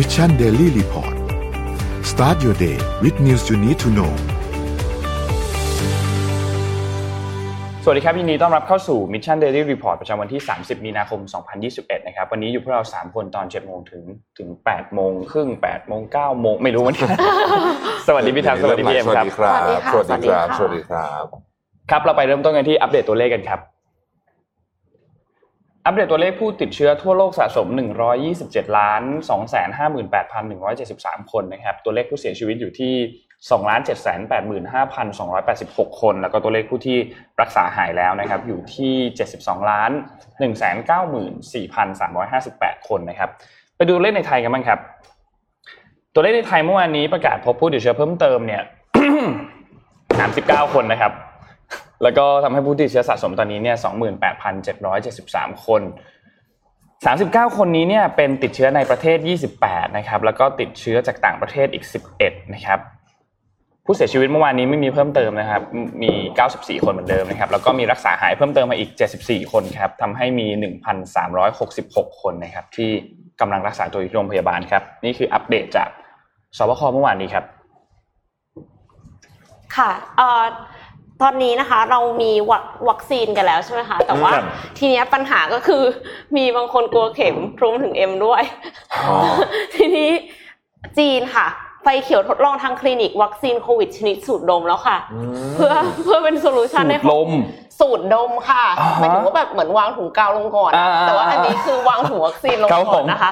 [0.00, 1.14] Mission Daily Report
[2.10, 4.12] start your day with news you need to know
[7.84, 11.20] สวัสดีครับยินดีต้อนรับเข้าสู่ Mission Daily Report ประจำวันที่ 30 มีนาคม
[11.64, 14.04] 2021 นะครับ วันนี้อยู่พวกเรา 3 คนตอน 7 โมงถึง
[14.38, 17.06] ถึง 8 โมงครึ่ง 8 โมง 9 โมง ไม่รู้วันนี้
[18.06, 21.24] สวัสดีพี่แท็บสวัสดีพี่เอ็มครับ สวัสดีครับ สวัสดีค่ะสวัสดีครับ
[21.90, 23.60] ครับ เราไปเริ่มต้นกันที่อัปเดตตัวเลขกันครับ
[25.88, 27.68] อัปเดตตัวเลขผู้ติดเชื้อทั่วโลกสะสม
[28.22, 29.02] 127 ล้าน
[30.56, 32.94] 258,173 คนนะครับ ตัวเลขผู้เสียชีวิตอยู่ที่
[33.50, 33.62] 2
[34.86, 36.98] 785,286 คน แล้วก็ตัวเลขผู้ที่
[37.40, 38.94] รักษาหายแล้วนะครับ อยู่ที่
[39.32, 39.90] 72 ล้าน
[41.14, 43.30] 194,358 คนนะครับ
[43.76, 44.78] ไปดูเลขในไทยกันบ้างครับ
[46.14, 48.62] ตัวเลขในไทยเมื่อวานนี้ประกาศพบผู้ติดเชื้อเพิ่มเติมเนี่ย
[49.88, 51.12] 39 คนนะครับ
[52.02, 53.76] แล้วก็ทำให้ผู้ติดเชื้อสะสมตอนนี้เนี่ย
[54.90, 55.82] 28,773 คน
[57.04, 59.18] 39 คนนี้เนี่ยเป็นติดเชื้อในประเทศ
[59.56, 61.84] 28 นะครับ แล้วก็ติดเชื้อจากต่างประเทศอีก
[62.20, 62.80] 11 นะครับ
[63.84, 65.62] ผู้เสียชีวิตเมื่อวานนี้ไม่มีเพิ่มเติมนะครับ
[66.02, 66.12] มี
[66.48, 68.90] 94 คนเหมือนเดิมนะครับ แล้วก็มีรักษาหายเพิ่มเติมมาอีก
[69.22, 70.46] 74 คนครับทำให้มี
[71.34, 72.90] 1,366 คนนะครับที่
[73.40, 75.88] กำลังรักษาตัวอยู่ที่โรงพยาบาลครับ นี่คืออัปเดตจาก
[76.58, 77.44] สบคเมื่อวานนี้ครับ
[79.76, 80.44] ค่ะเอ่อ
[81.22, 84.44] ตอนนี้นะคะเรามีวัควัคซีนกันแล้วใช่ไหมคะ แต่ว่าครับ
[84.78, 85.82] ทีเนี้ยปัญหาก็คือ
[86.36, 88.42] มีบางคนกลัวเข็มรวมถึงเอ็มด้วย
[88.94, 89.14] อ๋อ
[89.74, 90.10] ทีนี้
[90.98, 91.46] จีนค่ะ
[91.82, 94.96] ไฟเขียวทดลองทางคลินิกวัคซีนโควิดชนิดสูตรดมแล้วค่ะ
[95.56, 95.74] เพื่อ
[96.04, 97.30] เพื่อเป็น solution ให้ลม
[97.80, 103.30] สูตรดมค่ะอ่าฮะหมายถึงว่าแบบเหมือนวางถุงกาวลงก่อน อ่าแต่ว่าอันนี้คือวางถุงวัคซีนลงครับก่ผอน ผม นะคะ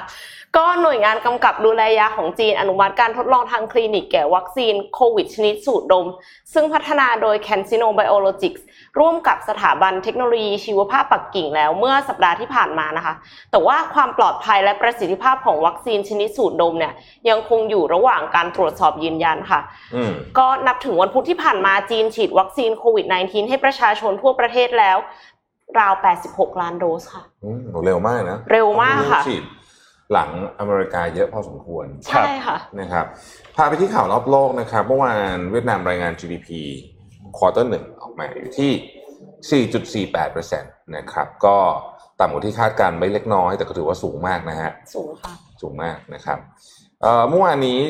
[0.57, 6.07] ก็หน่วยงานกำกับดูแลยาของจีนอนุมัติการทดลองทางคลินิกแก่วัคซีนโควิดชนิดสูตรดม
[6.55, 8.63] ซึ่งพัฒนาโดย CanSino Biologics
[8.99, 13.15] ร่วมกับสถาบันเทคโนโลยีชีวภาพปักกิ่งแล้วเมื่อสัปดาห์ที่ผ่านมานะคะ
[13.51, 16.93] แต่ว่าความปลอดภัยและประสิทธิภาพของวัคซีนชนิดสูตรดมเนี่ย
[17.29, 19.61] ยังคงอยู่ระหว่างการตรวจสอบยืนยันค่ะ
[19.95, 24.99] อืมก็นับถึงวันพุธที่ผ่านมาจีนฉีดวัคซีนโควิด -19 ให้ประชาชนทั่วประเทศแล้ว
[25.79, 25.95] ราว
[26.29, 29.45] 86 ล้านโดสค่ะอืมเร็วมากนะ เร็วมากค่ะฉีด
[30.13, 33.07] หลังอเมริกาเยอะพอสมควรใช่ค่ะนะครับ
[33.57, 36.49] พาไปที่ข่าวรอบโลกนะครับเมื่อวานเวียดนามรายงาน GDP
[37.37, 39.65] ควอเตอร์หนึ่งออกมาอยู่ที่
[40.17, 41.57] 4.48%นะครับก็
[42.21, 46.39] ต่ำกว่าที่คาดการณ์ไม่เล็กน้อย แต่ก็ถือว่าสูงมากนะฮะสูงค่ะสูงมากนะครับ
[47.03, 47.81] เอ่อเมื่อวานนี้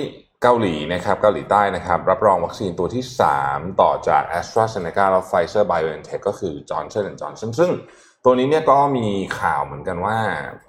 [0.42, 3.04] เกาหลีนะครับเกาหลีใต้นะครับรับรองวัคซีนตัวที่
[3.42, 5.64] 3 ต่อจาก a s t r a z e ซ e c a และ Pfizer
[5.70, 7.70] BioNTech ก็คือ Johnson Johnson ซึ่ง
[8.24, 9.06] ตัวนี้เนี่ยก็มี
[9.40, 10.18] ข่าวเหมือนกันว่า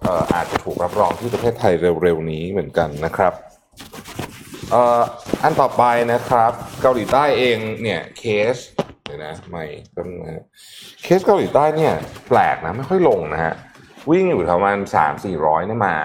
[0.06, 3.34] อออาจจะถูกรับรองที่ประเทศไทยเร็วๆนี้เหมือนกันนะครับ
[5.44, 6.52] อันต่อไปนะครับ
[6.82, 8.24] เกาหลีใต้เองเนี่ยเค
[8.54, 8.56] ส
[9.06, 10.44] เดี๋ยวนะไม่ก็นะ
[11.04, 11.94] เคสเกาหลีใต้เนี่ย
[12.30, 13.54] แปลกนะไม่ค่อยลงนะฮะ
[14.12, 15.96] วิ่งอยู่ประมาณสามสี่ร้อยนี่ยมา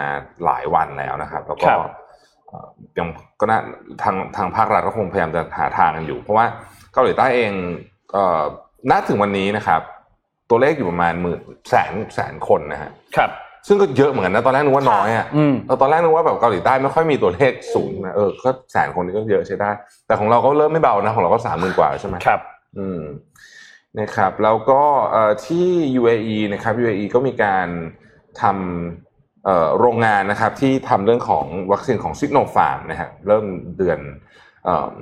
[0.45, 1.69] หลายวันแล้วนะครับ แล้วก็
[2.99, 3.09] ยัง
[3.41, 3.59] ก็น่า
[4.03, 6.47] ทางทางภาครัฐก็คงพยายามจะหาทางกันอยู่ เพราะว่า
[6.93, 7.53] เกาหลีใต้เอง
[8.13, 8.43] เอ่อ
[8.91, 9.81] ณถึงวันนี้นะครับ
[10.51, 11.41] ตัวเลขอยู่ประมาณหมื่น
[11.71, 13.31] แสนแสนคนนะฮะครับ
[13.67, 19.71] ซึ่งก็เยอะเหมือนกันนะตอนแรกนึกว่าน้อยอะอืมเออตอนแรกนึกว่าแบบเกาหลีใต้ไม่ค่อยมีตัวเลขสูงนะเออก็แสนคนนี่ก็เยอะใช้ได้
[20.07, 22.41] แต่ของเราก็เริ่มไม่เบานะของเราก็สามหมื่นกว่าใช่ไหมครับ
[22.79, 23.01] อืม
[24.01, 25.67] นะครับแล้วก็เอ่อที่
[26.01, 27.69] UAE นะครับ UAE ก็มีการ
[28.41, 29.12] ทำเอ่อ
[29.79, 33.45] โรงงานนะครับที่ทำเรื่องของวัคซีนของซิโนฟาร์มนะฮะเริ่ม
[33.79, 33.99] เดือน
[34.65, 34.95] เอ่อ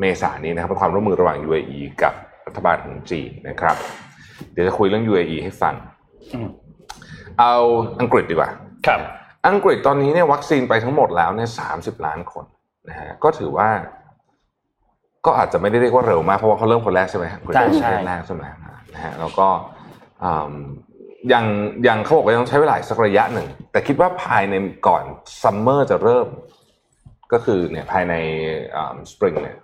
[0.00, 2.14] เมษายนนี้นะครับเป็นความร่วมมือระหว่าง UAE กับ
[2.46, 3.76] รัฐบาลของจีนนะครับ
[4.52, 5.74] เดี๋ยวจะคุยเรื่อง UAE ให้ฟัง
[6.34, 6.48] อืม
[7.38, 7.54] เอา
[8.00, 8.50] อังกฤษดีกว่า
[8.86, 9.00] ครับ
[9.48, 12.44] อังกฤษตอนนี้เนี่ยวัคซีนไปทั้งหมดแล้วเนี่ยสามสิบล้านคน
[12.88, 13.68] นะฮะก็ถือว่า
[15.26, 18.44] ก็อาจจะไม่ได้เรียกว่าเร็วมากเพราะว่าเขาเริ่มคนแรกใช่ไหมอังกฤษใช่เป็นใช่ประเทศแรกใช่ไหม
[18.94, 19.46] นะฮะแล้วก็
[20.24, 20.54] อืม
[21.32, 21.44] ยัง
[21.88, 24.54] ยังเขาบอกว่ายังใช้เวลาอีกสักระยะหนึ่ง แต่คิดว่าภายใน
[24.86, 25.04] ก่อน
[25.42, 26.28] summer จะเริ่ม
[27.32, 28.14] ก็คือเนี่ยภายใน
[29.10, 29.58] สปริงเนี่ย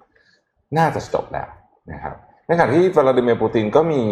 [0.78, 1.48] น่าจะจบแล้ว
[1.92, 2.14] นะครับ
[2.46, 4.02] ในขณะที่วลาดิเมียร์ปูตินก็มี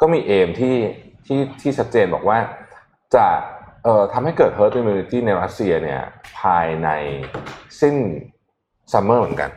[0.00, 0.76] ก็มี aim ที่
[1.26, 2.38] ที่ที่ชัดเจนบอกว่า
[3.14, 3.26] จะ
[3.84, 6.00] เอ่อทำให้เกิด herd immunity ในรัสเซียเนี่ย
[6.40, 6.88] ภายใน
[7.80, 7.96] สิ้น
[8.92, 9.50] summer เหมือนกัน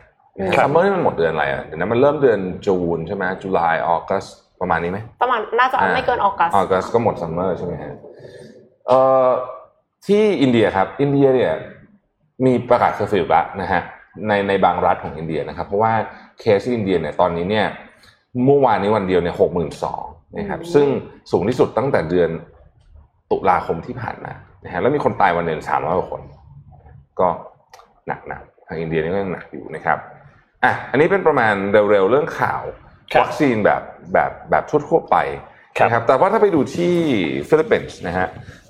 [0.56, 4.24] ครับ summer นี่มันหมดเดือนอะไรอะเดี๋ยวนะมันเริ่มเดือน June ใช่ไหม July August
[4.62, 7.94] ประมาณนี้ไหมประมาณน่าจะเอาไม่เกิน August Augustก็หมด summer ใช่ไหมฮะ
[8.86, 9.28] เอ่อ
[10.06, 11.52] ที่อินเดียครับ อินเดียเนี่ย
[12.46, 13.82] มีประกาศเคอร์ฟิวแล้วนะฮะ
[14.28, 15.92] ในในบางรัฐของอินเดียนะครับ เพราะว่า
[16.40, 17.66] เคสที่อินเดียเนี่ยตอนนี้เนี่ย
[18.44, 20.04] เมื่อวานนี้วันเดียวเนี่ยหกหมื่นสอง
[20.38, 20.86] นะครับซึ่ง
[21.30, 22.30] สูงที่สุดตั้งแต่เดือน
[23.30, 24.32] ตุลาคมที่ผ่านมา
[24.64, 26.22] นะฮะแล้วมีคนตายวันหนึ่งสามร้อยกว่าคน
[27.20, 27.28] ก็
[28.06, 29.98] หนักหนักทางอินเดียนี่ก็ยังหนักอยู่นะครับ
[30.64, 32.81] อะอันนี้เป็นประมาณเร็วๆเรื่องข่าวครับ
[33.20, 33.82] วัคซีนแบบ
[34.12, 35.16] แบบแบบทั่วๆไป
[35.78, 36.94] ครับนะครับแต่ว่าถ้าไปดูที่
[37.48, 38.28] ฟิลิปปินส์นะฮะ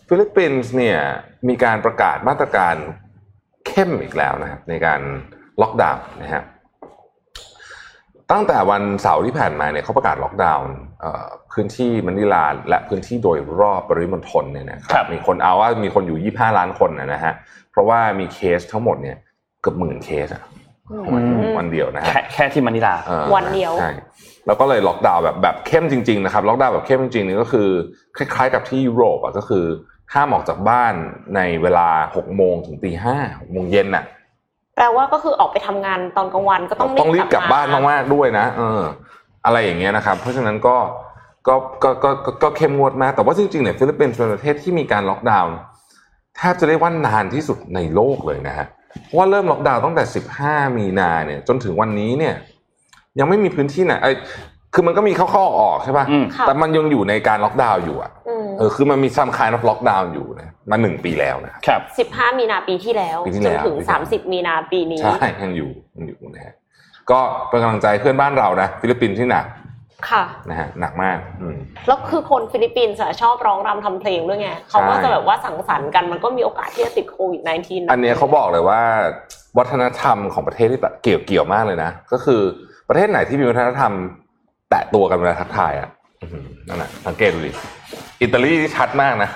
[0.08, 0.98] ฟิลิปปินส์เนี่ย
[1.48, 2.74] มีการประกาศมาตรการ
[3.66, 5.00] เข้มอีกแล้วนะครับในการ
[5.62, 6.42] ล็อกดาวน์นะฮะ
[8.30, 10.68] ตั้งแต่วันเสาร์ที่ผ่านมาเนี่ยเขาประกาศล็อกดาวน์
[11.00, 17.32] เอ่อพื้นที่มะนิลาและพื้นที่โดยรอบปริมณฑลเนี่ยนะครับ ครับมีคนเอาว่ามีคนอยู่ 25 ล้านคนนะนะฮะ
[17.70, 19.16] เพราะว่ามีเคสทั้งหมดเนี่ย
[19.60, 20.42] เกือบหมื่นเคสอะ
[21.14, 21.24] วัน
[21.58, 23.90] วันเดียวนะฮะแค่แค่ที่มะนิลาออวันเดียวใช่
[24.46, 27.68] แล้วก็เลยล็อกดาวน์แบบแบบเข้มจริงๆนะครับล็อกดาวน์แบบเข้มจริงๆนี่ก็คือ
[28.16, 29.64] คล้ายๆกับที่ยุโรปอะก็คือ
[30.14, 30.94] ห้ามออกจากบ้าน
[31.36, 34.04] ในเวลาหกโมงถึงตีห้าหกโมงเย็นน่ะ
[34.76, 38.82] แปลว่าก็คือออกไปทำงานตอนกลางวันก็ต้องต้องรีบกลับบ้านมากๆด้วยนะเออ
[39.44, 40.76] อะไรอย่างเงี้ยนะครับ เพราะฉะนั้นก็
[41.48, 45.54] ก็ก็ก็ก็ก็เข้มงวดมากแต่ว่าจริงๆเนี่ยฟิลิปปินส์เป็นประเทศที่มีการล็อกดาวน์
[46.36, 48.66] แทบจะเรียกว่านานที่สุดในโลกเลยนะฮะ
[49.04, 50.04] เพราะว่าเริ่มล็อกดาวน์ตั้งแต่
[50.40, 52.34] 15 มีนาเนี่ย จนถึงวันนี้เนี่ย
[53.18, 54.12] ยังไม่มีพื้นที่ไหนไอ้
[54.74, 66.54] คือมันก็มีเข้าๆออกๆใช่ป่ะอืมค่ะแต่มันยังอยู่ในการล็อกดาวน์อยู่อะอืมเออคือมันมี some kind lockdown อยู่นะมาหนึ่งปีแล้วนะครับครับสิบห้ามีนาปีที่แล้วปีที่แล้ว จนถึงปีที่แล้ว สามสิบมีนาปีนี้ใช่ยังอยู่ยังอยู่นะฮะ
[67.10, 69.44] ก็เป็นกำลังใจเพื่อนบ้านเรานะฟิลิปปินส์ที่หนัก
[70.10, 71.56] ค่ะนะฮะหนักมากอืม
[71.86, 78.80] แล้วคือคนฟิลิปปินส์อะชอบร้องรำทำเพลงด้วยไงเขาก็จะแบบว่าสังสรรค์กันมันก็มีโอกาสที่จะติดโควิด -19 อันเนี้ยเขาบอกเลยว่า
[79.58, 82.40] วัฒนธรรมของประเทศที่แบบเกี่ยวเกี่ยวมากเลยนะ ก็คือ
[82.88, 83.92] ประเทศไหนที่มีวัฒนธรรม
[84.70, 85.90] แตะตัวกันเวลาทักทายอะ
[86.22, 87.52] อื้อหือนั่นแหละสังเกตดูดิ
[88.22, 89.30] อิตาลีนี่ชัดมากนะ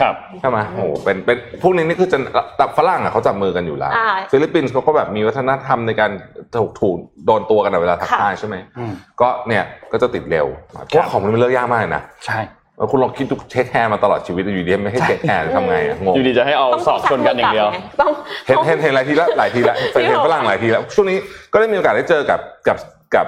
[0.00, 2.18] ครับใช่ไหมโอ้โหเป็นเป็นพวกนี้นี่คือจะ
[2.56, 6.10] แต่ฝรั่งอะเขาจับมือกันอยู่แล้วอ่าฟิลิปปินส์เขาก็แบบมีวัฒนธรรมในการ
[6.56, 6.96] ถูกถูก
[7.26, 10.46] โดนตัวกันอะเวลาทักทายใช่ไหมอืมก็เนี่ยก็จะติดเร็ว
[10.86, 12.40] เพราะว่าของมันเลิกยากมากเลยนะใช่
[12.76, 17.68] เออคุณลองคิดดู shake hand มาตลอดชีวิตอยู่ดีไม่ให้ shake hand ทำไงอะงงอยู่ดีจะให้เอาต้องศอกชนกันอย่างเดียว
[18.00, 18.10] ต้อง
[18.46, 21.18] เห็นเห็นเห็นหลายทีแล้วหลายทีแล้วจริงเหรอเห็นฝรั่งหลายทีแล้วช่วงนี้
[21.52, 22.78] ก็ได้มีโอกาสได้เจอกับกับ
[23.14, 23.26] กับ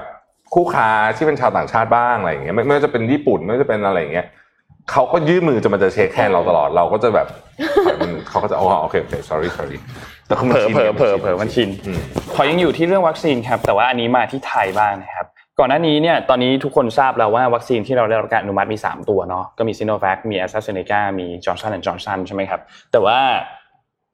[0.54, 4.26] คู่ค้าที่เป็นชาวต่างชาติบ้างอะไรอย่างเงี้ยไม่ไม่ว่าจะเป็นญี่ปุ่นไม่ว่าจะเป็นอะไรอย่างเงี้ย
[4.90, 7.28] เขาก็ยื่นมือจะมันจะ shake hand เราตลอดเราก็จะแบบ
[8.28, 9.78] เขาก็จะอ๋อโอเคโอเค sorry sorry
[10.26, 12.00] แต่คือเผมันชินเผลอเผลอเผลอมันชินอืม
[12.34, 15.26] ขอยังอยู่ที่เรื่องวัคซีนครับ แต่ว่าอันนี้มาที่ไทยบ้างนะครับ
[15.58, 22.60] ก่อนหน้านี้เนี่ยตอนนี้ทุกคนทราบแล้วว่าวัคซีนที่เราได้รับการอนุมัติมี 3 ตัวเนาะก็มีซีโนแวคมีแอสตราเซเนกามีจอห์นสันและจอห์นสันใช่ไหมครับ
[22.92, 23.18] แต่ว่า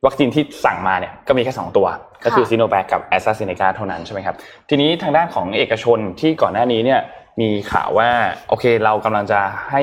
[0.06, 1.87] วัคซีนที่สั่งมาเนี่ยก็มีแค่ 2 ตัว
[2.25, 4.37] ก็คือซีโนแวคกับแอสตราเซเนกาเท่านั้นใช่ไหมครับ
[4.69, 7.00] ทีนี้ทางด้านของเอกชนที่ก่อนหน้านี้เนี่ย
[7.40, 8.08] มีข่าวว่า
[8.49, 9.40] โอเคเรากำลังจะ
[9.70, 9.82] ให้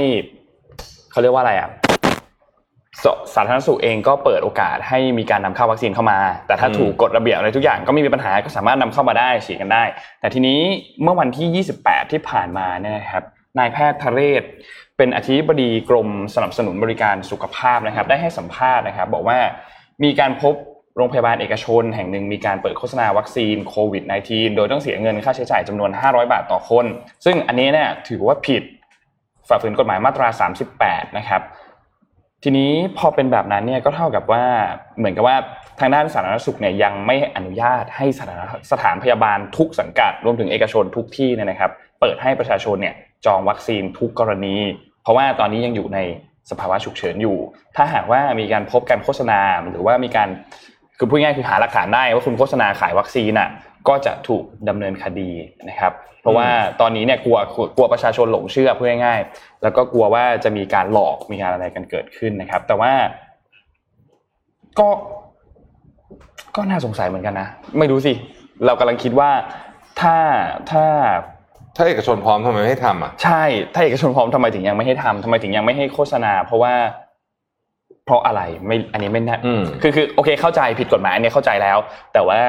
[1.18, 1.70] เขาเรียกว่าอะไรอะ
[3.04, 3.06] ส
[3.36, 9.84] สาธารณสุขเองก็เปิดโอกาสให้มีการนำเข้าวัคซีนเข้ามา แต่ถ้าอืมถูกกฎระเบียบอะไรทุกอย่างก็ไม่มีปัญหาก็สามารถนำเข้ามาได้ฉีดกันได้
[10.20, 10.60] แต่ทีนี้
[11.04, 13.24] เมื่อวันที่ 28 ที่ผ่านมาเนี่ยนะครับ
[13.60, 14.44] นายแพทย์ทะเรศ
[14.98, 19.40] เป็นอธิบดีกรมสนับสนุนบริการสุขภาพนะครับ ได้ให้สัมภาษณ์นะครับ บอกว่า
[20.04, 20.54] มีการพบ
[20.98, 26.86] โรงพยาบาลเอกชน แห่งหนึ่งมีการเปิดโฆษณาวัคซีนโควิด -19 โดยต้องเสียเงินค่าใช้จ่ายจำนวน 500 บาทต่อคน
[27.26, 28.64] ซึ่งอันนี้เนี่ยถือว่าผิด
[29.48, 30.28] ฝ่าฝืนกฎหมายมาตรา
[30.74, 31.42] 38 นะครับ
[32.44, 34.44] ทีนี้พอเป็นแบบนั้นเนี่ยก็เท่ากับว่า
[34.98, 35.38] เหมือนกับว่า
[35.80, 38.42] ทางด้านสาธารณสุขเนี่ยยังไม่อนุญาตให้สถาน
[38.72, 42.96] สถานพยาบาลทุกสังกัดรวมถึงเอกชนทุกที่เนี่ยนะครับ เปิดให้ประชาชนเนี่ย
[43.26, 44.56] จองวัคซีนทุกกรณี
[45.04, 46.00] เพราะว่าตอนนี้ยังอยู่ใน
[46.52, 47.38] สภาวะฉุกเฉินอยู่
[47.76, 49.40] ถ้าหากว่ามีการพบการโฆษณา
[49.72, 50.30] หรือว่ามีการ
[50.98, 53.50] คือพูดง่ายคือหาหลักฐานได้ว่าคุณโฆษณาขายวัคซีนอะ
[53.90, 55.30] ก็จะถูกดำเนินคดี
[55.70, 56.48] นะครับ เพราะว่า
[56.82, 57.38] ตอนนี้เนี่ยกลัว
[57.78, 62.92] กลัวประชาชนหลงเชื่อพูดง่ายๆแล้วก็กลัวว่าจะมีการหลอกมีการอะไรกันเกิดขึ้นนะครับ แต่ว่า
[64.80, 64.90] ก็
[66.56, 67.48] ก็น่าสงสัยเหมือนกันนะ
[67.80, 68.14] ไม่รู้สิ
[68.66, 69.32] เรากำลังคิดว่า
[70.02, 70.18] ถ้า
[70.72, 70.86] ถ้า
[71.76, 76.74] ถ้าเอกชนพร้อมทำไมไม่ให้ทำอะใช่ ถ้าเอกชนพร้อมทำไมถึงยังไม่ให้ทำทำไมถึงยังไม่ให้โฆษณา เพราะว่า
[78.06, 81.78] เพราะอะไรไม่อันนี้ไม่แน่อืมคือคือโอเคเข้าใจผิดกฎหมายอันนี้เข้าใจแล้ว
[82.14, 82.40] แต่ว่า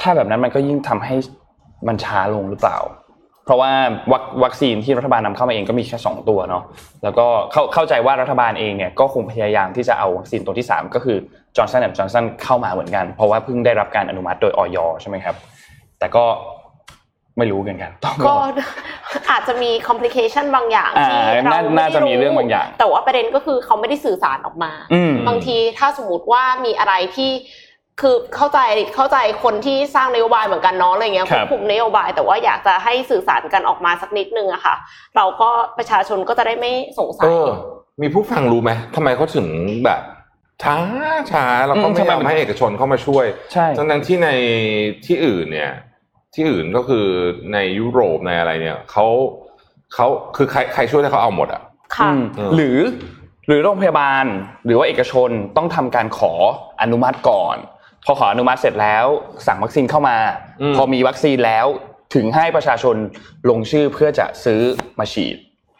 [0.00, 1.14] ถ้าแบบนั้นมันก็ยิ่งทำให้
[1.88, 2.78] มันช้าลงหรือเปล่า
[3.44, 3.70] เพราะว่า
[4.12, 6.62] วัควัคซีนที่รัฐบาลนำเข้ามาเองก็มีแค่สองตัวเนาะ
[7.02, 11.16] แล้วก็เข้าเข้าใจว่ารัฐบาลเองเนี่ยก็คงพยายามที่จะเอาวัคซีนตัวที่สามก็คือ
[11.56, 15.36] Johnson & Johnson เข้ามาเหมือนกัน เพราะว่าเพิ่งได้รับการอนุมัติโดยอย.ใช่ไหมครับ
[15.98, 16.24] แต่ก็
[17.38, 18.38] ไม่รู้กันกันต้องรก็อ
[19.30, 27.30] อาจจะมี complication บางอย่างที่อ่าเราน่าไม่น่าจะได้มีเรื่องบางอย่าง แต่ว่าประเด็นก็คือเขาไม่ได้สื่อสารออกมาอืมบางทีถ้าสมมติว่ามีอะไรที่
[28.00, 28.58] คือเข้าใจ
[28.94, 34.74] เข้าใจคนที่สร้างนโยบายเหมือนกันเนาะอะไรเงี้ยคครับวบคุมนโยบาย แต่ว่าอยากจะให้สื่อสารกันออกมาสักนิดนึงอะค่ะ
[35.16, 37.48] เราก็ประชาชนก็จะได้ไม่สงสัเอยอ
[38.02, 39.46] มีผู้ฟังรู้ไหมทำไมเขาถึง
[39.84, 40.00] แบบ
[40.62, 40.76] ช้า
[41.32, 44.28] ช้าแล้วก็อืมไม่ทำไมยอมให้เอกชนเข้ามาช่วยใช่ทั้งนั้นที่ใน
[45.06, 45.72] ที่อื่นเนี่ย
[46.34, 47.06] ที่อื่นก็คือ
[47.52, 49.06] ในยุโรปในอะไรเนี่ยเขา
[49.94, 51.62] เขาคือใครใครช่วยได้เขาเอาหมดอะ
[51.96, 52.78] ค่ะอืมเออหรือ
[53.46, 54.24] หรือโรงพยาบาล
[54.64, 56.32] หรือว่าเอกชนต้องทำการขอ
[56.82, 57.56] อนุมัติก่อน
[58.06, 59.06] พอขออนุมัติเสร็จแล้ว
[59.46, 60.16] สั่งวัคซีนเข้ามา
[60.76, 61.66] พอมีวัคซีนแล้ว
[62.14, 62.96] ถึงให้ประชาชน
[63.50, 64.60] ลงชื่อเพื่อจะซื้อ
[64.98, 65.38] มาฉีด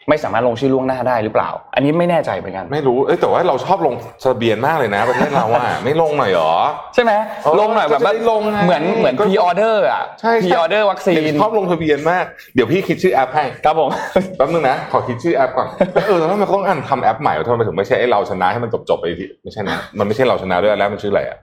[0.09, 6.53] ไม่สามารถลงชื่อล่วงหน้าได้หรือเปล่า อันนี้ไม่แน่ใจเหมือนกันไม่รู้เอ้ยแต่ว่าเราชอบลงทะเบียนมากเลยนะประเทศเราอะไม่ลงหน่อยเหรอ
[6.95, 7.11] ใช่ไหม
[7.43, 13.89] เออลงหน่อยแบบก็จะได้ลงไงเหมือนเหมือนก็พ r ออเดอร์อะใช่พ r ออเดอร์วัคซีนเด็กชอบลงทะเบียนมากเดี๋ยวพี่คิดชื่อแอปให้ครับผม
[14.37, 15.67] แป๊บนึงนะขอคิดชื่อแอปก่อน
[16.07, 21.37] เออแล้วทำไมเขาต้องอ่านทำแอปใหม่วะทำไมถึงไม่ใช่ไอ้เราชนะให้มันจบจบๆไปทีไม่ใช่นะมันไม่ใช่เราชนะด้วยแล้วมันชื่ออะไรอะ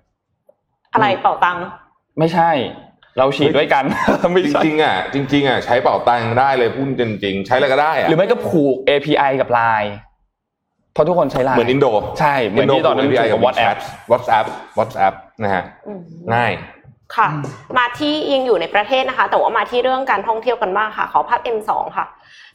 [0.93, 1.63] อะไรเป่าตังค์
[2.19, 2.51] ไม่ใช่
[3.19, 3.85] เราฉีดด้วยกัน
[4.33, 9.91] ไม่จใช่ริงๆอะจริง ๆอะใช้เป่าตังค์ได้เลยพูดจริง ๆ ใช้อะไรก็ได้อะหรือไม่ก็ผูก API กับ Line
[10.93, 11.87] เพราะทุกคนใช้ Line เหมือนอินโด
[12.21, 13.77] ใช่ เหมือนที่ตอนนั้นพีไอผูกกักับบ WhatsApp
[14.13, 14.47] WhatsApp
[14.79, 16.01] WhatsApp นะฮะอืม
[16.35, 16.53] ง่าย
[17.17, 17.29] ค่ะ
[17.79, 22.07] มาที่ยังอยู่ในประเทศนะคะ แต่ว่ามาที่เรื่องการท่องเที่ยวกันบ้างค่ะ ขอภาพ M2 ค่ะ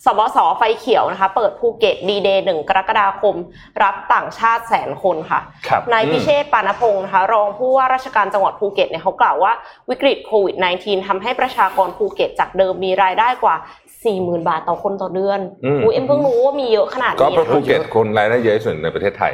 [0.06, 3.36] ศบศ.ไฟเขียวนะคะ เปิดภูเก็ตดีเดย์หนึ่งกรกฎาคม
[3.84, 9.52] รับต่างชาติแสนคนค่ะครับนายพิเชษฐ์ปาณะพงศ์นะคะรองผู้ว่าราชการจังหวัดภูเก็ตเนี่ยเขากล่าวว่า
[9.90, 13.56] วิกฤตโควิด -19 ทำให้ประชากรภูเก็ตจากเดิมมีรายได้กว่า
[14.02, 19.34] 40,000บาทต่อคนต่อเดือนอืมอูเอ็มเพิ่งรู้ว่ามีเยอะขนาดก็นี้เพราะนะคะภูเก็ตคนรายได้เยอะที่สุดในประเทศไทย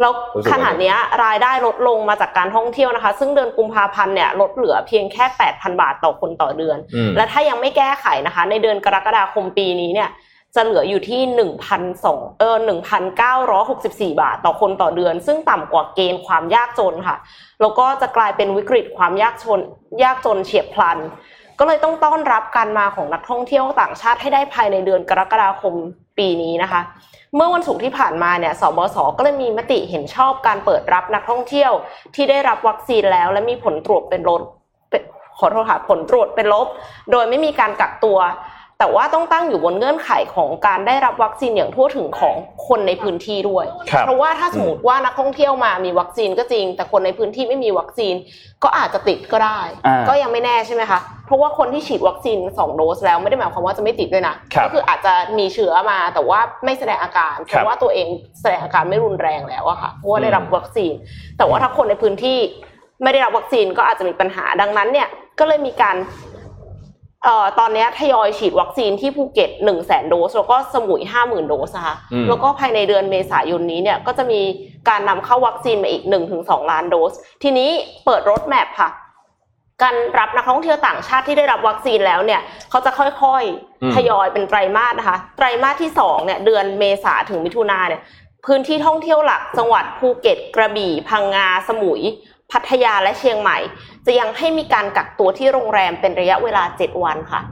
[0.00, 10.10] แล้วรู้สึกว่าขนาดเนี้ยรายได้ลดลงมาจากการท่องเที่ยวนะคะ ซึ่งเดือนกุมภาพันธ์เนี่ยลดเหลือเพียงแค่ 8,000 บาทต่อคนต่อเดือนอืมและถ้ายังไม่แก้ไขนะคะ ในเดือนกรกฎาคมปีนี้เนี่ย
[10.54, 11.20] จะเหลืออยู่ที่
[11.80, 12.56] 1,200เออ
[13.38, 17.16] 1,964 บาทต่อคนต่อเดือน ซึ่งต่ำกว่าเกณฑ์ความยากจนค่ะ
[17.60, 19.60] แล้วก็จะกลายเป็นวิกฤตความยากจน
[20.02, 20.98] ยากจนเฉียบพลัน
[21.58, 25.74] ก็เลยต้องต้อนรับการมาของนักท่องเที่ยวต่างชาติให้ได้ภายในเดือนกรกฎาคม
[26.18, 26.80] ปีนี้นะคะ
[27.34, 31.72] เมื่อวันศุกร์ที่ผ่านมาเนี่ยสบสก็เลยมีมติเห็นชอบการเปิดรับนักท่องเที่ยว
[32.14, 34.42] ที่ได้รับวัคซีนแล้วและมีผลตรวจเป็นลบ
[35.38, 36.66] ขอโทษค่ะผลตรวจเป็นลบ
[37.10, 38.18] โดยไม่มีการกักตัว
[38.78, 42.34] แต่ว่าต้องตั้งอยู่บนเงื่อนไขของการได้รับวัคซีนอย่างทั่วถึงของ
[42.66, 48.14] คนในพื้นที่ด้วยครับเพราะว่าถ้าสมมติว่านักท่องเที่ยวมามีวัคซีนก็จริง แต่คนในพื้นที่ไม่มีวัคซีน
[48.64, 58.08] ก็อาจจะติดก็ได้อ่าก็ยังไม่แน่ใช่ไหมคะเพราะว่าคนที่ฉีดวัคซีนสองโดสแล้วไม่ได้หมายความว่าจะไม่ติดด้วยนะครับก็คืออาจจะมีเชื้อมาแต่ว่าไม่แสดงอาการเพครับราะว่าตัวเอง
[58.40, 60.92] แสดงอาการไม่รุนแรงแล้วอะค่ะเพราะว่าได้รับวัคซีน
[61.38, 62.38] แต่ว่าถ้าคนในพื้นที่
[63.02, 66.35] ไม่ได้รับวัคซีนก็อาจจะมีปัญหาดังนั้นเนี่ยก็เลยมีการเอ่อ
[67.58, 74.40] ตอนเนี้ยทยอยฉีดวัคซีนที่ภูเก็ต1 0 0 0 0แสนโดส แล้วก็สมุย 50,000 โดสนะคะอืมแล้วก็ภายในเดือนเมษายนนี้เนี่ยก็จะมี
[74.88, 76.02] การนำเข้าวัคซีนมาอีก
[76.36, 77.70] 1-2 ล้านโดส ทีนี้
[78.04, 78.90] เปิด roadmap ค่ะ
[79.82, 82.40] การรับนักท่องเที่ยวต่างชาติที่ได้รับวัคซีนแล้วเนี่ย
[82.70, 83.42] เขาจะค่อย
[83.82, 88.02] อืมๆทยอยเป็นไตรมาสนะคะ ไตรมาสที่สองเนี่ยเดือนเมษาถึงมิถุนาเนี่ย
[88.46, 92.02] พื้นที่ท่องเที่ยวหลักจังหวัดภูเก็ต กระบี่ พังงา สมุย
[92.52, 93.58] พัทยาและเชียงใหม่
[94.06, 97.42] จะยังให้มีการกักตัวที่โรงแรมเป็นระยะเวลา 7 วันค่ะ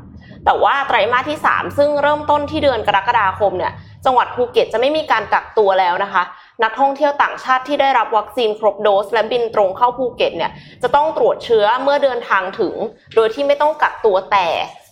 [0.44, 3.72] แต่ว่าไตรมาสที่ 3 ซึ่งเริ่มต้นที่เดือนกรกฎาคมเนี่ย
[4.04, 6.22] จังหวัดภูเก็ตจะไม่มีการกักตัวแล้วนะคะ
[6.62, 10.50] นักท่องเที่ยวต่างชาติที่ได้รับวัคซีนครบโดส และบินตรงเข้าภูเก็ตเนี่ย
[10.82, 12.74] จะต้องตรวจเชื้อเมื่อเดินทางถึง
[13.16, 14.46] โดยที่ไม่ต้องกักตัวแต่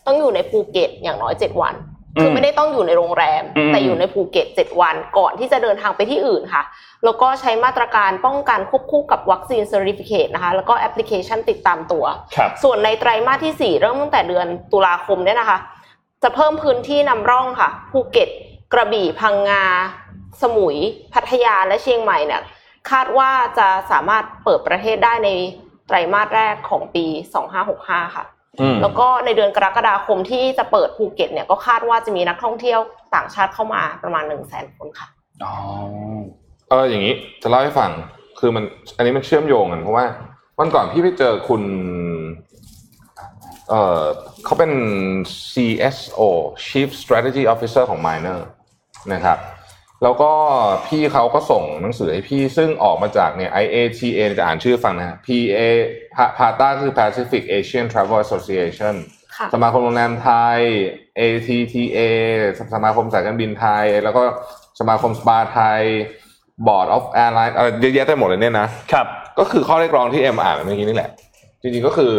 [0.06, 1.76] ต้องอยู่ในภูเก็ตอย่างน้อย 7 วัน
[2.20, 6.62] คือไม่ได้ต้องอยู่ในโรงแรมอืมแต่อยู่ในภูเก็ต 7 วันก่อนที่จะเดินทางไปที่อื่นค่ะ
[7.04, 12.04] แล้วก็ใช้มาตรการป้องกันควบคู่กับ vaccine certificate นะคะ แล้วก็แอปพลิเคชันติดตามตัว
[12.36, 15.58] ครับส่วนในไตรมาสที่ 4 เริ่มตั้งแต่เดือนตุลาคมเนี่ยนะคะ
[16.22, 18.28] จะเพิ่มพื้นที่นำร่องค่ะ ภูเก็ต
[18.72, 19.64] กระบี่ พังงา
[20.42, 20.76] สมุย
[21.14, 22.42] พัทยา และเชียงใหม่เนี่ย
[22.90, 25.30] คาดว่าจะสามารถเปิดประเทศได้ใน
[25.86, 27.04] ไตรมาสแรกของปี
[27.60, 28.24] 2565 ค่ะ
[28.60, 32.80] อืมแล้วก็ในเดือนกรกฎาคมที่จะเปิดภูเก็ตเนี่ยก็คาดว่าจะมีนักท่องเที่ยว
[33.14, 35.08] ต่างชาติเข้ามาประมาณ1 0 0 0 0แสนคนค่ะ
[35.44, 35.52] อ๋อ
[36.72, 37.90] เอออย่างนี้ จะเล่าให้ฟัง
[38.38, 38.64] คือมัน
[38.96, 40.06] อันนี้มันเชื่อมโยงกันเพราะว่า
[40.58, 41.62] วันก่อนพี่ไปเจอคุณ
[43.68, 44.02] เออ
[44.44, 44.72] เขาเป็น
[45.52, 46.20] CSO
[46.66, 48.38] Chief Strategy Officer ของ Miner
[49.12, 49.38] นะครับ
[50.02, 50.32] แล้วก็
[50.86, 55.60] พี่เขาก็ส่งหนังสือให้พี่ซึ่งออกมาจากเนี่ย IATA จะอ่านชื่อฟังนะฮะ PA
[56.38, 58.94] พาต้าคือ Pacific Asian Travel Association
[59.36, 60.60] ค่ะสมาคมโรงแรมไทย
[61.20, 62.00] ATTA
[62.74, 64.22] สมาคมสายการบินไทย แล้วก็
[64.80, 65.82] สมาคมสปาไทย
[66.66, 69.06] Board of Airline อะไรเยอะแยะไปหมดเลยเนี่ยนะครับ
[69.38, 71.10] ก็คือข้อเรียกร้องที่เอ็มอ่านเมื่อกี้นี่แหละ
[71.60, 72.12] จริงๆก็คือ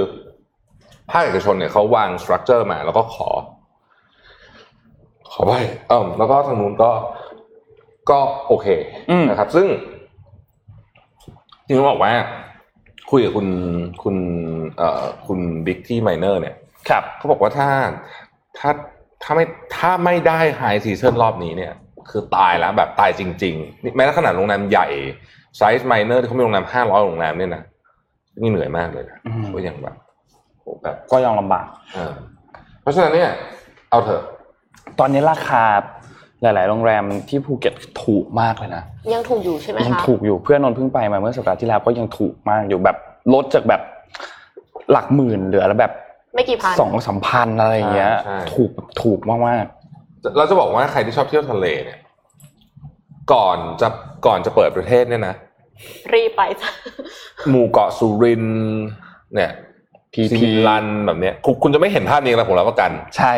[1.11, 3.29] ภาคเอกชนเนี่ยเขาวางสตรัคเจอร์มา แล้วก็ขอ
[5.31, 5.53] ขอไป
[5.89, 6.91] เออแล้วก็ทางนู้นก็
[8.09, 8.67] ก็โอเค
[9.09, 9.67] อืมนะครับ ซึ่ง
[11.65, 12.13] จริงๆต้องบอกว่า
[13.11, 13.47] คุยกับคุณ
[14.03, 14.15] คุณ
[14.77, 16.55] เอ่อคุณบิ๊กที่ไมเนอร์เนี่ย
[16.89, 17.69] ครับเขาบอกว่าถ้า
[18.57, 18.69] ถ้า
[19.23, 19.45] ถ้าไม่
[19.77, 21.73] ถ้าไม่ได้ high season รอบนี้เนี่ย
[22.09, 24.87] คือตายแล้วแบบตายจริงๆนี่แม้แต่ขนาดโรงแรมใหญ่
[25.57, 27.63] ไซส์ไมเนอร์ที่เขามีโรงแรมห้าร้อยโรงแรมเนี่ยนะ
[28.41, 29.95] นี่เหนื่อยมากเลยนะอืมก็ยังแบบ
[30.59, 32.13] โหแบบก็ยังลำบากเออ
[32.81, 33.31] เพราะฉะนั้นเนี่ย
[33.89, 34.23] เอาเถอะ
[34.99, 35.63] ตอนนี้ราคา
[36.41, 38.83] หลาย ๆ โรงแรมที่ภูเก็ตถูกมากเลยนะ
[39.13, 42.97] ยังถูกอยู่ใช่ไหมยังคะถูกอยู่เพื่อนนนท์เพิ่งไปมาเมื่อสัปดาห์ที่แล้วก็ยังถูกมากอยู่แบบ
[43.33, 43.81] ลดจากแบบ
[44.91, 45.91] หลักหมื่นเหลือแล้วแบบ
[46.35, 48.13] ไม่กี่พันสองสามพันอะไรอย่างเงี้ย
[48.53, 49.65] ถูกถูกมาก
[50.37, 51.99] เราจะบอกว่าใครที่ชอบเที่ยวทะเลเนี่ย
[53.33, 53.87] ก่อนจะ
[54.25, 55.35] ก่อนจะเปิดประเทศเนี่ยนะ
[56.13, 56.69] รีบไปจ้ะ
[57.49, 58.57] หมู่เกาะสุรินทร์
[59.35, 59.51] เนี่ย
[60.13, 63.33] พีพีมิลันแบบเนี้ยคุณคุณจะไม่เห็นภาพนี้แล้วผมรับประกัน ใช่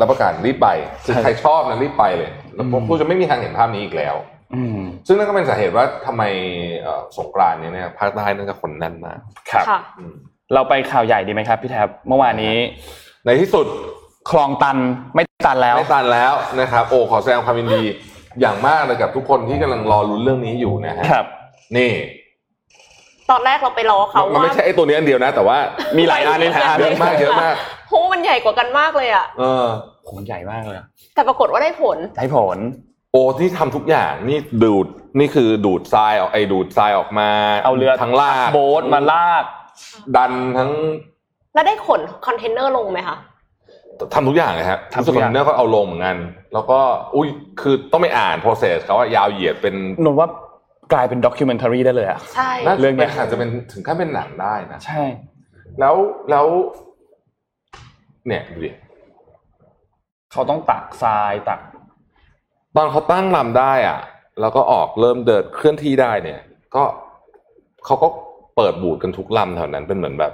[0.00, 0.68] รับประกันรีบไป
[1.04, 4.14] คือใช่ใครชอบนะรีบไปเลยแล้วอืมคุณจะไม่มีทางเห็นภาพนี้อีกแล้ว
[4.54, 6.22] อืมซึ่งนั่นก็เป็นสาเหตุว่าทำไม
[6.82, 9.18] เอ่อสงกรานต์เนี่ยเนี่ยภาคใต้นั่นจะคนแน่นมาก
[9.50, 10.14] ครับค่ะอืม
[10.54, 12.56] เราไปข่าวใหญ่ดีไหมครับพี่แท็บเมื่อวานนี้
[13.24, 13.66] ในที่สุด
[14.30, 14.78] คลองตัน
[15.14, 17.82] ไม่ตันแล้ว ไม่ตันแล้วนะครับ โอ้ขอแสดงความยินดี
[18.40, 21.26] อย่างมากเลยกับทุกคนที่กำลังรอลุ้นเรื่องนี้อยู่นะฮะครับ
[21.76, 21.92] นี่
[23.30, 25.58] ตอนแรกเราไปรอเขามันว่าไม่ใช่ไอ้ตัวนี้อันเดียวนะ แต่ว่า
[25.98, 27.54] มีหลายอันเลยนะเยอะมากเยอะมาก
[27.88, 29.66] โหมันใหญ่กว่ากันมากเลยอะเออ
[30.04, 32.58] โหใหญ่มากเลยอะแต่ปรากฏว่าได้ผลได้ผล
[33.12, 34.86] โอ้ที่ทำทุกอย่างนี่ดูด
[35.18, 37.28] นี่คือดูดทรายออกไอ้ดูดทรายออกมา
[37.64, 39.44] เอาเรือ tugboat มาลาก
[40.16, 40.70] ดันทั้ง
[41.54, 43.16] แล้วได้ขนคอนเทนเนอร์ลงไหมคะ
[44.14, 46.16] ทำทุกอย่างเลยครับทำทุกอย่างเนื้อก็เอาลงเหมือนกัน
[46.54, 46.78] แล้วก็
[47.16, 47.28] อุ้ย
[47.60, 49.74] คือต้องไม่อ่าน process เขาว่ายาวเหยียดเป็น
[50.04, 50.28] นนว่า
[50.92, 55.02] กลายเป็นด็อกิเมนทารีได้เลยอะใช่น่าเรื่จะองเนี้เป็นยอาจจะเป็นถึงขั้นเป็นหนังได้นะใช่
[55.80, 55.94] แล้ว
[56.30, 56.46] แล้ว
[58.26, 58.70] เนี่ยดูดิ
[60.32, 61.60] เขาต้องตักทรายตัก
[62.76, 63.98] ตอนเขาตั้งลำได้อะ
[64.40, 66.40] แล้วก็ออกเริ่มเดินเคลื่อนที่ได้เนี่ย
[66.74, 66.84] ก็
[67.84, 68.08] เขาก็
[68.56, 70.32] เปิดบูดกันทุกลำแถวนั้นเป็นเหมือนแบบ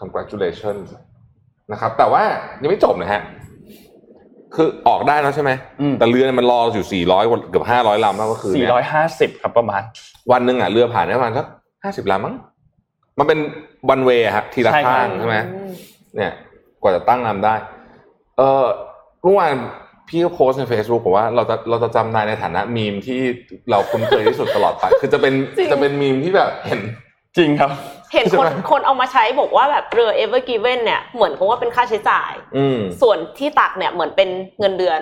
[0.00, 0.86] congratulations
[1.72, 2.22] นะครับ แต่ว่า
[2.62, 3.22] ยังไม่จบนะฮะ
[4.54, 8.70] คือออกได้แล้วใช่ไหมอืมแต่เรือเนี่ยมันรออยู่ 400กว่าเกือบ500ลำแล้วก็คือเนี่ย
[9.04, 9.82] 450 ครับประมาณ
[10.32, 11.46] วันหนึ่งอะเรือผ่านได้ประมาณสัก
[11.82, 12.34] ห้าสิบลำมั้ง
[13.18, 13.38] มันเป็น
[13.90, 15.70] วันเวย์ครับทีละใช่ครับข้างใช่ไหมอืม
[16.16, 16.32] เนี่ย
[16.82, 17.54] กว่าจะตั้งลำได้
[18.36, 18.64] เออ
[19.22, 19.52] เมื่อวาน
[20.08, 23.20] พี่ก็โพสต์ใน Facebook บอกว่าเราจะเราจะจำนายในฐานะมีมที่
[23.70, 25.34] เราคุ้นเคยที่สุดตลอดไป คือจะเป็น
[25.72, 26.80] จะเป็นมีมที่แบบเห็น
[27.36, 27.70] จริงครับ
[28.14, 34.28] เห็นใช่คไหมนคนเอามาใช้บอกว่าแบบเรือ Ever Given เนี่ยเหมือนกับว่าเป็นค่าใช้จ่าย อืมส่วนที่ตักเนี่ยเหมือนเป็น
[34.60, 35.00] เงินเดือน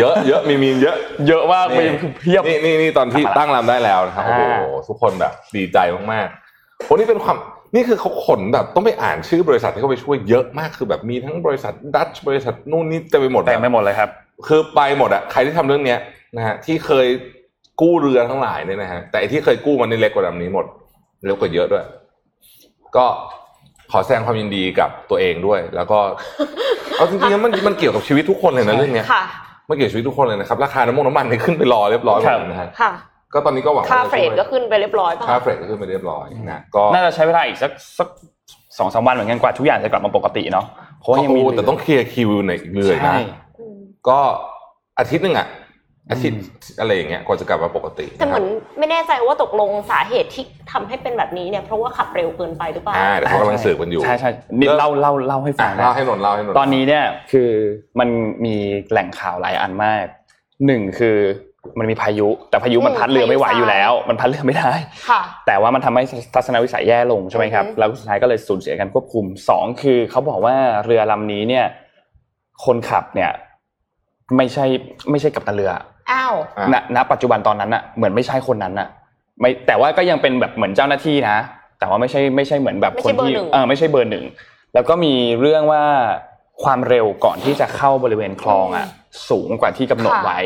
[0.00, 0.96] เยอะเยอะมีมีมเยอะ
[1.28, 5.78] เยอะมากนี่ มีเพียบ นี่นี่นี่ตอนที่ทำอะไรตั้งลำได้แล้วนะครับโอ้โหอ่าทุกคนแบบดีใจ
[6.12, 7.36] มากๆโอ้นี่เป็นความ
[7.74, 14.10] นี่คือเขาขนแบบต้องไปอ่านชื่อบริษัทที่เขาไปช่วยเยอะมากคือแบบมีทั้งบริษัทดัตช์บริษัทนู่นนี่เต็มไปหมดแต่อะไม่หมดเลยครับ
[14.46, 15.98] คือไปหมดอะใครที่ทำเรื่องเนี้ย
[16.36, 17.06] นะฮะที่เคย
[17.80, 20.66] กู้เรือทั้งหลายเนี่ยนะฮะแต่ไอ้ที่เคยกู้มันนี่เล็กกว่าลำนี้หมด
[21.26, 21.84] เล็กกว่าเยอะด้วย
[22.96, 23.04] ก็
[23.92, 25.98] ขอแสดงความยินดีกับตัวเองด้วย แล้วก็
[26.96, 29.24] เอาจริงๆแล้วมันมันเกี่ยวกับชีวิตทุกคนเลยนะเรื่องเนี้ยค่ะ
[29.68, 32.92] มันเกี่ยวกับชีวิตทุกคนเลยนะครับราคาน้ำมันน้ำมันเนี่ยขึ้นไปรอเรียบร้อยหมดแล้วนะฮะค่ะ
[33.34, 38.08] ก็ตอนนี้ก็หวังค่าว่าจะเฟรช่ดวยก็ขึ้นไปเรียบร้อยป่ะค่าเฟรดก็ขึ้นไปเรียบร้อยนะก็น่าจะใช้เวลาอีกสักสัก
[38.78, 40.66] สองสามวันเหมือนกันกว่าทุกอย่างจะกลับมาปกติเนาะ
[41.00, 43.18] เพราะว่ายังมีโอ้แต่ต้องเคลียร์คิวในอีกเรื่อยนะใช่
[43.60, 43.78] อืม
[44.08, 44.18] ก็
[44.98, 45.46] อาทิตย์หนึ่งอะ
[46.10, 46.40] อาทิตย์
[46.80, 57.50] อะไรอย่างเงี้ยกว่าจะกลับมาปกติแต่เหมือนนะครับไม่แน่ใจว่าตกลงสาเหตุที่ทำให้เป็นแบบนี้เนี่ยเพราะว่าขับเร็วเกินไปหรือเปล่าอ่าเดี๋ยวเขากำลังสืบกันอยู่ใช่ใช่นี่เล่าเล่าเล่าให้ฟัอะงนะเล่าให้นนท์เล่าให้นนท์ตอนนี้เนี่ยคือ
[57.98, 58.08] มัน
[58.44, 58.56] มี
[58.90, 60.04] แหล่งข่าวหลายอันมาก
[60.66, 61.18] หนึ่งคือ
[61.78, 64.72] มันมีพายุ แต่พายุมันอืมพัดเรือไม่ไหวพายุอยู่แล้ว มันพัดเรือไม่ได้
[65.08, 66.02] ค่ะแต่ว่ามันทำให้
[66.34, 71.64] ทัศนวิสัยแย่ลงใช่ไหมครับอือฮึแล้วสุดท้ายก็เลยสูญเสียการควบคุมสองคือเขาบอกว่าเรือลำนี้เนี่ย
[72.64, 73.30] คนขับเนี่ย
[74.36, 74.64] ไม่ใช่
[75.10, 75.70] ไม่ใช่กัปตันเรือ
[76.10, 78.88] อ้าวอะณณปัจจุบันตอนนั้นอะเหมือนไม่ใช่คนนั้นอะ
[79.40, 81.36] ไม่แต่ว่าก็ยังเป็นแบบเหมือนเจ้าหน้าที่นะ
[81.78, 84.24] แต่ว่าไม่ใช่ไม่ใช่เหมือนแบบไม่คใช่นเบอร์ที่หนึ่งเออไม่ใช่เบอร์หนึ่ง
[84.74, 85.84] แล้วก็มีเรื่องว่า
[86.62, 88.86] ความเร็วก่อนที่จะเข้าบริเวณคลองอะ
[89.28, 90.40] สูงกว่าที่กำหนดไว้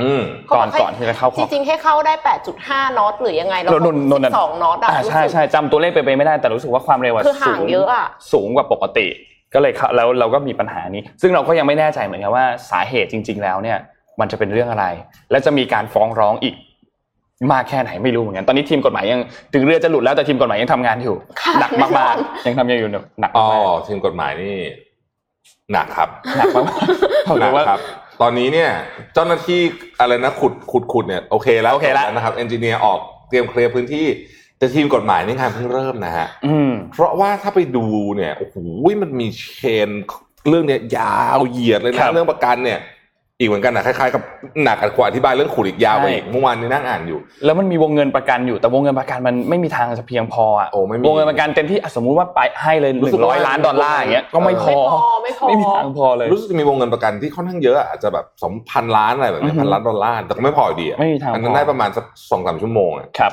[0.00, 0.22] อืม
[0.54, 2.14] ก่อนก่อนที่จะเข้าคลจองริงๆให้เข้าได้
[2.56, 9.06] 8.5น็อตหรือยังไงแล้วนนท์นนท์สองน็อตอะอ่าใช่รู้สึกใช่จำตัวเลขไปไปไม่ได้แต่รู้สึกว่าความเร็วอะคือห่างสูงเยอะอะสูงกว่าปกติ
[9.54, 13.78] ก็เลยเข้าแล้วเราก็มีปัญหานี้ ซึ่งเราก็ยังไม่แน่ใจเหมือนกันว่าสาเหตุจริง ๆ แล้วเนี่ย
[14.20, 14.86] มันจะเป็นเรื่องอะไร
[15.30, 16.54] และจะมีการฟ้องร้องอีก
[17.52, 19.20] มากแค่ไหนไม่รู้เหมือนกันตอนนี้ทีมกฎหมายยัง
[19.54, 24.56] ถึงเรือจะหลุดแล้วแต่ทีมกฎหมายยังทำงานอยู่ค่ะหนักแน่นมาอกนๆยังทำงานอยู่หนักอ๋อมากทีมกฎหมายนี่
[25.72, 27.80] หนักครับๆหนักมากๆผมหนัรู้กว่าครับ
[28.22, 28.70] ตอนนี้เนี่ย
[29.14, 29.60] เจ้าหน้าที่
[30.00, 34.06] อะไรนะขุดขุดขุดเนี่ยโอเคแล้วโอเคแล้วจบนะครับเอนจิเนียร์ออกเตรียมเคลียร์พื้นที่
[34.58, 38.56] แต่ทีมกฎหมายนี่งานเพิ่งเริ่มนะฮะอืมเพราะว่าถ้าไปดูเนี่ยโอ้โห
[39.02, 39.88] มันมีเชน
[40.48, 42.78] เรื่องเนี้ยยาวเหยียดเลยครันะบเรื่องประกันเนี่ย
[43.40, 44.22] อีกเหมือนกันนะคล้ายๆกับ
[44.64, 63.32] หนักกว่าอธิบายเรื่องขุดอีกยาวไปใช่อีกเมื่อวานนี้นั่งอ่านอยู่ แล้วมันมีวงเงินประกันอยู่แต่วงเงินประกันมันไม่มีทางจะเพียงพออะโอ้ไม่มีวงเงินประกันเต็มที่อะสมมุติว่าไปให้เลยหรู้สึนึ่กงร้อยว่าล้านดอลลาร์อย่างเงี้ยก็ไม่พอไม่พอไม่พอไม่มีทางพอเลยรู้สึกจะมีวงเงินประกันที่ค่อนข้างเยอะอะอาจจะแบบสองพันล้านอะไรแบบเนี้ยอือฮึพันล้านดอลลาร์แต่ก็ไม่พออยู่ดีอะไม่มีทางอันนั้พนอได้ประมาณสักสองสามชั่วโมงอะครับ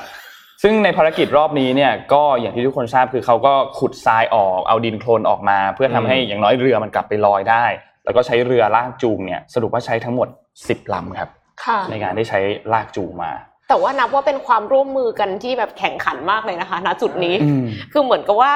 [0.62, 7.64] ซึ่งในภารกิจรอบนี้เนี่ยก็อย่างที่ทุกคนทราบคือเขาก็ขุดทรายออกเอาดินโคลนออกมา เพื่อทำให้อย่างน้อยเรือมันกลับไปลอยได้
[8.08, 10.28] แล้วก็ใช้เรือลากจูงเนี่ยสรุปว่าใช้ทั้งหมด
[10.60, 11.30] 10ลำครับ
[11.64, 12.40] ค่ะในการได้ใช้
[12.72, 13.30] ลากจูงมา
[13.68, 18.52] แต่ว่านับว่าเป็นความร่วมมือกันที่แบบแข่งขันมากเลยนะคะณจุดนี้อืมคือเหมือนกับว่า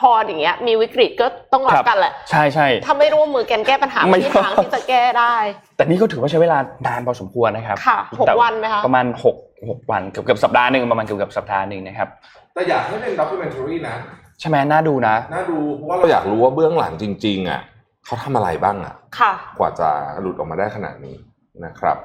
[0.00, 5.34] พออย่างเงี้ยมีวิกฤตก็ต้องรับกันแหละใช่ใช่ถ้าไม่ร่วมมือกันแก้ปัญหาไม่ไม่มีทางที่จะแก้ได้
[5.76, 9.36] แต่นี่ก็ถือว่าใช้เวลานานพอสมควรนะครับค่ะหกแต่วันไหมคะประมาณหก
[9.68, 12.08] หกวันเกือบเกือบสัปดาห์หนึ่งประมาณเกือบเกือบสัปดาห์หนึ่งนะครับ
[12.54, 13.94] แต่อยากให้เป็นด็อกิเมนทารีนะ
[14.40, 17.60] ใช่ไหมน่าดูนะน่าดูเพราะว่าเราอยากรู้ว่าเบื้องหลังจริง ๆอะ
[18.04, 19.88] เขาทำอะไรบ้างอะค่ะ กว่าจะ
[20.20, 21.16] หลุดออกมาได้ขนาดนี้
[21.64, 21.96] นะครับ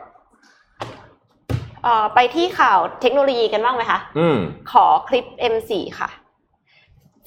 [1.84, 4.40] เอ่อไปที่ข่าวเทคโนโลยีกันบ้างไหมคะ อืม
[4.72, 6.10] ขอคลิป M4 ค่ะ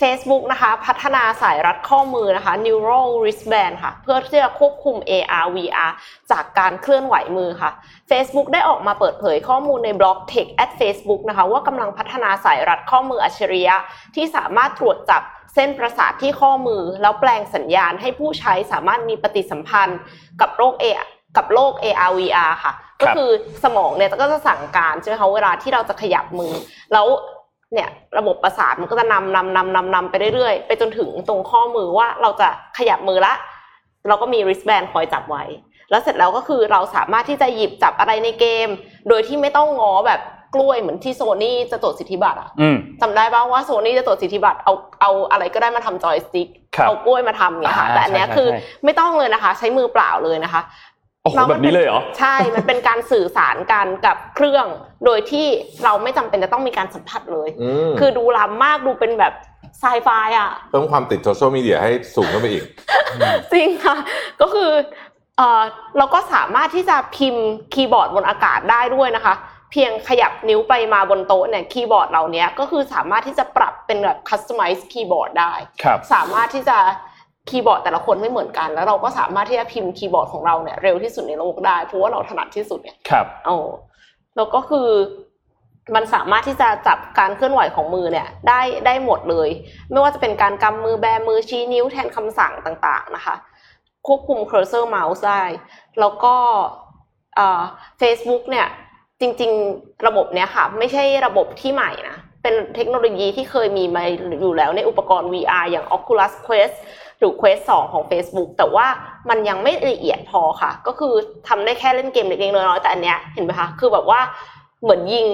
[0.03, 5.93] Facebook นะคะ พัฒนาสายรัดข้อมือนะคะ Neural Wristband ค่ะ เพื่อที่จะควบคุม AR VR
[6.31, 7.71] จากการเคลื่อนไหวมือค่ะ
[8.11, 13.77] Facebook ได้ออกมาเปิดเผยข้อมูลในบล็อก Tech at Facebook นะคะ ว่ากำลังพัฒนาสายรัดข้อมืออัจฉริยะ
[14.15, 15.23] ที่สามารถตรวจจับ
[15.55, 20.01] เส้นประสาทที่ข้อมือ แล้วแปลงสัญญาณให้ผู้ใช้สามารถมีปฏิสัมพันธ์
[20.41, 23.31] กับโรค AR กับโลก AR VR ค่ะ ก็คือ
[23.65, 26.53] สมองเนี่ยก็จะสั่งการใช่ไหมคะเวลาที่เราจะขยับมือ
[26.93, 27.07] แล้ว
[27.75, 27.89] เนี่ย
[28.19, 33.35] ระบบประสาทมันก็จะนำนำนำนำนำไปเรื่อยๆ ไปจนถึงตรงข้อมือว่าเราจะขยับมือละ
[34.09, 35.45] เราก็มี wristband คอยจับไว้
[35.91, 38.69] แล้วเสร็จแล้วก็คือเราสามารถที่จะหยิบจับอะไรในเกม
[39.09, 40.21] โดยที่ไม่ต้องง้อแบบ
[40.55, 50.63] กล้วยเหมือนที่โซนี่จะจดสิทธิบัตรอะอืมจำได้ป่าวว่าโซนี่จะจดสิทธิบัตรเอาเอาอะไรก็ได้มาทำจอยสติ๊กครับเอากล้วยมาทำเนี่ยค่ะอ่าแต่อันเนี้ยใช่ใช่คือใช่ไม่ต้องเลยนะคะ ใช้มือเปล่าเลยนะคะ
[51.23, 54.67] โอ้โหแล้วแบมับนี้เลยเหรอใช่ มันเป็นการสื่อสารกันกับเครื่อง
[55.05, 55.47] โดยที่
[55.85, 59.33] เราไม่จำเป็นจะต้องมีการสัมผัสเลยอืมคือดูล้ำมากดูเป็นแบบ
[59.81, 62.65] ไซไฟอะเพิ่มความติดโซเชียลมีเดียให้สูงขึ้นไปอีก
[63.53, 63.97] จริงค่ะ
[64.41, 64.71] ก็คือ
[65.39, 65.63] เออ
[65.99, 69.35] เราก็สามารถที่จะพิมพ์คีย์บอร์ดบนอากาศได้ด้วยนะคะ
[69.73, 76.79] เพียงขยับนิ้วไปมาบนโต๊ะเนี่ยคีย์บอร์ดเหล่านี้ก็คือสามารถที่จะปรับเป็นแบบ customize คีย์บอร์ดได้ครับสามารถที่จะ
[77.49, 83.57] คีย์บอร์ดแต่ละคนไม่เหมือนกัน แล้วเราก็สามารถที่จะพิมพ์คีย์บอร์ดของเราเนี่ยเร็วที่สุดในโลกได้เพราะว่าเราถนัดที่สุดเนี่ยครับโอ้
[84.37, 84.89] แล้วก็คือ
[85.95, 89.49] มันสามารถที่จะจับการเคลื่อนไหวของมือเนี่ยได้ได้หมดเลย
[89.91, 93.35] ไม่ว่าจะเป็นการกำมือแบมือชี้นิ้วแทนคำสั่งต่างๆนะคะ
[94.07, 95.45] ควบคุม cursor mouse ได้
[96.01, 96.35] แล้วก็
[97.37, 97.63] เอ่อ
[98.01, 98.69] Facebook เนี่ย
[99.23, 104.03] จริง ๆ ระบบเนี้ยค่ะ ไม่ใช่ระบบที่ใหม่นะ เป็นเทคโนโลยีที่เคยมีมา
[104.41, 106.77] อยู่แล้วในอุปกรณ์ VR อย่าง Oculus Quest
[107.19, 108.87] หรือ Quest 2 ของ Facebook แต่ว่า
[109.29, 111.15] มันยังไม่ละเอียดพอค่ะ ก็คือ
[111.49, 114.21] ทำได้แค่เล่นเกมเล็กๆน้อยๆแต่อันเนี้ยเห็นไหมคะ คือแบบว่า
[114.83, 115.27] เหมือนยิง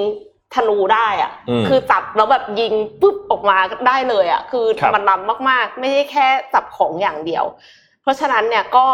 [0.55, 7.45] ธนูได้อะอืมคือจับแล้วแบบยิงปุ๊บออกมาได้เลยอะคือครับมันล้ำมากๆ ไม่ใช่แค่จับของอย่างเดียว
[8.03, 8.85] เพราะฉะนั้นเนี่ยก็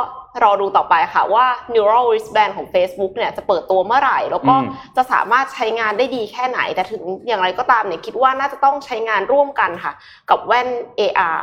[0.43, 9.93] รอดูต่อไปค่ะว่า Neural Wristband ของ Facebook เนี่ยจะเปิดตัวเมื่อไหร่ แล้วก็อืมจะสามารถใช้งานได้ดีแค่ไหน แต่ถึงอย่างไรก็ตามเนี่ยคิดว่าน่าจะต้องใช้งานร่วมกันค่ะ
[10.31, 10.69] กับแว่น
[11.01, 11.41] AR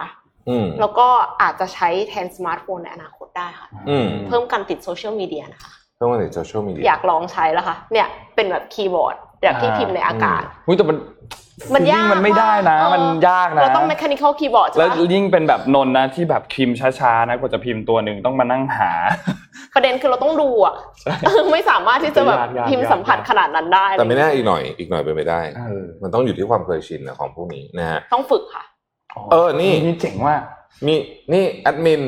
[0.49, 1.07] อืมแล้วก็
[1.41, 10.97] อาจจะใช้แทนสมาร์ทโฟนในอนาคตได้ค่ะอืมเพิ่มการติดโซเชียลมีเดียนะคะเพิ่มมาในโซเชียลมีเดียอยากลองใช้แล้วค่ะ เนี่ยเป็นแบบคีย์บอร์ดแบบที่พิมพ์ในอากาศอุ้ยแต่มัน
[11.75, 18.91] มันยากมันไม่ได้นะเออมันยากนะเราต้อง mechanical keyboard ใช่แล้วไหมยิ่งเป็นแบบนนท์นะที่แบบพิมพ์ช้าๆนะกว่าจะพิมพ์ตัวหนึ่งต้องมานั่งหา
[19.75, 20.75] ประเด็นคือเราต้องดูอะ
[21.53, 28.63] ไม่สามารถที่จะแบบยากยากพิมพ์ยากสัมผัสขนาดนั้นได้แต่ไม่แน่อีกหน่อยอีกหน่อยเป็นไปได้เออมันต้องอยู่ที่ความเคยชินนะของพวกนี้นะฮะต้องฝึกค่ะ
[29.31, 30.41] เออนี่นี่เจ๋งมาก
[30.85, 30.95] มี
[31.33, 32.01] นี่แอดมิน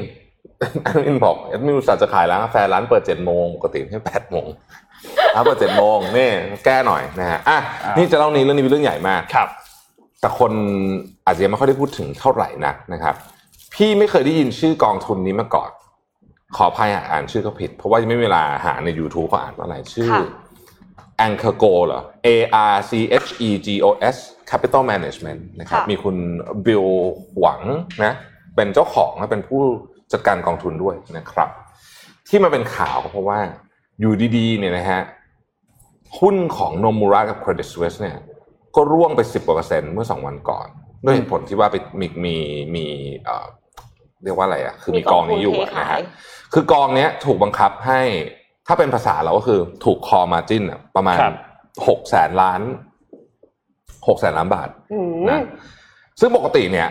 [0.84, 4.46] แอดมินบอกแอดมินอุตส่าห์จะขายร้านกาแฟร้านเปิดเจ็ดโมงปกติให้แปดโมง
[5.36, 6.30] ร้านเปิดเจ็ดโมงนี่
[6.66, 9.50] แก้หน่อยนะฮะอะอ่านี่นี่จะเล่านี้เรื่องนี้เป็นเรื่องใหญ่มากครับ
[10.22, 10.52] แต่คน
[11.26, 13.16] อาจจะยังไม่ค่อยได้พูดถึงเท่าไหร่นักนะครับ
[13.74, 15.72] พี่ไม่เคยได้ยินชื่อกองทุนนี้มาก่อน
[16.56, 20.26] ขออภัยหากอ่านชื่อเขาผิด เพราะว่ายังไม่มีเวลาหาใน YouTube เขาอ่านว่าอะไรชื่อค่ะ
[21.26, 22.30] Anchor Go เหรอ A
[22.72, 22.92] R C
[23.24, 24.18] H E G O S
[24.50, 26.16] Capital Management นะครับค่ะมีคุณ
[26.66, 26.86] บิล
[27.40, 27.62] หวัง
[28.04, 28.14] นะ
[28.56, 29.62] เป็นเจ้าของและเป็นผู้
[30.14, 31.50] จัดการกองทุนด้วยนะครับ
[32.28, 33.40] ที่มาเป็นข่าวก็เพราะว่า
[34.00, 35.02] อยู่ดีๆเนี่ยนะฮะ
[36.20, 38.18] หุ้นของโนมูระกับ Credit Suisse เนี่ย
[38.76, 40.68] ก็ร่วงไปสิบกว่าเปอร์เซ็นต์เมื่อสองวันก่อน
[41.06, 42.36] ด้วยเหตุผลที่ว่าไปมีมี
[42.76, 42.86] มี
[43.24, 43.46] เอ่อ
[44.24, 46.00] เรียกว่าอะไรอะคือมีกองนี้อยู่อะนะฮะ
[46.54, 48.02] คือกองเนี้ยถูกบังคับให้
[48.68, 50.64] ถ้าเป็นภาษาเราก็คือถูกคอมาจิน
[50.96, 51.34] ประมาณครับ
[51.88, 52.62] หกแสนล้าน
[54.08, 55.42] หกแสนล้านบาทอืมนะ
[56.20, 56.90] ซึ่งปกติเนี่ย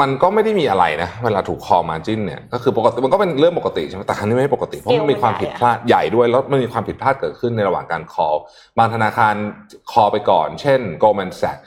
[0.00, 8.28] มันก็ไม่ได้มีอะไรนะ เวลาถูกคอมาจินเนี่ยก็คือปกติมันก็เป็นเรื่องปกติใช่ไหมแต่ครั้งนี้ไม่ปกติเพราะมันมีความผิดพลาดใหญ่ด้วยแล้วมันมีความผิดพลาดเกิดขึ้นในระหว่างการคอ
[8.78, 9.34] บางธนาคาร
[9.92, 11.60] คอไปก่อน เช่น Goldman Sachs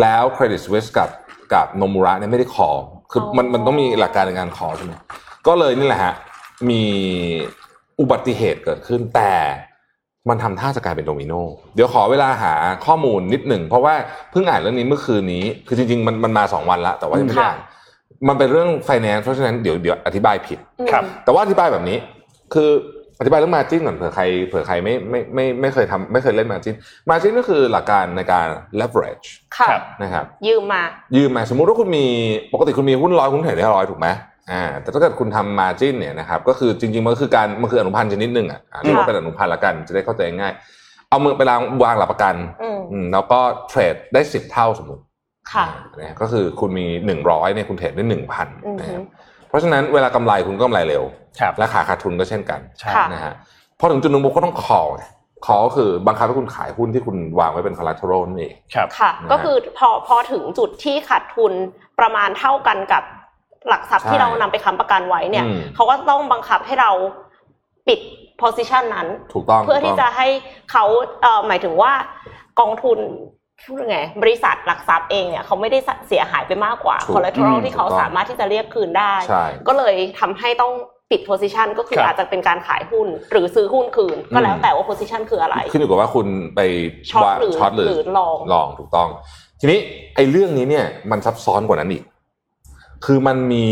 [0.00, 1.10] แล้ว Credit Suisse กับ
[1.54, 2.68] กับโนมูระเนี่ยไม่ได้คอ
[3.10, 4.92] คือมันมันต้องมีหลักการในการคอใช่ไหม
[5.46, 6.14] ก็เลยนี่แหละฮะ
[6.70, 6.82] มี
[8.00, 9.32] อุบัติเหตุเกิดขึ้นแต่
[10.28, 11.32] มันทำท่าจะกลายเป็นโดมิโน
[11.74, 12.54] เดี๋ยวขอเวลาหา
[12.86, 13.94] ข้อมูลนิดหนึ่ง เพราะว่า
[14.30, 17.58] เพิ่งอ่านเรื่องนี้เมื่อคืนนี้ คือจริงๆ มันมันมาสองวันละแต่ว่ายังไม่ได้อ่าน
[18.28, 20.58] มันเป็นเรื่อง finance เพราะฉะนั้นเดี๋ยวเดี๋ยวอธิบายผิด
[20.90, 21.98] ครับ แต่ว่าอธิบายแบบนี้
[22.54, 22.70] คือ
[23.20, 26.74] อธิบายเรื่อง margin ก่อนเผื่อใครเผื่อใครไม่ไม่ไม่ไม่เคยทำไม่เคยเล่น margin
[27.10, 28.48] margin ก็คือหลักการในการ
[28.80, 29.26] leverage
[29.56, 30.82] ค่ะครับนะครับ ยืมมา
[31.16, 32.06] ยืมมาสมมุติว่าคุณมี
[32.52, 34.08] ปกติคุณมีหุ้นร้อยคุณเทรดได้ร้อยถูกไหม
[34.52, 40.52] อ่าแต่ถ้าเกิดคุณทำ margin เนี่ยนะครับก็คือจริงๆมันก็คือการมันคืออนุพันธ์ชนิดหนึ่งอะอ่าเรียกว่าเป็นอนุพันธ์ละกันจะได้เข้าใจง่าย
[41.10, 45.02] เอามือไปวางวางหลักประกันอืมอืมแล้วก็เทรดได้สิบเท่าสมมติ
[45.54, 45.66] ค่ะ
[45.98, 49.02] นะก็คือคุณมีหนึ่งร้อยเนี่ยคุณเทรดได้หนึ่งพันอือฮึนะครับ
[49.48, 51.04] เพราะฉะนั้นเวลากำไรคุณก็กำไรเร็ว
[51.40, 53.32] ครับและขาขาดทุนก็เช่นกันใช่ค่ะนะฮะ
[53.78, 55.04] พอถึงจุดหนึ่งปุ๊บก็ต้อง call ไง
[55.46, 61.52] call ก็คือบังคับให้คุณขายหุ้นที่คุณวางไว้เป็น collateral นั่นเองครับค่ะนะฮะก็คือพอพอถึงจุดที่ขาดทุน
[62.00, 63.02] ประมาณเท่ากันกับ
[63.68, 66.90] หลักทรัพย์ใช่ที่เรานำไปค้ำประกันไว้เนี่ยอืมเขาก็ต้องบังคับให้เรา
[67.88, 68.00] ปิด
[68.42, 70.28] position นั้น ถูกต้องเพื่อที่ถูกต้จะงให้
[70.72, 70.84] เขา
[71.22, 71.92] เอ่อหมายถึงว่า
[72.60, 72.98] กองทุน
[73.66, 80.72] พูดยังไงบริษัทหลักทรัพย์เองเนี่ยเขาไม่ได้เสียหายไปมากกว่าถูก collateral อืมที่เขาถูกต้องสามารถที่จะเรียกคืนได้ใช่ก็เลยทำให้ต้อง
[81.10, 86.60] ปิด position ก็คือครับอาจจะเป็นการขายหุ้น หรือซื้อหุ้นคืน ก็แล้วแต่ว่า position คืออะไร ขึ้นอยู่กับว่าคุณไป
[87.10, 89.08] ช็อตว่าหรือช็อตหรือหรือลองลองถูกต้อง
[89.60, 89.78] ทีนี้
[90.14, 92.02] ไอ้เรื่องนี้เนี่ยมันซับซ้อนกว่านั้นอีก
[93.04, 93.66] คือมันมี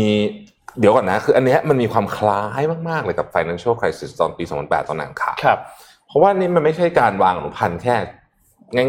[0.79, 5.59] เดี๋ยวก่อนนะ คืออันเนี้ยมันมีความคล้ายมาก ๆ เลยกับ financial crisis ตอนปี 2008 ตอนหนังข่าวครับ
[6.07, 7.95] เพราะว่านี่มันไม่ใช่การวางอนุพันธ์แค่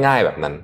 [0.06, 0.54] ง่าย ๆ แบบนั้น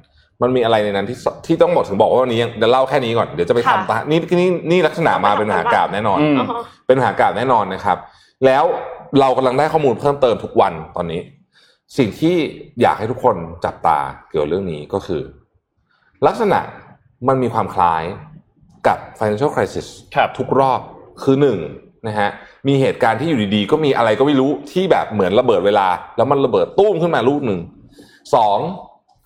[0.42, 6.46] มันมีอะไรในนั้นที่สที่ต้องบอกถึงบอกว่าวันนี้ยังเดี๋ยวเล่าแค่นี้ก่อนเดี๋ยวจะไปค่ะทำตานี่นี่นี่ลักษณะมาเป็นมหากราบแน่นอนอืมอ๋อ
[6.86, 7.98] เป็นมหากราบแน่นอนนะครับ
[8.46, 8.64] แล้ว
[9.20, 11.20] เรากำลังได้ข้อมูลเพิ่มเติมทุกวันตอนนี้
[11.98, 12.34] สิ่งที่
[12.80, 15.22] อยากให้ทุกคนจับตาเกี่ยวกับเรื่องนี้ก็คือ
[16.26, 16.60] ลักษณะ
[17.28, 18.04] มันมีความคล้าย
[18.86, 20.80] กับ financial crisis ครับทุกรอบ
[21.22, 21.58] คือหนึ่ง
[22.06, 22.30] นะฮะ
[22.68, 27.60] มีเหตุการณ์ที่อยู่ดีๆ ก็มีอะไรก็ไม่รู้ที่แบบเหมือนระเบิดเวลา แล้วมันระเบิดตุ้มขึ้นมาลูกหนึ่ง
[28.34, 28.58] สอง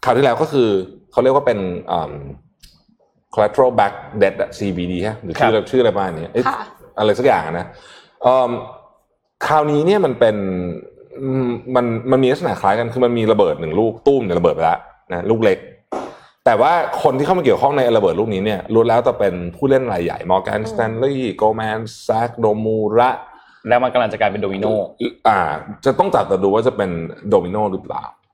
[0.04, 0.68] คราวที่แล้วก็คือ
[1.18, 1.60] เขาเรียกว่าเป็น
[1.92, 2.12] อืม
[3.34, 6.60] collateral back debt อะ CBD ฮะหรือชื่ออะไรชื่ออะไรประมาณนี้เอ๊ะค่ะ
[6.98, 7.66] อะไรสักอย่างอะนะ
[8.22, 8.50] เอิ่ม
[9.46, 10.36] คราวนี้เนี่ยมันเป็น
[11.22, 14.78] อืมมันมันมีลักษณะคล้ายกันคือมันมีระเบิดหนึ่งลูกตุ้มเนี่ยระเบิดไปแล้ว
[15.12, 15.58] นะลูกเล็ก
[16.44, 23.10] แต่ว่าคนที่เข้ามาเกี่ยวข้องในระเบิดลูกนี้เนี่ยล้วนแล้วแต่เป็นผู้เล่นรายใหญ่ Morgan Stanley Goldman Sachs Nomura
[23.68, 24.66] แล้วมันกำลังจะกลายเป็นโดมิโน
[25.28, 25.40] อ่า
[25.84, 26.90] จะต้องจับแต่ดูว่าจะเป็น
[27.28, 28.27] โดมิโนหรือเปล่าอืม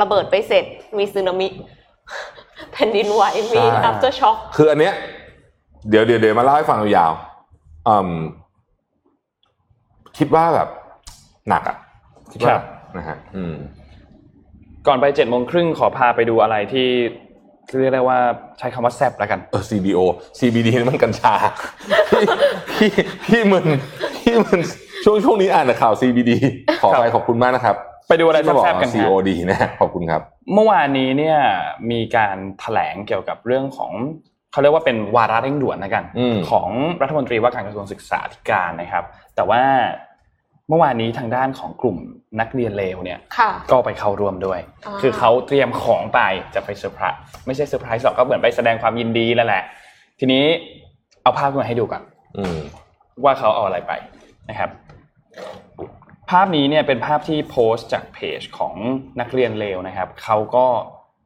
[0.00, 0.64] ระเบิดไปเสร็จ
[0.98, 1.48] มีสึนามิ
[2.72, 4.94] แผ่นดินไหวมีใช่ after shock คืออันเนี้ย
[5.90, 8.10] เดี๋ยวเดี๋ยวเดี๋ยวมาเล่าให้ฟังยาวๆอืม
[10.18, 10.68] คิดว่าแบบ
[11.48, 11.76] หนักอะ
[12.32, 12.62] คิดว่าครับ
[12.96, 13.54] นะฮะอืม
[14.86, 16.88] ก่อนไปเจ็ดโมงครึ่งขอพาไปดูอะไรที่
[17.80, 18.18] เรียกได้ว่า
[18.58, 20.00] ใช้คำว่าแซบแล้วกันเออ CBO
[20.38, 21.34] CBD นี่มันกัญชา
[22.10, 22.26] พี่
[22.70, 22.90] พี่
[23.26, 23.66] พี่มึน
[24.18, 24.60] พี่มึน
[25.04, 26.30] ช่วงช่วงนี้อ่านแต่ข่าว CBD
[26.82, 27.76] ขอไปครับขอบคุณมากนะครับ
[28.08, 30.22] ไปดูอะไรที่มาบอกแซ่บๆกันฮะ COD นะขอบคุณครับ
[30.54, 31.38] เมื่อวานนี้เนี่ย
[31.90, 33.92] มีการแถลงเกี่ยวกับเรื่องของ
[34.52, 36.68] เขาเรียกว่าเป็นวาระเร่งด่วนนะกันอืม ของ
[37.02, 39.62] รัฐมนตรีว่าการกระทรวงศึกษาธิการนะครับ แต่ว่า
[40.68, 41.96] เมื่อวานนี้ทางด้านของกลุ่ม
[42.40, 46.20] นักเรียนเลวเนี่ย ค่ะ ก็ไปเข้าร่วมด้วย อ่า คือเขาเตรียมของไป
[46.54, 49.62] จะไปเซอร์ไพรส์ไม่ใช่เซอร์ไพรส์หรอกก็เหมือนไปแสดงความยินดีแล้วแหละ
[50.20, 50.44] ทีนี้
[51.22, 52.02] เอาภาพขึ้นมาให้ดูก่อน
[52.36, 52.58] อืม
[53.24, 53.92] ว่าเขาเอาอะไรไป
[54.48, 54.70] นะครับ
[56.30, 58.74] ภาพนี้เนี่ยเป็นภาพที่โพสต์จากเพจของ
[59.20, 60.66] นักเรียนเลวนะครับเขาก็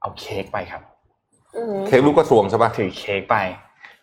[0.01, 0.83] เอาเค้กไปครับ
[1.57, 3.37] อืมเค้กลูกกระทรวงใช่ปะถือเค้กไป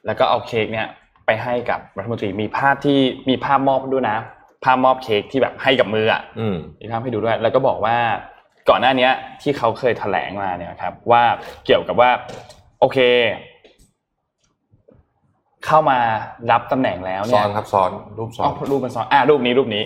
[0.06, 0.88] แล้วก็เอาเค้กเนี่ย
[1.26, 4.18] ไปให้กับรัฐมนตรีมีภาพที่มีภาพมอบด้วยนะ
[4.64, 7.98] ภาพมอบเค้กที่แบบให้กับมืออะอืมมีภาพให้ดูด้วย แล้วก็บอกว่า
[8.70, 11.24] ก่อนหน้าเนี้ยที่เขาเคยแถลงมาเนี่ยครับ ว่า
[11.66, 12.10] เกี่ยวกับว่า
[12.80, 12.98] โอเค
[15.66, 16.00] เข้ามา
[16.52, 19.84] รับตำแหน่งแล้วซ้เนี่อยนครับซ้อนรูปซ้ออ๋อนรูปมันซ้อนอะรูปนี้รูปนี้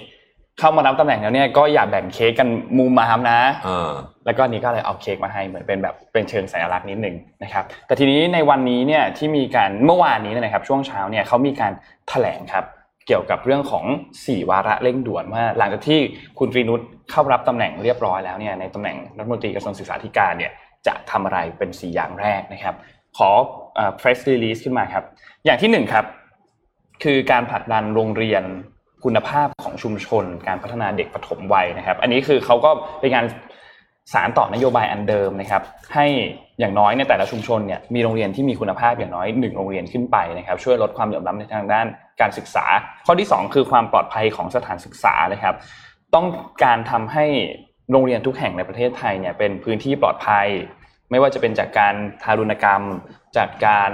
[0.60, 3.92] เข้ามารับตำแหน่งแล้วเนี่ยก็อย่าแบ่งเค้กกันมูมามนะเออ
[4.26, 11.72] แล้วก็นี่ก็เลยเอาเค้กมาให้เหมือนเป็นแบบเป็นเชิงสัญลักษณ์นิดหนึ่งนะครับ แต่ทีนี้ในวันนี้เนี่ยที่มีการเมื่อวานนี้เนยนะครับ ช่วงเช้าเนี่ยเขามีการ
[12.10, 12.66] แถลงครับ
[13.08, 13.86] เกี่ยวกับเรื่องของ
[14.18, 16.00] 4 วาระเร่งด่วนว่าหลังจากที่
[16.40, 20.52] คุณตรีนุชเข้ารับตำแหน่งเรียบร้อยแล้วเนี่ยในตำแหน่งรัฐมนตรีกระทรวงศึกษาธิการเนี่ย
[20.88, 22.76] จะทำอะไรเป็น 4 อย่างแรกนะครับ
[23.18, 23.30] ขอ
[23.76, 25.04] เอ่อ press release ขึ้นมาครับ
[25.46, 26.06] อย่างที่หนึ่งครับ
[27.04, 28.44] คือการผลักดันโรงเรียน
[29.04, 33.26] คุณภาพ ของชุมชน การพัฒนาเด็กปฐมวัยนะครับ อันนี้คือเขาก็เป็นการ
[34.14, 35.64] สารต่อนโยบายอันเดิมนะครับ
[35.96, 36.06] ให้
[36.60, 41.88] อย่างน้อยในแต่ละชุมชนเนี่ยมีโรงเรียนที่มีคุณภาพอย่างน้อยหนึ่งโรงเรียนขึ้นไปนะครับ ช่วยลดความเหลื่อมล้ำในทางด้าน
[42.22, 42.66] การศึกษา
[43.06, 45.56] ข้อที่สองคือความปลอดภัยของสถานศึกษานะครับ
[46.16, 46.28] ต้อง
[46.64, 47.26] การทำให้
[47.92, 50.48] โรงเรียนทุกแห่งในประเทศไทยเนี่ยเป็นพื้นที่ปลอดภัย
[51.12, 52.82] ไม่ว่าจะเป็นจากการทารุณกรรม
[53.38, 53.92] จากการ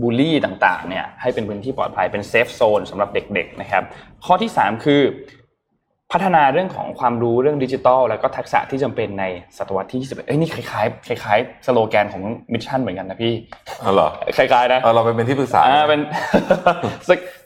[0.00, 3.82] บูลลี่ต่างๆเนี่ยให้เป็นพื้นที่ปลอดภัยเป็น safe zone สำหรับเด็กๆนะครับ
[4.26, 9.24] ข้อที่ 3 คือพัฒนาเรื่องของความรู้เรื่องดิจิทัลแล้วก็ทักษะที่จำเป็นใน
[9.58, 12.22] ศตวรรษที่ 21 เอ้ยนี่คล้ายๆคล้ายๆสโลแกนของ
[12.52, 13.34] Mission เหมือนกันนะพี่
[13.82, 16.00] อ๋อเหรอคล้ายๆนะเออเราไปเป็นที่ปรึกษาอ่าเป็น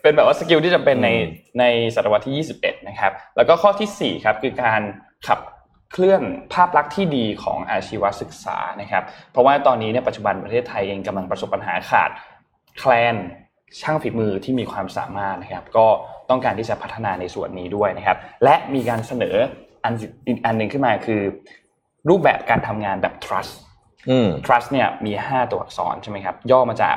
[0.02, 1.28] เป็นแบบว่าสกิลที่จำเป็นในอืม
[1.60, 4.80] ในศตวรรษที่ 21 นะครับ แล้วก็ข้อทีสี่4ครับคือการ
[5.26, 5.38] ขับ
[5.92, 12.10] เคลื่อนภาพลักษณ์ที่ดีของอาชีวศึกษานะครับ เพราะว่าตอนนี้เนี่ยปัจจุบันประเทศไทยเองกำลังประสบปัญหาขาด
[12.78, 13.16] แคลน
[13.80, 15.86] ช่างฝีมือที่มีความสามารถนะครับ ก็
[16.30, 19.36] ต้องการที่จะพัฒนาในส่วนนี้ด้วยนะครับ และมีการเสนอ
[19.84, 19.92] อัน
[20.26, 21.22] อีกอันหนึ่งขึ้นมาคือ
[22.08, 23.52] รูปแบบการทำงานแบบ trust
[24.10, 26.96] อืม trust เนี่ยมี 5 ตัวอักษรใช่ไหมครับ ย่อมาจาก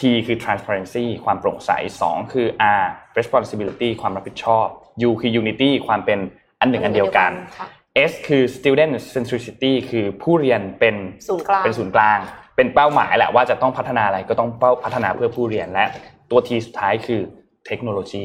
[0.00, 1.70] T คือ transparency ความโปร่งใส
[2.02, 2.46] 2 คือ
[2.80, 2.84] R
[3.18, 4.66] responsibility ความรับผิดชอบ
[5.08, 6.18] U คือ unity ความเป็น
[6.60, 7.66] อันหนึ่งอันเดียวกันค่ะ
[8.10, 10.96] S คือ student centricity คือผู้เรียนเป็น
[11.28, 12.18] ศูนย์กลางเป็นศูนย์กลาง
[12.56, 15.84] เป็นเป้าหมายแหละว่าจะต้องพัฒนาอะไรก็ต้องเป้าพัฒนาเพื่อผู้เรียนและ
[16.30, 17.20] ตัว T สุดท้ายคือ
[17.66, 18.24] เทคโนโลยี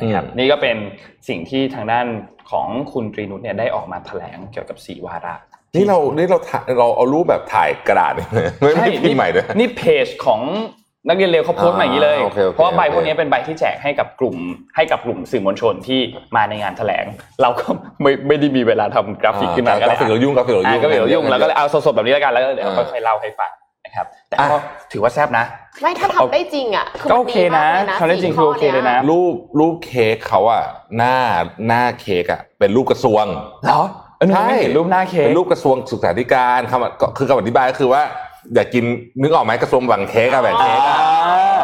[0.00, 0.76] นะครับอืมนี่ก็เป็น
[1.28, 2.06] สิ่งที่ทางด้าน
[2.50, 5.34] ของคุณตรีนุชเนี่ยได้ออกมาแถลงเกี่ยวกับสี่วาระ
[5.76, 8.28] นี่เรานี่เราถ่ายเราเอารูปแบบถ่ายกระดาษเนี่ย
[8.60, 10.40] ไม่ไม่พิมพ์ใหม่ด้วยนี่เพจของ
[11.08, 14.36] นักเรียนเร็วเขาโพสต์มาอย่างนี้เลยอ่าโอเคโอเคเพราะว่าใบโอเคพวกนี้เป็นใบที่แจกให้กับกลุ่ม
[14.76, 16.00] ให้กับกลุ่มสื่อมวลชนที่
[16.36, 17.04] มาในงานแถลง
[17.42, 17.66] เราก็
[18.02, 23.50] ไม่ไม่ได้มีเวลาทำกราฟิกขึ้นมาอ่ากราฟิกเรายุ่งกราฟิกเรายุ่งอ่าก็เดี๋ยวยุ่งแล้วก็เลยเอาสดๆแบบนี้แล้วกันแล้วเดี๋ยวอ่าค่อยๆเล่าให้ฟัง
[23.90, 24.56] นะครับแต่อะก็
[24.92, 25.44] ถือว่าแซ่บนะ
[25.80, 30.62] ไม่ถ้าทำได้จริงอะคือก็มันโอเคดีมากนะเลยนะทำได้จริงคือโอเคเลยนะ รูปรูปเค้กเขาอะ
[30.96, 31.16] หน้า
[31.66, 33.24] หน้าเค้กอะเป็นรูปกระทรวง
[33.64, 33.80] เหรอ
[34.16, 38.02] เออหนูไม่เห็นรูปหน้าเค้กเป็นรูปกระทรวงศึกษาธิการคำก็คือคำอธิบายก็คือว่า
[38.54, 38.84] อยากกิน
[39.22, 40.98] นึกออกไหมกระทรวงแบ่งเค้กอะแบ่งเค้กอะ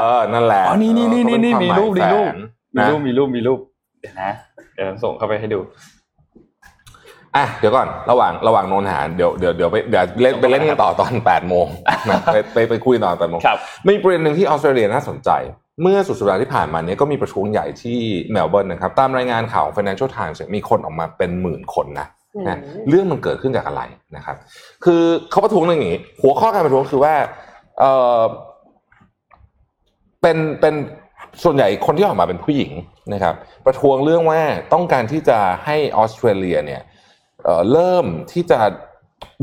[0.00, 2.30] เออนั่นแหละอ๋อนี่นี่นี่นี่นี่มีรูปมีรูป
[2.74, 3.60] มีนะรูปมีรูปมีรูป
[4.00, 4.30] เดี๋ยวนะ
[4.74, 5.60] เดี๋ยวส่งเข้าไปให้ดู
[7.36, 11.66] อะเดี๋ยวก่อนระหว่างระหว่างโนนหาเดี๋ยวเดี๋ยวเดี๋ยวไปเดี๋ยวเล่นไปเล่นกันต่อตอน8ปดโมง
[12.08, 15.30] นะไปไปไปคุยตอนแปดโมงครับมีประเด็นหนึ่งที่ออสเตรเลียน่าสนใจ
[15.82, 17.98] เมื่อสุดสัปดาห์ที่ผ่านมาเนี้ก็มีประท้วงใหญ่ที่
[18.30, 23.82] เมลเบิร์นนะครับตามรายงานข่าว Financial Times เนี่ยมีคนออกมาเป็นหมื่นคนนะอืมนะเรื่องมันเกิดขึ้นจากอะไร
[24.16, 24.36] นะครับ
[24.84, 27.14] คือเขาประท้วงเรื่องอย่างนี้ หัวข้อการประท้วงคือว่า
[27.80, 27.84] เอ
[28.18, 28.22] อ
[30.22, 30.74] เป็นเป็น
[31.44, 32.72] ส่วนใหญ่คนที่ออกมาเป็นผู้หญิง
[33.12, 33.34] นะครับ
[33.66, 34.40] ประท้วงเรื่องว่า
[34.72, 36.82] ต้องการที่จะให้ออสเตรเลียเนี่ย
[37.46, 38.58] เอ่อเริ่มที่จะ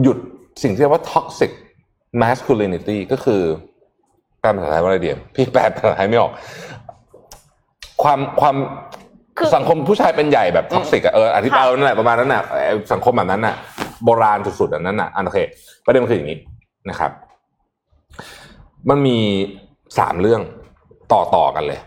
[0.02, 0.18] หยุด
[0.64, 1.52] สิ่งที่เรียกว่า toxic
[2.22, 3.42] masculinity ก็คือ
[4.40, 6.32] แปลเป็นภาษาไทยว่าอะไรเดียพี่แปลภาษาไทยไม่ออก
[8.04, 8.56] ความความ
[9.38, 13.56] คือสังคมผู้ชายเป็นใหญ่แบบท็อกซิกอะเอออธิบายนั่นแหละประมาณนั้นน่ะไอ้สังคมแบบนั้นน่ะ
[14.06, 15.40] โบราณสุดๆอันนั้นน่ะอันโอเค
[15.86, 16.40] ประเด็นมันคืออย่างนี้
[16.90, 17.12] นะครับ
[18.90, 19.18] มันมี
[20.00, 20.42] สามเรื่อง
[21.14, 21.80] ต่อต่อกันเลย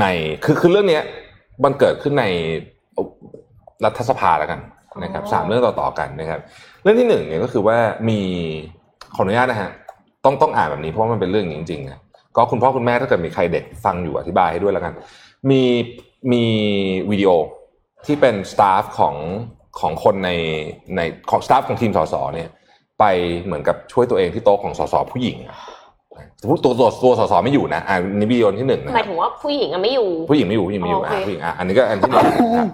[0.00, 0.04] ใน
[0.44, 1.02] คือคือเรื่องเนี้ย
[1.64, 2.24] มันเกิดขึ้นใน
[3.84, 4.60] รัฐสภาแล้วกัน
[5.02, 6.40] นะครับอ๋อสามเรื่องต่อต่อกันนะครับ
[6.82, 7.78] เรื่องที่หนึ่งเนี่ยก็คือว่า
[8.08, 8.20] มี
[9.14, 9.70] ขออนุญาตนะฮะ
[10.24, 11.98] ต้องต้องอ่านแบบนี้เพราะว่ามันเป็นเรื่องอย่างนี้จริงๆนะ
[12.36, 14.94] ก็คุณพ่อคุณแม่ถ้าเกิดมีใครเด็กฟังอยู่อธิบายให้ด้วยแล้วกัน
[15.50, 15.62] มี
[16.32, 16.44] มี
[17.10, 17.30] วิดีโอ
[18.06, 19.14] ที่เป็นสตาฟของ
[19.80, 20.30] ของคนใน
[20.96, 22.48] ในของสตาฟของทีมสสเนี่ย
[23.00, 23.04] ไป
[23.44, 25.56] เหมือนกับช่วยตัวเองที่โต๊ะของสสผู้หญิงอะ
[26.42, 32.68] สมมติตัวตัวตัวสสไม่อยู่นะอ่านี่วิดีโอที่หนึ่งนะหคมารัยบถึงว่าผู้หญิงอะไม่อยู่ผู้หญิงไม่อยู่ผู้หญิงไม่อยู่อ๋ออะโอเคผู้หญิงอะอันนี้ก็อันที่หนึ่งนะครับ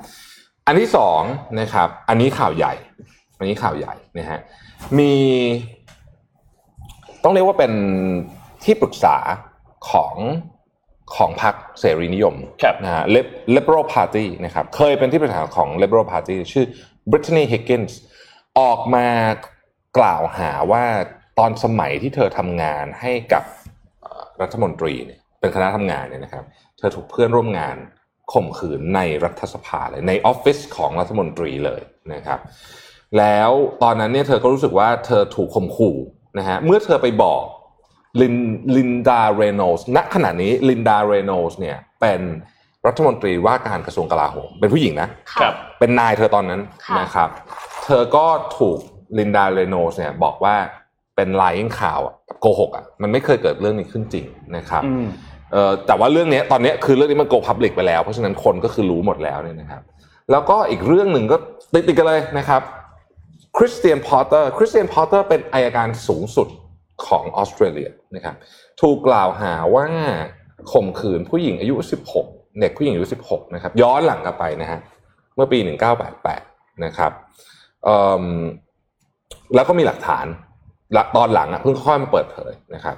[0.70, 1.22] อันที่สอง
[1.60, 2.74] นะครับ อันนี้ข่าวใหญ่
[3.38, 4.40] อันนี้ข่าวใหญ่นะฮะ
[4.98, 5.12] มี
[7.24, 7.72] ต้องเรียกว่าเป็น
[8.64, 9.16] ที่ปรึกษา
[9.90, 10.14] ของ
[11.16, 16.64] ของพรรคเสรีนิยมครับนะฮะ Lib- liberal party นะครับ เคยเป็นที่ปรึกษาของ liberal party ชื่อ
[17.10, 17.92] Brittany Higgins
[18.60, 19.06] ออกมา
[19.98, 20.84] กล่าวหาว่า
[21.38, 23.44] ตอนสมัยที่เธอทำงานให้กับ
[24.02, 26.44] เอ่อรัฐมนตรีเนี่ยเป็นคณะทำงานเนี่ยนะครับ
[26.78, 27.76] เธอถูกเพื่อนร่วมงาน
[28.32, 31.80] ข่มขืนในรัฐสภาเลยในออฟฟิศของรัฐมนตรีเลย
[32.12, 32.40] นะครับ
[33.18, 33.50] แล้ว
[33.82, 35.96] ตอนนั้นเนี่ยเธอก็รู้สึกว่าเธอถูกข่มขู่
[36.38, 37.42] นะฮะเมื่อเธอไปบอก
[38.20, 38.36] ลิน
[38.76, 42.20] ลินดาเรโนสณขณะนี้ลินดาเรโนสเนี่ยเป็น
[42.86, 45.08] รัฐมนตรีว่าการกระทรวงกลาโหมเป็นผู้หญิงนะ
[45.40, 47.28] ครับเป็นนายเธอตอนนั้นค่ะนะครับ
[47.84, 48.26] เธอก็
[48.58, 48.78] ถูก
[49.18, 50.56] ลินดาเรโนสเนี่ยบอกว่า
[51.16, 55.29] เป็นไลน์ข่าวอะโกหกอะมันไม่เคยเกิดเรื่องนี้ขึ้นจริงนะครับอืมเอ่อ
[55.86, 59.82] แต่ว่าเรื่องนี้ตอนนี้คือเรื่องนี้มัน go public ไปแล้ว เพราะฉะนั้นคนก็คือรู้หมดแล้วเนี่ยนะครับ
[60.30, 61.36] แล้วก็อีกเรื่องหนึ่งก็
[61.74, 62.62] ติดติดกันเลยนะครับ
[63.56, 66.48] คริสเตียนพอตเตอร์คริสเตียนพอตเตอร์เป็นอัยการสูงสุด
[67.06, 68.36] ของออสเตรเลียนะครับ
[68.80, 69.84] ถูกกล่าวหาว่า
[70.72, 71.74] ข่มขืนผู้หญิงอายุ
[72.16, 74.80] 16 เด็กผู้หญิงอายุ 16 นะครับ ย้อนหลังกลับไปนะฮะ
[75.36, 75.58] เมื่อปี
[76.20, 77.12] 1988 นะครับ
[79.54, 80.26] แล้วก็มีหลักฐาน
[80.94, 82.96] และตอนหลังอะเพิ่งค่อยมาเปิดเผยนะครับ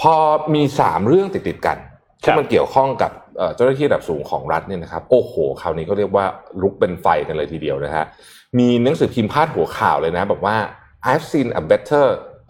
[0.00, 0.14] พอ
[0.54, 1.78] มีสามเรื่องติดติดๆกัน
[2.24, 6.24] ครัที่บมันเกี่ยวข้องกับเอ่อเจ้าหน้าที่ระดับสูงของรัฐเนี่ยนะครับ โอ้โหคราวนี้ก็เรียกว่า
[6.62, 8.04] ลุกเป็นไฟกันเลยทีเดียวนะฮะ
[8.58, 10.56] มีหนังสือพิมพ์พาดหัวข่าวเลยนะแบบว่า
[11.10, 12.06] I've seen a better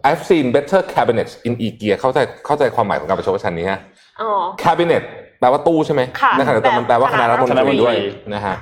[0.08, 3.80] I've seen better cabinets in IKEA เข้าใจเข้าใจความหมายของการประชดประชันนี้ฮะ
[4.20, 4.30] อ๋อ
[4.62, 5.02] cabinet
[5.40, 8.56] แปลว่าตู้ใช่ไหมค่ะในขณะเดียวกันมันแปลว่าคณะรัฐมนตรีด้วยคณะรัฐมนตรีนะฮะ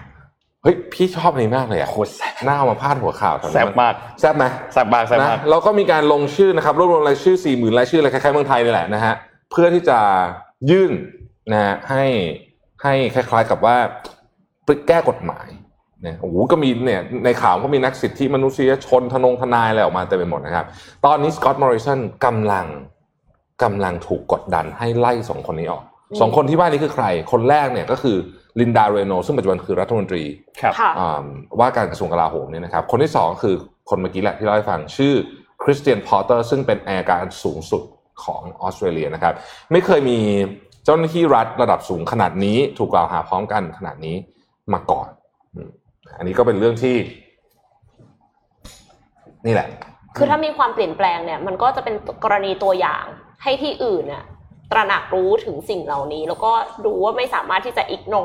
[0.62, 9.14] เฮ้ยพี่ชอบอันนี้มากเลยอะโคตรแซ่บน่าเอามาพาดหัวข่าวทำแซ่บมากแซ่บไหมแซ่บมากแซ่บนะมากเราก็มีการลงชื่อนะครับรวบรวมรายชื่อ4ี่หมื่นรายชื่ออะไรคล้ายๆเมืองไทยนี่แหละนะฮะ
[9.50, 9.98] เพื่อที่จะ
[10.70, 10.92] ยื่น
[11.52, 12.04] นะฮะให้
[12.82, 13.76] ให้คล้าย ๆกับว่า
[14.88, 15.48] แก้กฎหมาย
[16.02, 20.66] เนี่ยโอ้โหก็มีเนี่ยในข่าวก็มีนักสิทธิมนุษยชนทนงทนายอะไรออกมาเต็มไปหมดนะครับ
[21.06, 22.66] ตอนนี้สกอตต์มอริสันกำลัง
[23.62, 25.82] กำลังถูกกดดันให้ไล่สองคนนี้ออก
[26.20, 28.16] สองคนที่ว่านี้คือใคร คนแรกเนี่ยก็คือ
[28.60, 30.24] ลินดาเรโนซึ่งปัจจุบันคือรัฐมนตรี
[30.62, 31.24] ครับค่ะอ่า
[31.58, 33.54] ว่าการกระทรวงกลาโหมเนี่ยนะครับ คนที่สองคือ
[33.88, 35.14] คนเมื่อกี้แหละที่เล่าให้ฟังชื่อ
[35.62, 37.82] คริสเตียนพอ t เตอร์ซึ่งเป็นอายการสูงสุด
[38.24, 39.34] ของออสเตรเลียนะครับ
[39.72, 40.18] ไม่เคยมี
[40.84, 44.16] เจ้าหน้าที่รัฐระดับสูงขนาดนี้ถูกกล่าวหาพร้อมกันขนาดนี้
[44.72, 45.08] มาก่อน
[45.54, 45.70] อืม
[46.18, 46.96] อันนี้ก็เป็นเรื่องที่
[49.46, 49.68] นี่แหละ
[50.16, 51.94] คือถ้ามีความเปลี่ยนแปลงเนี่ย มันก็จะเป็น
[52.24, 53.04] กรณีตัวอย่าง
[53.42, 54.24] ให้ที่อื่นเนี่ย
[54.72, 56.52] ตระหนักรู้ถึงสิ่งเหล่านี้ แล้วก็
[56.84, 58.24] ดูว่าไม่สามารถที่จะอิกนอ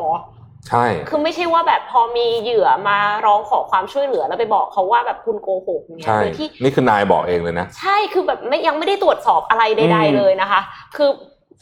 [0.70, 10.62] ใช่ คือไม่ใช่ว่าแบบพอมีเหยื่อมาร้องขอความช่วยเหลือแล้วไปบอกเขาว่าแบบคุณโกหกเนี่ยใช่โดยที่นี่คือนายบอกเองเลยนะ ใช่คือแบบไม่ยังไม่ได้ตรวจสอบอะไรใดอืมๆเลยนะคะ
[10.96, 11.10] คือ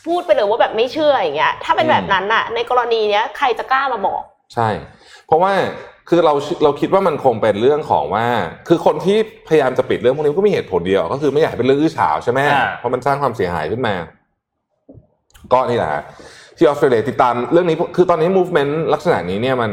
[0.05, 4.21] พูดไปเลยว่าแบบไม่เชื่ออย่างเงี้ย ถ้าเป็นแบบนั้นน่ะในกรณีเนี้ยใครจะกล้ามาบอก
[4.53, 4.69] ใช่
[5.27, 5.53] เพราะว่า
[6.09, 8.25] คือเราเราคิดว่ามันคงเป็นเรื่องของว่า
[8.67, 9.17] คือคนที่
[9.47, 13.95] พยายามจะปิดเรื่องพวกนี้ก็มีเหตุผลเดียว ก็คือไม่อยากให้เป็นเรื่องอื้อฉาวใช่ไหมอ่าเพราะมันสร้างความเสียหายขึ้นมา
[15.53, 16.03] ก็นี่แหละฮะ
[16.57, 19.71] ที่ออสเตรเลียติดตามเรื่องนี้คือตอนนี้ movement ลักษณะนี้เนี่ยมัน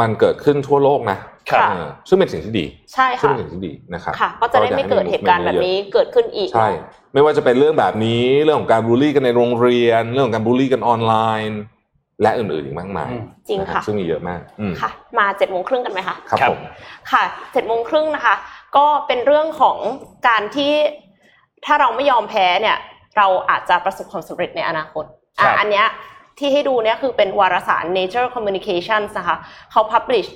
[0.00, 1.18] มันเกิดขึ้นทั่วโลกนะ
[1.50, 2.64] ครับเออซึ่งเป็นสิ่งที่ดี
[2.94, 6.68] ใช่ซึ่งค่ะเป็นสิ่งที่ดีนะครับค่ะก็จะได้ไม่เกิดเหตุการณ์แบบนี้เกิดขึ้นอีกใช่
[7.12, 11.14] ไม่ว่าจะเป็นเรื่องแบบนี้เรื่องของการบูลลี่กันในโรงเรียน เรื่องของการบูลลี่กันออนไล
[11.48, 11.60] น์
[12.22, 16.60] และอื่นๆอีกมากมายอืมจริงนค่ะซึ่งมีเยอะมากอืมค่ะ มาเจ็ดโมงครึ่งกันไหมคะครับครับผม
[17.12, 18.34] ค่ะเจ็ดโมงครึ่งนะคะ
[18.76, 19.78] ก็เป็นเรื่องของ
[20.28, 20.72] การที่
[21.66, 22.78] ถ้าเราไม่ยอมแพ้เนี่ย
[23.20, 25.04] เราอาจจะประสบความสำเร็จในอนาคต
[25.40, 25.86] ครัอะบอันเนี้ย
[26.38, 29.36] ที่ให้ดูเนี่ยคือเป็นวารสาร Nature Communications นะคะ
[29.70, 30.28] เขา publish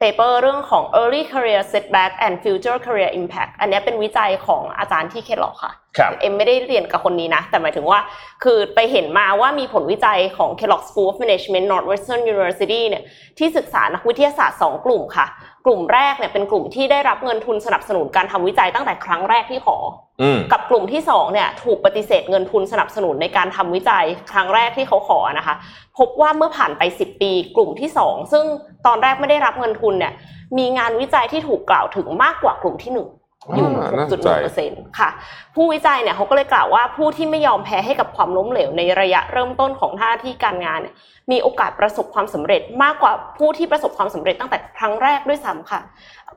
[0.00, 8.00] paper เรื่องของ early career setback and future career impact อันเนี้ยเป็นวิจัยของอาจารย์ที่เคลอกค่ะครับเอ็มไม่ได้เรียนกับคนนี้นะ แต่หมายถึงว่า
[8.44, 13.02] คือไปเห็นมาว่ามีผลวิจัยของ Kellogg School of Management Northwestern University เนี่ย
[13.38, 15.26] ที่ศึกษานักวิทยาศาสตร์ 2 กลุ่มค่ะ
[15.66, 19.76] กลุ่มแรกเนี่ยเป็นกลุ่มที่ได้รับเงินทุนสนับสนุนการทำวิจัยตั้งแต่ครั้งแรกที่ขอ
[20.22, 25.54] อืมกับกลุ่มที่2เนี่ยถูกปฏิเสธเงินทุนสนับสนุนในการทำวิจัยครั้งแรกที่เขาขอนะคะ
[25.98, 28.44] พบว่าเมื่อผ่านไป 10 ปี กลุ่มที่ 2 ซึ่ง
[28.86, 30.12] ตอนแรกไม่ได้รับเงินทุนเนี่ย
[30.58, 33.08] มีงานวิจัยที่ถูกกล่าวถึงมากกว่ากลุ่มที่หนึ่ง
[33.56, 34.28] อยู่อ่าน่าสนใจ
[34.68, 35.10] 6.1%ค่ะ
[35.54, 40.94] ผู้วิจัยเนี่ยเขาก็เลยกล่าวว่าผู้ที่ไม่ยอมแพ้ให้กับความล้มเหลวในระยะเริ่มต้นของหน้าที่การงานเนี่ย
[41.30, 45.80] มีโอกาสประสบความสำเร็จมากกว่าผู้ที่ประสบความสำเร็จตั้งแต่ครั้งแรกด้วยซ้ำค่ะ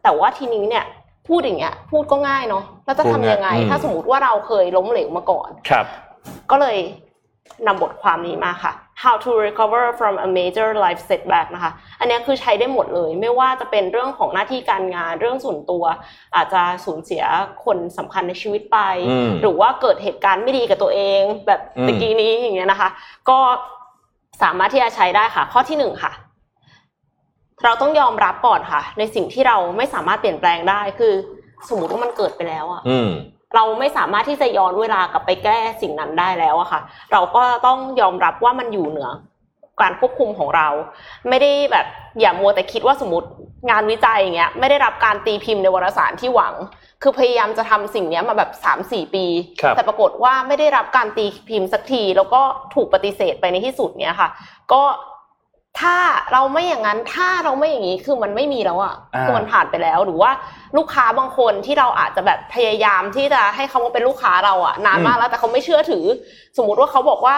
[0.03, 0.85] แต่ว่าทีนี้เนี่ย
[1.27, 5.85] พูดอย่างเงี้ยพูดก็ง่ายเนาะแล้วจะทำยังไงพูดง่ายอืมถ้าสมมติว่าเราเคยล้มเหลวมาก่อนครับ
[6.51, 6.77] ก็เลย
[7.67, 8.73] นำบทความนี้มาค่ะ
[9.03, 15.83] How to recover from a major life setback นะคะ อันเนี้ยคือใช้ได้หมดเลย ไม่ว่าจะเป็นเรื่องของหน้าที่การงาน เรื่องส่วนตัว
[16.35, 17.23] อาจจะสูญเสีย
[17.65, 18.79] คนสำคัญในชีวิตไป
[19.09, 22.89] อืมหรือว่าเกิดเหตุการณ์ไม่ดีกับตัวเอง แบบอืมตะกี้นี้อย่างเงี้ยนะคะ
[23.29, 23.39] ก็
[24.43, 26.13] สามารถที่จะใช้ได้ค่ะ ข้อที่หนึ่งค่ะ
[27.63, 31.13] เราต้องยอมรับก่อนค่ะ ในสิ่งที่เราไม่สามารถเปลี่ยนแปลงได้คือ
[31.69, 33.09] สมมติว่ามันเกิดไปแล้วอะอืม
[33.55, 36.81] เราไม่สามารถที่จะย้อนเวลากลับไปแก้สิ่งนั้นได้แล้วอะค่ะ
[37.11, 39.09] เราก็ต้องยอมรับว่ามันอยู่เหนือ
[39.81, 40.67] การควบคุมของเรา
[41.29, 41.85] ไม่ได้แบบ
[42.19, 43.27] อย่ามัวแต่คิดว่าสมมติ
[43.69, 46.53] งานวิจัยอย่างเงี้ยไม่ได้รับการตีพิมพ์ในวารสารที่หวัง
[47.01, 49.25] คือพยายามจะทำสิ่งเนี้ยมาแบบสามสี่ปี
[49.61, 52.41] ครับแต่ปรากฏว่าไม่ได้รับการตีพิมพ์สักที แล้วก็
[52.75, 54.29] ถูกปฏิเสธไปในที่สุดเนี้ยค่ะ
[54.71, 54.81] ก็
[55.79, 55.95] ถ้า
[56.33, 60.31] เราไม่อย่างนั้นถ้าเราไม่อย่างนี้คือมันไม่มีแล้วอะอ่าคือมันผ่านไปแล้วหรือว่า
[60.77, 66.05] ลูกค้าบางคนที่เราอาจจะแบบพยายามที่จะให้เขามาเป็นลูกค้าเราอะนานมากแล้วแต่เขาไม่เชื่อถือ
[66.57, 67.35] สมมุติว่าเขาบอกว่า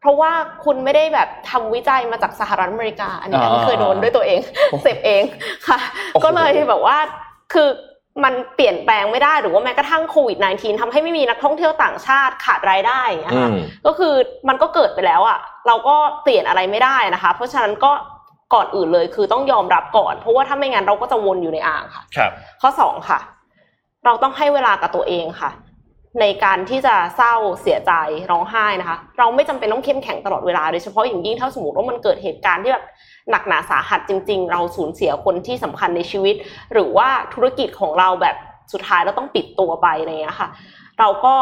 [0.00, 0.32] เพราะว่า
[0.64, 4.40] คุณไม่ได้แบบทำวิจัยมาจากสหรัฐอเมริกาอันนี้อันนี้เคยโดนด้วยตัวเอง
[4.82, 5.22] เสพเอง
[5.68, 5.78] ค่ะ
[6.12, 6.98] โอ้โหก็เลยแบบว่า
[7.52, 7.68] คือ
[8.24, 13.56] มันเปลี่ยนแปลงไม่ได้หรือว่าแม้กระทั่งโควิด -19 ทำให้ไม่มีนักท่องเที่ยวต่างชาติขาดรายได้อย่างเงี้ยอืค่ะม
[13.86, 14.14] ก็คือ
[14.48, 17.92] มันก็เกิดไปแล้วอะเราก็เปลี่ยนอะไรไม่ได้นะคะ เพราะฉะนั้นก็
[18.54, 23.18] ก่อนอื่นเลยคือต้องยอมรับก่อน เพราะว่าถ้าไม่งั้นเราก็จะวนอยู่ในอ่างค่ะ ครับ ข้อสองค่ะ
[24.04, 25.50] เราต้องให้เวลากับตัวเองค่ะ
[26.20, 27.92] ในการที่จะเศร้าเสียใจ
[28.30, 32.84] ร้องไห้นะคะ เราไม่จำเป็นต้องเข้มแข็งตลอดเวลาโดยเฉพาะอย่างยิ่งถ้าสมมติว่ามันเกิดเหตุการณ์ที่แบบ
[33.30, 36.34] หนักหนาสาหัสจริง ๆ เราสูญเสียคนที่สำคัญในชีวิต
[36.72, 38.36] หรือว่าธุรกิจของเราแบบ
[38.72, 40.48] สุดท้ายเราต้องปิดตัวไปอะไรอย่างเงี้ยค่ะ
[41.00, 41.34] เราก็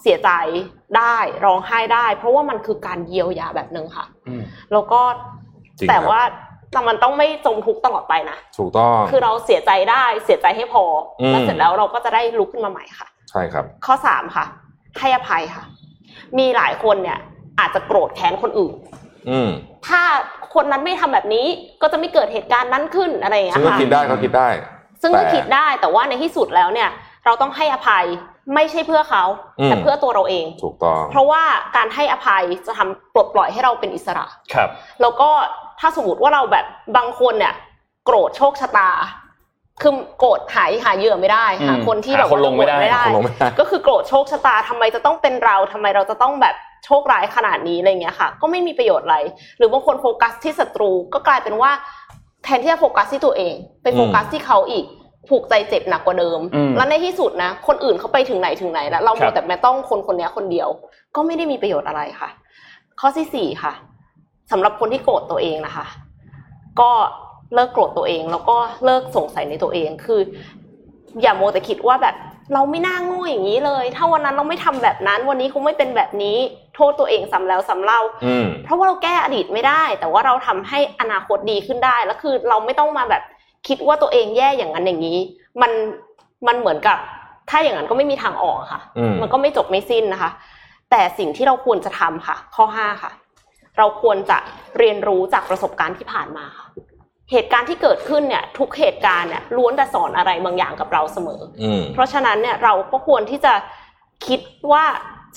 [0.00, 0.30] เสียใจ
[0.96, 5.00] ได้ร้องไห้ได้ เพราะว่ามันคือการเยียวยาแบบหนึ่งค่ะอืมแล้วก็
[5.78, 6.22] จริงแต่ครับว่า
[6.72, 10.84] แต่มันต้องไม่จมทุกข์ตลอดไปนะถูกต้องคือเราเสียใจได้เสียใจให้พอ
[11.20, 14.44] อมแล้วเสร็จแล้วเราก็จะได้ลุกขึ้นมาใหม่ค่ะ ใช่ครับ ข้อสามค่ะ
[14.98, 15.64] ให้อภัยค่ะ
[16.38, 17.18] มีหลายคนเนี่ย
[17.60, 19.07] อาจจะโกรธแค้นคนอื่นอืม
[19.88, 20.02] ถ้า
[20.54, 21.46] คนนั้นไม่ทำแบบนี้
[21.82, 24.48] ก็จะไม่เกิดเหตุการณ์นั้นขึ้นอะไรอย่างเงี้ซึ่งยก็ค่ะคิดได้เขาคิดได้
[25.02, 26.90] ซึ่งก็แต่คิดได้แต่ว่าในที่สุดแล้วเนี่ย
[27.24, 28.04] เราต้องให้อภัย
[28.54, 29.24] ไม่ใช่เพื่อเขา
[29.60, 31.42] อืมแต่เพื่อตัวเราเองถูกต้องเพราะว่า
[31.76, 34.68] การให้อภัยจะทำปลดปล่อยให้เราเป็นอิสระครับ
[35.00, 35.28] แล้วก็
[35.80, 36.64] ถ้าสมมติว่าเราแบบ
[36.96, 37.54] บางคนเนี่ย
[38.04, 38.90] โกรธโชคชะตา
[39.82, 46.54] คือโกรธหายหาเหยื่อไม่ได้หาอืมคนที่แบบหาคนลงไม่ได้โกรธไม่ได้คนลงไม่ได้ ก็คือโกรธโชคชะตาทำไมจะต้องเป็นเราทำไมเราจะต้องแบบ
[46.84, 49.18] โชคร้ายขนาดนี้อะไรเงี้ยค่ะ ก็ไม่มีประโยชน์อะไร
[49.58, 51.70] หรือบางคนโฟกัสที่ศัตรูก็กลายเป็นว่า
[52.44, 54.86] แทนที่จะโฟกัสที่ตัวเองไปโฟกัสที่เขาอีก
[55.28, 60.68] ผูกใจเจ็บหนักกว่าเดิมอืมแล้วในที่สุดนะ คนอื่นเขาไปถึงไหนถึงไหนแล้วเราครัโมบแต่แม่ต้องคนคนเนี้ยคนเดียว
[61.14, 62.30] ก็ไม่ได้มีประโยชน์อะไรค่ะ
[63.00, 63.72] ข้อที่สี่ค่ะ
[64.52, 65.86] สำหรับคนที่โกรธตัวเองนะคะ
[66.80, 66.90] ก็
[67.54, 70.20] เลิกโกรธตัวเอง แล้วก็เลิกสงสัยในตัวเองคือ
[71.22, 72.14] อย่าโมวแต่คิดว่าแบบ
[72.54, 76.36] เราไม่น่าโง่อย่างนี้เลย ถ้าวันนั้นเราไม่ทำแบบนั้น วันนี้คงไม่เป็นแบบนี้
[76.74, 83.22] โทษตัวเองซ้ำแล้วซ้ำเล่าอืมเพราะว่าเราแก้อดีตไม่ได้ แต่ว่าเราทำให้อนาคตดีขึ้นได้ แล้วคือเราไม่ต้องมาแบบ
[83.68, 85.18] คิดว่าตัวเองแย่อย่างนั้นอย่างนี้
[85.62, 85.72] มัน
[86.46, 86.98] มันเหมือนกับ
[87.50, 90.30] ถ้าอย่างนั้นก็ไม่มีทางออกค่ะอืมมันก็ไม่จบไม่สิ้นนะคะ
[90.90, 93.12] แต่สิ่งที่เราควรจะทำค่ะ ข้อห้าค่ะ
[93.78, 94.38] เราควรจะ
[94.78, 96.66] เรียนรู้จากประสบการณ์ที่ผ่านมาค่ะ
[97.32, 103.54] เหตุการณ์ที่เกิดขึ้นเนี่ยทุกเหตุการณ์เนี่ยล้วนแต่สอนอะไรบางอย่างกับเราเสมออืมเพราะฉะนั้นเนี่ยเราก็ควรที่จะ
[104.26, 104.40] คิด
[104.72, 104.84] ว่า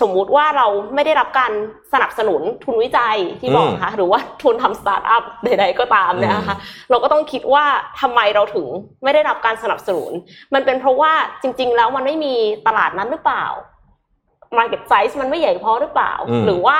[0.01, 1.51] สมมุติว่าเราไม่ได้รับการ
[1.93, 6.57] สนับสนุนทุนวิจัยที่บอกนะคะหรือว่าทุนทำสตาร์ทอัพใดๆก็ตามเนี่ยนะคะ
[6.89, 7.65] เราก็ต้องคิดว่า
[8.01, 8.67] ทำไมเราถึง
[9.03, 10.11] ไม่ได้รับการสนับสนุน
[10.53, 12.35] มันเป็นเพราะว่าจริง ๆ แล้วมันไม่มี
[12.67, 13.45] ตลาดนั้นหรือเปล่า
[14.57, 16.77] Market Size มันไม่ใหญ่พอหรือเปล่าอืมหรือว่า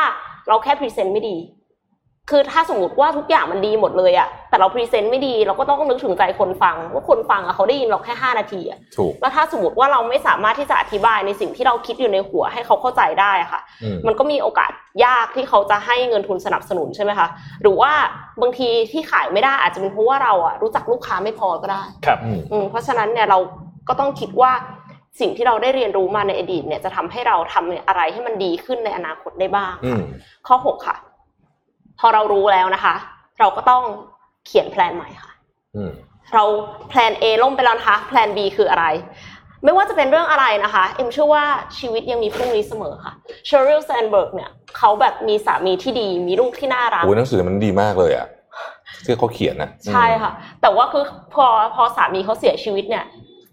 [0.47, 1.38] เราแค่ present ไม่ดี
[2.30, 14.72] คือถ้าสมมติว่าทุกอย่างมันดีหมดเลยอะแต่เรา present ไม่ดีเราก็ต้องนึกถึงใจคนฟังว่าคนฟังอะเขาได้ยินเราแค่ห้านาทีอะถูกแล้วถ้าสมมติว่าเราไม่สามารถที่จะอธิบายในสิ่งที่เราคิดอยู่ในหัวให้เขาเข้าใจได้อะค่ะอืมมันก็มีโอกาส
[15.06, 17.28] ยากที่เขาจะให้เงินทุนสนับสนุนใช่ไหมคะ
[17.62, 17.92] หรือว่า
[18.42, 23.40] บางทีที่ขายไม่ได้อาจจะเป็นเพราะว่าเราอะรู้จักลูกค้าไม่พอก็ได้ครับอืมอืมเพราะฉะนั้นเนี่ยเรา
[23.90, 24.52] ก็ต้องคิดว่า
[25.20, 30.02] สิ่งที่เราได้เรียนรู้มาในอดีตเนี่ยจะทำให้เราทำอะไรให้มันดีขึ้นในอนาคตได้บ้างอืม
[30.48, 30.98] ข้อหกค่ะ
[32.02, 32.95] พอเรารู้แล้วนะคะ
[33.39, 33.84] เราก็ต้อง
[34.45, 35.32] เขียนแพลนใหม่ค่ะ
[35.76, 35.91] อืม
[36.34, 36.43] เรา
[36.89, 38.86] แพลน A ล่มไปแล้วนะคะแพลน B คืออะไร
[39.64, 41.43] ไม่ว่าจะเป็นเรื่องอะไรนะคะ เอ็มเชื่อว่า
[41.80, 43.14] ชีวิตยังมีพรุ่งนี้เสมอค่ะ
[43.45, 48.28] เชอริลแซนเบิร์กเนี่ยเขาแบบมีสามีที่ดีมีลูกที่น่ารักโอ้ยหนังสือมันดีมากเลยอะ
[49.06, 50.32] ที่เขาเขียนนะใช่ค่ะ
[50.62, 51.45] แต่ว่าคือพอ
[51.76, 53.06] พอสามีเขาเสียชีวิตเนี่ย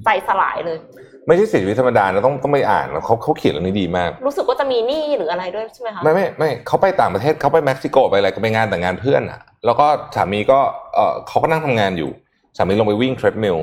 [0.05, 0.79] ใจสลายเลย
[1.27, 10.59] ไม่ใช่เสียชีวิตธรรมดานะต้องต้องไปอ่านเขาเขาเขียนเรื่องนี้ดีมาก รู้สึกว่าจะมีหนี้หรืออะไรด้วยใช่ไหมคะไม่ไม่ไม่เขาไปต่างประเทศเขาไปเม็กซิโกไปอะไรก็ไปงานแต่งงานเพื่อนอะ แล้วก็สามีก็
[10.95, 12.11] เออเขาก็นั่งทำงานอยู่
[12.57, 13.57] สามีลงไปวิ่ง treadmill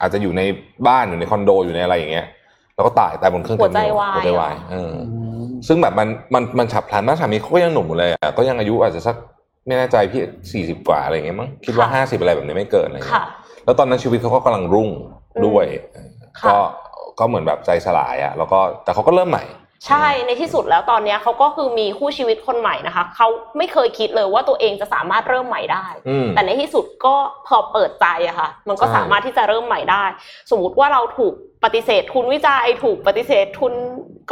[0.00, 0.42] อาจจะอยู่ใน
[0.86, 2.26] บ้านอยู่ในคอนโดอยู่ในอะไรอย่างเงี้ย
[2.74, 4.94] แล้วก็ตายตายบนเครื่องหัวใจ treadmill วายหัวใจวายเออ
[5.68, 9.16] ซึ่งแบบมันมันมันฉับพลันมากสามีเขาก็ยังหนุ่มอยู่เลยอะก็ยังอายุอาจจะสัก
[9.66, 13.26] ไม่แน่ใจพี่สี่สิบกว่าอะไรอย่างเงี้ยมั้งคิดว่าห้าสิบอะไรแบบนี้ไม่เกินอะไรเงี้ค่ะย
[13.64, 14.90] แล้วตอนนั้นชีวิตเขาก็กำลังรุ่ง
[15.46, 16.04] ด้วยค่ะ
[16.46, 16.56] ก็
[17.18, 19.44] ก็เหมือนแบบใจสลายอะแล้วก็แต่เขาก็เริ่มใหม่
[19.86, 27.14] ใช่ในที่สุดแล้วตอนเนี้ยเขาก็คือมีคู่ชีวิตคนใหม่นะคะเขาไม่เคยคิดเลยว่าตัวเองจะสามารถเริ่มใหม่ได้อืมแต่ในที่สุดก็
[27.46, 30.04] พอเปิดใจอะค่ะ มันก็ใช่สามารถที่จะเริ่มใหม่ได้
[30.50, 33.74] สมมุติว่าเราถูกปฏิเสธทุนวิจัยถูกปฏิเสธทุน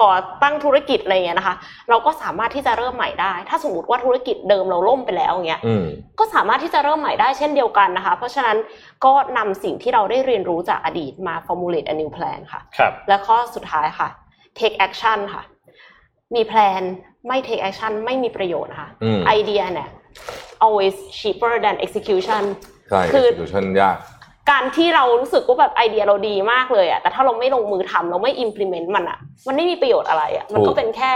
[0.00, 1.56] ก่อตั้งธุรกิจอะไรเงี้ยนะคะ
[1.90, 5.84] เราก็สามารถที่จะเริ่มใหม่ได้ ถ้าสมมติว่าธุรกิจเดิมเราล่มไปแล้วอย่างเงี้ยอืม
[6.18, 8.56] ก็สามารถที่จะเริ่มใหม่ได้เช่นเดียวกันนะคะ เพราะฉะนั้น
[9.04, 14.08] ก็นำสิ่งที่เราได้เรียนรู้จากอดีตมา formulate a new plan ค่ะครับและข้อสุดท้ายค่ะ
[14.58, 15.42] take action ค่ะ
[16.34, 16.82] มีแพลน
[17.26, 19.88] ไม่ take action ไม่มีประโยชน์นะคะอืมไอเดียเนี่ย
[20.66, 22.44] always cheaper than execution
[22.90, 23.96] ใช่คือ execution ยาก
[24.50, 31.12] การที่เรารู้สึกว่าแบบไอเดียเราดีมากเลยอะแต่ถ้าเราไม่ลงมือทำเราไม่ implement มันอะมันไม่มีประโยชน์อะไรอะมันก็เป็นแค่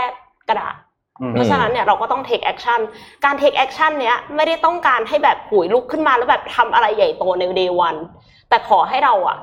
[0.49, 0.75] กระดาษ
[1.21, 2.79] อืมเพราะฉะนั้นเนี่ยเราก็ต้อง take action
[3.25, 7.99] การ take action เนี้ยไม่ได้ต้องการให้แบบหุยลุกขึ้นมาแล้วแบบทำอะไรใหญ่โตใน day one
[8.49, 9.37] แต่ขอให้เราอะ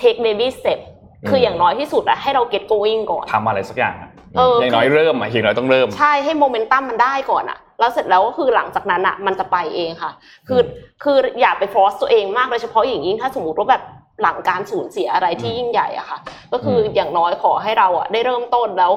[0.00, 0.80] take baby step
[1.28, 10.12] คืออย่างน้อยที่สุดอะให้เรา get going ก่อนทำอะไรสักอย่างอะเอออย่างน้อยเริ่มอะอย่างน้อยต้องเริ่ม ใช่ให้โมเมนตัมมันได้ก่อนอะแล้วเสร็จแล้วก็คือหลังจากนั้นอะมันจะไปเองค่ะ
[10.48, 10.60] คือ
[11.02, 13.82] คืออย่าไปฟอสตัวเองมากโดยเฉพาะอย่างยิ่งถ้าสมมติว่าแบบ
[14.22, 16.18] หลังการสูญเสียอะไรที่ยิ่งใหญ่อะค่ะ
[16.52, 18.92] ก็คืออมอย่างน้อยขอให้เราอะได้เริ่มต้นแล้ว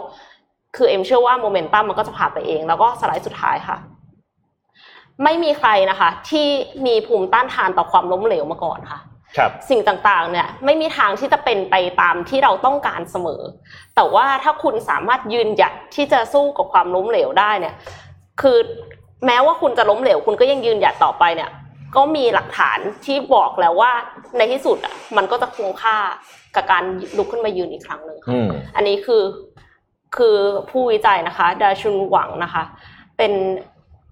[0.75, 3.77] คือเอ็มเชื่อว่าโมเมนตัมมันก็จะพาไปเอง แล้วก็สไลด์สุดท้ายค่ะ
[5.23, 6.47] ไม่มีใครนะคะ ที่
[6.85, 9.14] มีภูมิต้านทานต่อความล้มเหลวมาก่อนค่ะครับ
[9.69, 13.41] สิ่งต่างๆเนี่ยไม่มีทางที่จะเป็นไปตามที่เราต้องการเสมอ
[13.95, 17.75] แต่ว่าถ้าคุณสามารถยืนหยัดที่จะสู้กับความล้มเหลวได้เนี่ย
[18.41, 18.57] คือ
[19.25, 21.49] แม้ว่าคุณจะล้มเหลว คุณก็ยังยืนหยัดต่อไปเนี่ย
[21.95, 23.91] ก็มีหลักฐานที่บอกแล้วว่า
[24.37, 25.97] ในที่สุดอะมันก็จะคุ้มค่า
[26.55, 26.83] กับการ
[27.17, 29.23] ลุกขึ้นมายืนอีกครั้งหนึ่งค่ะอืมอันนี้คือ
[30.17, 30.37] คือ
[30.69, 32.63] ผู้วิจัยนะคะดาชุนหวังนะคะ
[33.17, 33.33] เป็น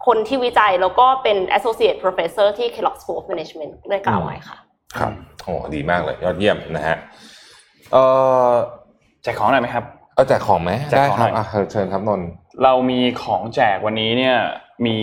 [0.05, 4.57] คนที่วิจัยแล้วก็เป็น associate professor ที่ Kellogg School of Management ได้กล่าวไว้ค่ะ
[5.00, 5.12] ครับ
[5.44, 6.98] โอ้ดีมากเลย ยอดเยี่ยมนะฮะ
[7.91, 8.04] เอ่
[8.50, 8.52] อ
[9.24, 9.86] แจกของหน่อยไหมครับ
[10.16, 12.28] เอาแจกของไหมแจกได้ของครับหน่อยอะเชิญครับนนท์
[12.64, 14.36] เรามีของแจกวันนี้เนี่ย
[14.86, 14.98] มี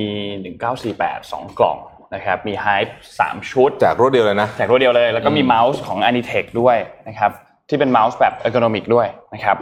[0.59, 1.78] 1948 2กล่อง
[2.14, 6.76] นะครับมี Hype 3 ชุดแจกรวดเดียวเลยนะแจกรวดเดียวเลย แล้วก็มีอืมเมาส์ของ Anitech ด้วย
[7.09, 7.30] นะครับ
[7.68, 9.57] ที่เป็นเมาส์แบบ ergonomic ด้วยนะครับ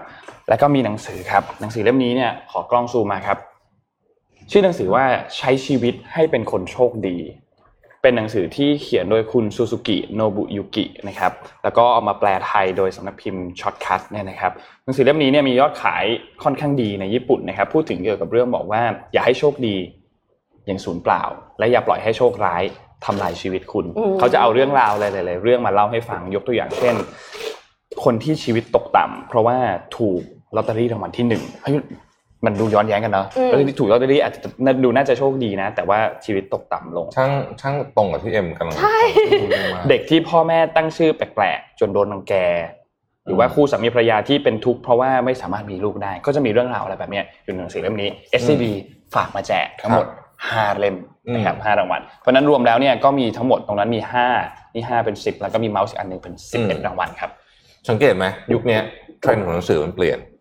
[0.49, 3.39] แล้วก็มีหนังสือครับ หนังสือเล่มนี้เนี่ยขอกล้องซูมมาครับ
[4.51, 5.05] ชื่อหนังสือว่า
[5.37, 7.17] ใช้ชีวิตให้เป็นคนโชคดี
[8.03, 11.33] เป็นหนังสือที่เขียนโดยคุณซูซูกิโนบุยุกินะครับ
[11.63, 14.53] แล้วก็เอามาแปลไทยโดยสำนักพิมพ์ Shortcut เนี่ยนะครับ
[14.85, 16.05] หนังสือเล่มนี้เนี่ยมียอดขาย
[16.43, 18.83] ค่อนข้างดีในญี่ปุ่นนะครับพูดถึงเกี่ยวกับเรื่องบอกว่า
[19.13, 19.77] อย่าให้โชคดี
[20.67, 21.23] อย่างสูญเปล่า
[21.59, 22.63] และอย่าปล่อยให้โชคร้าย
[23.05, 26.95] ทำลายชีวิตคุณอืมเขาจะเอาเรื่องราวหลายๆเรื่องมาเล่าให้ฟังยกตัวอย่างเช่น
[28.05, 29.57] คนที่ชีวิตตกต่ำเพราะว่า
[29.99, 30.21] ถูก
[30.57, 31.75] ลอตเตอรี่รางวัลที่หนึ่งเฮ้ย
[32.45, 34.41] มันดูย้อนแย้งกันเนาะอืมลอตเตอรี่ถูกลอตเตอรี่อาจจะ
[34.85, 37.31] ดูน่าจะโชคดีนะ แต่ว่าชีวิตตกต่ำลง ช่าง
[37.61, 38.99] ช่างตรงกับที่เอ็มกำลังใช่
[39.43, 42.35] พูดมากเด็กที่พ่อแม่ตั้งชื่อแปลกๆจนโดนรังแก
[43.27, 48.11] หรือว่าคู่สามีภรรยาที่เป็นทุกข์เพราะว่าไม่สามารถมีลูกได้ ก็จะมีเรื่องราวอะไรแบบเนี้ยอยู่ในหนังสือเล่มนี้
[48.41, 48.65] SCB
[49.15, 50.07] ฝากมาแจกทั้งหมด
[50.43, 50.97] 5เล่ม
[51.35, 54.01] นะครับห้ารางวัล เพราะฉะนั้นรวมแล้วเนี่ยก็มีทั้งหมดตรงนั้นมี
[54.39, 57.31] 5นี่5เป็น10แล้วก็มีเมาส์อีกอันหนึ่งเป็น11รางวัลครับ
[57.89, 58.83] สังเกตไหมยุคเนี้ย
[59.21, 60.38] เทรนด์ของหนังสือมันเปลี่ยนอืม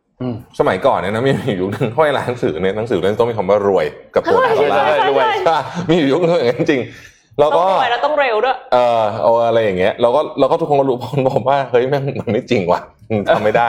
[0.59, 5.59] สมัยก่อนเนี่ยนะมีอยู่ยุคนึงห้อยร้านหนังสือเนี่ยหนังสือเล่มต้องมีคำว่ารวยกับตัวหนังสือใช่ใช่ใช่รวยใช่ปะ
[5.89, 13.67] มีอยู่ยุคนึงอย่างนั้นจริงๆแล้วต้องก็รวยแล้วต้องเร็วด้วย เออเอาอะไรอย่างเงี้ยเราก็เราก็ทุกคนก็รู้พลบอกว่าเฮ้ยแม่งมันไม่จริงว่ะอืมทำไม่ได้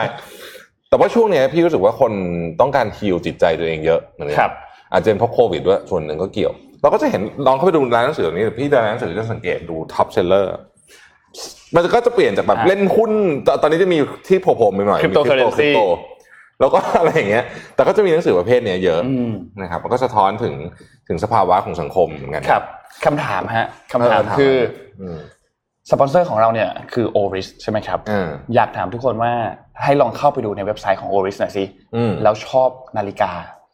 [0.89, 2.11] แต่ว่าช่วงเนี้ยพี่รู้สึกว่าคน
[2.61, 4.51] ต้องการ heal จิตใจตัวเองเยอะเหมือนกันครับ
[4.91, 10.53] อาจจะเป็นเพราะโควิดด้วยส่วนหนึ่งก็เกี่ยว เราก็จะเห็นลองเข้าไปดูร้านหนังสือนี้พี่เดินร้านหนังสือจะสังเกตดู top seller
[11.75, 13.11] มันก็จะเปลี่ยนจากแบบฮะเล่นหุ้น
[13.47, 13.97] ตอนตอนนี้จะมี
[14.27, 15.81] ที่โผล่ๆไปหน่อยมี Cryptocurrency คริปโต
[16.59, 17.43] แล้วก็อะไรอย่างเงี้ย
[17.75, 20.55] แต่ก็จะมีหนังสือประเภทเนี้ยเยอะอืมนะครับมันก็สะท้อนถึง
[21.07, 22.63] ถึงสภาวะของสังคมเหมือนกันครับ
[23.05, 24.55] คำถามฮะคำถามเออถามคือ
[25.01, 25.19] อืม
[25.91, 29.31] สปอนเซอร์ของเราเนี่ยคือ Oris ใช่ไหมครับเอออยากถามทุกคนว่า
[29.83, 31.63] ให้ลองเข้าไปดูในเว็บไซต์ของ Oris หน่อยสิ
[31.95, 33.31] อืมแล้วชอบนาฬิกา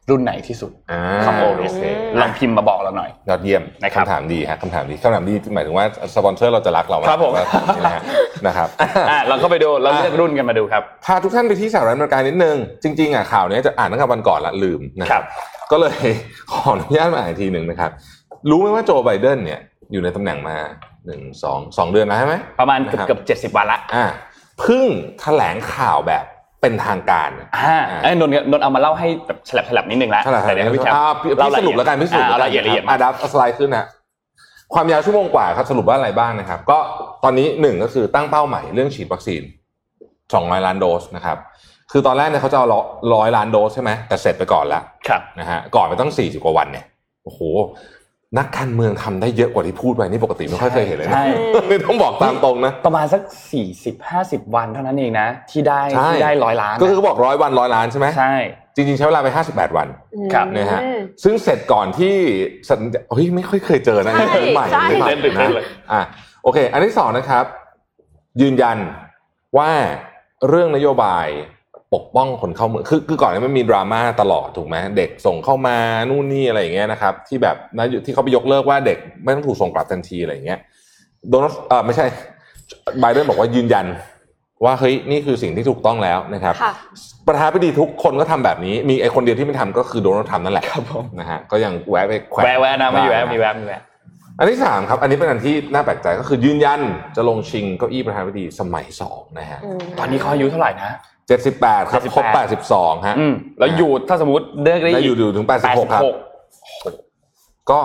[0.10, 1.86] รุ่นไหนที่สุดอ่าของ Oris โอเค
[2.22, 5.86] ลองพิมพ์มาบอกเราหน่อย ยอดเยี่ยมนะครับคำถามดีฮะคำถามดีคำถามดีหมายถึงว่า
[6.16, 7.46] สปอนเซอร์เราจะรักเราากครับผมว่า
[7.78, 8.04] นี่นะฮะ
[8.48, 8.68] นะครับ
[9.10, 15.24] อะเราก็ไปดูเราเลือกรุ่นกันมาดูครับ พาทุกท่านไปที่สหรัฐอเมริกานิดนึง จริงๆอะข่าวเนี้ยจะอ่านตั้งแต่วันก่อนละลืมนะคครัรับบ
[15.72, 15.98] ก็เลย
[16.52, 17.92] ขออนุญาตมาอ่านอีกทีหนึ่งนะครับ
[18.50, 19.60] รู้ไหมว่าโจไบเดนเนี่ย
[19.92, 20.58] อยู่ในตำแหน่งมา
[21.06, 24.06] หนึ่งสองสองเดือนแล้วใช่ไหมประมาณเกือบนะครับเกือบเจ็ดสิบวันละอ่า
[24.60, 24.86] เพิ่ง
[25.22, 26.26] แถลงข่าวแบบ
[26.66, 33.86] เป็นทางการอ่าไอ้นนท์นนท์เอามาเล่าให้แบบฉลับฉลับนิดนึงละเท่าไหร่แต่เดี๋ยวให้พี่แคปอ่าพี่พี่สรุปแล้วกันพี่สรุปอ่าเอาละเอียดละเอียดอ่าดับสไลด์ขึ้นนะ
[34.74, 36.78] ความยาวชั่วโมงกว่าครับสรุปว่าอะไรบ้างนะครับ ก็
[37.24, 39.42] ตอนนี้หนึ่งก็คือตั้งเป้าใหม่เรื่องฉีดวัคซีน
[40.34, 41.38] สองร้อยล้านโดสนะครับ
[41.92, 42.68] คือตอนแรกเนี่ยเขาจะเอา
[43.14, 46.86] ร้อยล้านโดสใช่ไหมแต่เสร็จไปก่อนแล้วครับนะฮะก่อนไปตั้งสี่สิบกว่าวันเนี่ย
[47.24, 47.40] โอ้โห
[48.38, 51.26] นักการเมืองทำได้เยอะกว่าที่พูดไปนี่ปกติไม่ค่อยเคยเห็นเลยนะใช่
[51.68, 53.22] ไม่ต้องบอกตามตรงนะ ประมาณสัก
[53.52, 58.36] สี่สิบห้าสิบวันเท่านั้นเองนะ ที่ได้ใช่ที่ได้ร้อยล้าน ก็คือเขาบอกร้อยวันร้อยล้านใช่ไหมใช่
[58.76, 59.88] จริงๆ ใช้เวลาไปห้าสิบแปดวัน
[60.34, 60.82] ครับนะฮะ
[61.24, 62.16] ซึ่งเสร็จก่อนที่
[62.70, 66.02] สัญญาเฮ้ยไม่ค่อยเคยเจอนะใช่อันนี้ใหม่ใช่ไม่ผ่าเต้นตื่นเต้นเลยอะ
[66.44, 67.46] โอเค อันที่สองนะครับ
[68.42, 68.78] ยืนยัน
[69.58, 69.70] ว่า
[70.50, 71.28] เรื่องนโยบาย
[71.96, 75.78] ปกป้องคนเข้าเมืองคือคือก่อนนี้มันมีดราม่าตลอดถูกไหมเด็กส่งเข้ามา
[76.10, 80.60] นู่นนี่อะไรอย่างเงี้ยนะครับ ที่แบบนะที่เขาไปยกเลิกว่าเด็กไม่ต้องถูกส่งกลับทันทีอะไรอย่างเงี้ย
[81.30, 82.06] โดนัลด์เออไม่ใช่
[83.00, 83.86] ไบเดนบอกว่ายืนยัน
[84.66, 86.74] ว่าเฮ้ยนี่คือสิ่งที่ถูกต้องแล้วนะครับค่ะ
[87.28, 93.82] ประธานาธิบดีทุกคนก็ทำแบบนี้ มีไอคนเดียวที่ไม่ทำก็คือโดนัลด์ทรัมป์นั่นแหละครับผมนะฮะก็ยังแวะไปแขวะแวะแวะนะไม่อยู่แวะบ้างมีแวะมีแวะ
[94.40, 96.82] อันที่สามครับ อันนี้เป็นอันที่น่าแปลกใจก็คือยืนยัน
[97.16, 99.60] จะลงชิงเก้าอี้ประธานาธิบดีสมัยสองนะฮะ
[100.00, 100.98] ตอนนี้เขาอายุเท่าไหร่นะ
[101.28, 106.04] เจ็ดสิบแปดครับ78ครบแปดสิบสองฮะอืมแล้วอยู่ถ้าสมมติเลือกได้ได้อีกอยู่อยู่ถึงแปดสิบหกครับ
[107.72, 107.82] ก็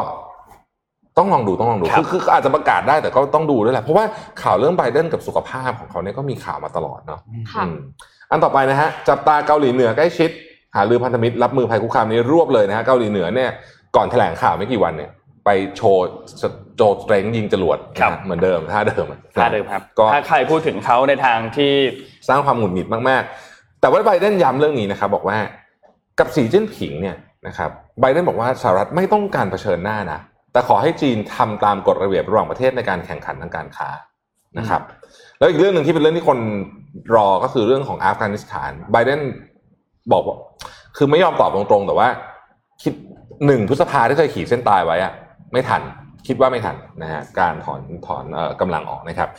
[1.19, 4.05] ต้องลองดูต้องลองดูครับคือคืออาจจะประกาศได้แต่ก็ต้องดูด้วยแหละ เพราะว่า
[4.43, 7.21] ข่าวเรื่องไบเดนกับสุขภาพของเขาเนี่ยก็มีข่าวมาตลอดเนาะ
[7.53, 7.77] ค่ะอืม
[8.31, 10.31] อันต่อไปนะฮะจับตาเกาหลีเหนือใกล้ชิด
[10.75, 13.51] หาลือพันธมิตรรับมือภัยคุกคามนี้รวบเลยนะฮะเกาหลีเหนือเนี่ย
[13.97, 15.11] ก่อนแถลงข่าวไม่กี่วันเนี่ย
[15.51, 16.09] ไปโชว์
[16.77, 21.73] โจสเตรงยิงจรวดครับนะฮะเหมือนเดิมท่าเดิมอะท่าเดิมครับก็ถ้าใครพูดถึงเขาในทางที่
[22.29, 25.39] สร้างความหงุดหงิดมากๆ แต่ว่าไบเดนย้ำเรื่องนี้นะครับบอกว่า
[26.19, 27.71] กับสีจิ้นผิงเนี่ยนะครับ
[28.01, 30.21] ไบเดนบอกว่าสหรัฐไม่ต้องการเผชิญหน้านะ
[30.53, 33.89] แต่ขอให้จีนทำตามกฎระเบียบระหว่างประเทศในการแข่งขันทางการค้า
[34.59, 34.83] นะครับ
[35.39, 36.39] แล้วอีกเรื่องหนึ่งที่เป็นเรื่องที่คน
[37.15, 39.21] รอก็คือเรื่องของอัฟกานิสถานไบเดน
[40.13, 40.39] บอกว่า
[40.97, 42.09] คือไม่ยอมตอบตรงๆ แต่ว่า
[42.83, 42.93] คิด
[43.47, 45.13] หนึ่งพฤษภาที่เคยขีดเส้นตายไว้อะ
[45.53, 45.83] ไม่ทัน
[46.27, 49.31] คิดว่าไม่ทันนะฮะการถอนถอนเอ่อกำลังออกนะครับ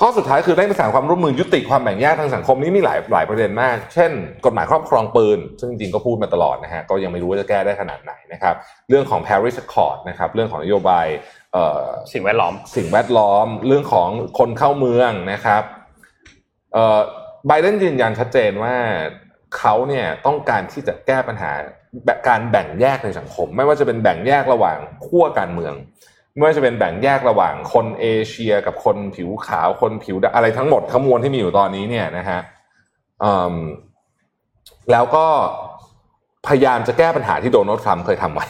[0.00, 4.10] ข้อสุดท้ายคือได้ประสานความร่วมมือยุติความแบ่งแยกทางสังคมนี่มีหลายหลายประเด็นมาก เช่น
[4.44, 8.54] กฎหมายครอบครองปืน ซึ่งจริงๆก็พูดมาตลอดนะฮะก็ยังไม่รู้ว่าจะแก้ได้ขนาดไหนนะครับ
[8.88, 11.06] เรื่องของ Paris Accord นะครับเรื่องของนโยบาย
[11.52, 14.08] เอ่อสิ่งแวดล้อม สิ่งแวดล้อม เรื่องของ
[14.38, 15.62] คนเข้าเมืองนะครับ
[16.72, 17.00] เอ่อ
[17.46, 18.76] ไบเดนยืนยันชัดเจนว่า
[19.58, 21.76] เขาเนี่ยต้องการที่จะแก้ปัญหาแบบ
[22.28, 25.74] การแบ่งแยกในสังคม ไม่ว่าจะเป็นแบ่งแยกระหว่างขั้วการเมือง
[26.34, 32.40] ไม่ว่าจะเป็นแบ่งแยกระหว่างคนเอเชียกับคนผิวขาวคนผิวดำอะไรทั้งหมดทั้งมวลที่มีอยู่ตอนนี้เนี่ยนะฮะ
[33.24, 33.54] อืม
[34.92, 35.26] แล้วก็
[36.46, 38.46] พยายามจะแก้ปัญหาที่โดนัลด์ทรัมป์เคยทำไว้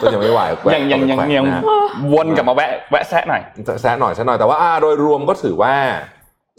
[0.00, 0.40] ก็ยังไม่ไหว
[0.74, 1.62] ยังยังยังยังนะฮะ
[2.14, 3.42] วนกลับมาแวะแวะแซะหน่อย
[3.82, 5.74] แซะหน่อยแซะหน่อยแต่ว่าอ่าโดยรวมก็ถือว่า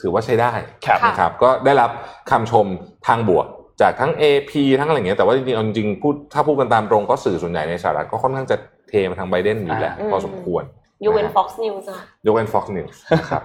[0.01, 0.51] ถือว่าใช้ได้
[0.85, 1.91] ครับค่ะนะครับ ก็ได้รับ
[2.31, 2.65] คำชม
[3.07, 3.47] ทางบวก
[3.81, 8.57] จากทั้ง AP ทั้งอะไรอย่างเงี้ยแต่ว่าจริงๆเอาจริงๆพูดถ้าพูดกันตามตรงก็สื่อส่วนใหญ่ในสหรัฐก็ค่อนข้างจะ
[8.89, 10.63] เทมาทางไบเดนอยู่แหละอ่าพอสมควร
[11.05, 13.43] ยูเวนนะฮะ Fox News อะยกเว้น Fox News นะครับ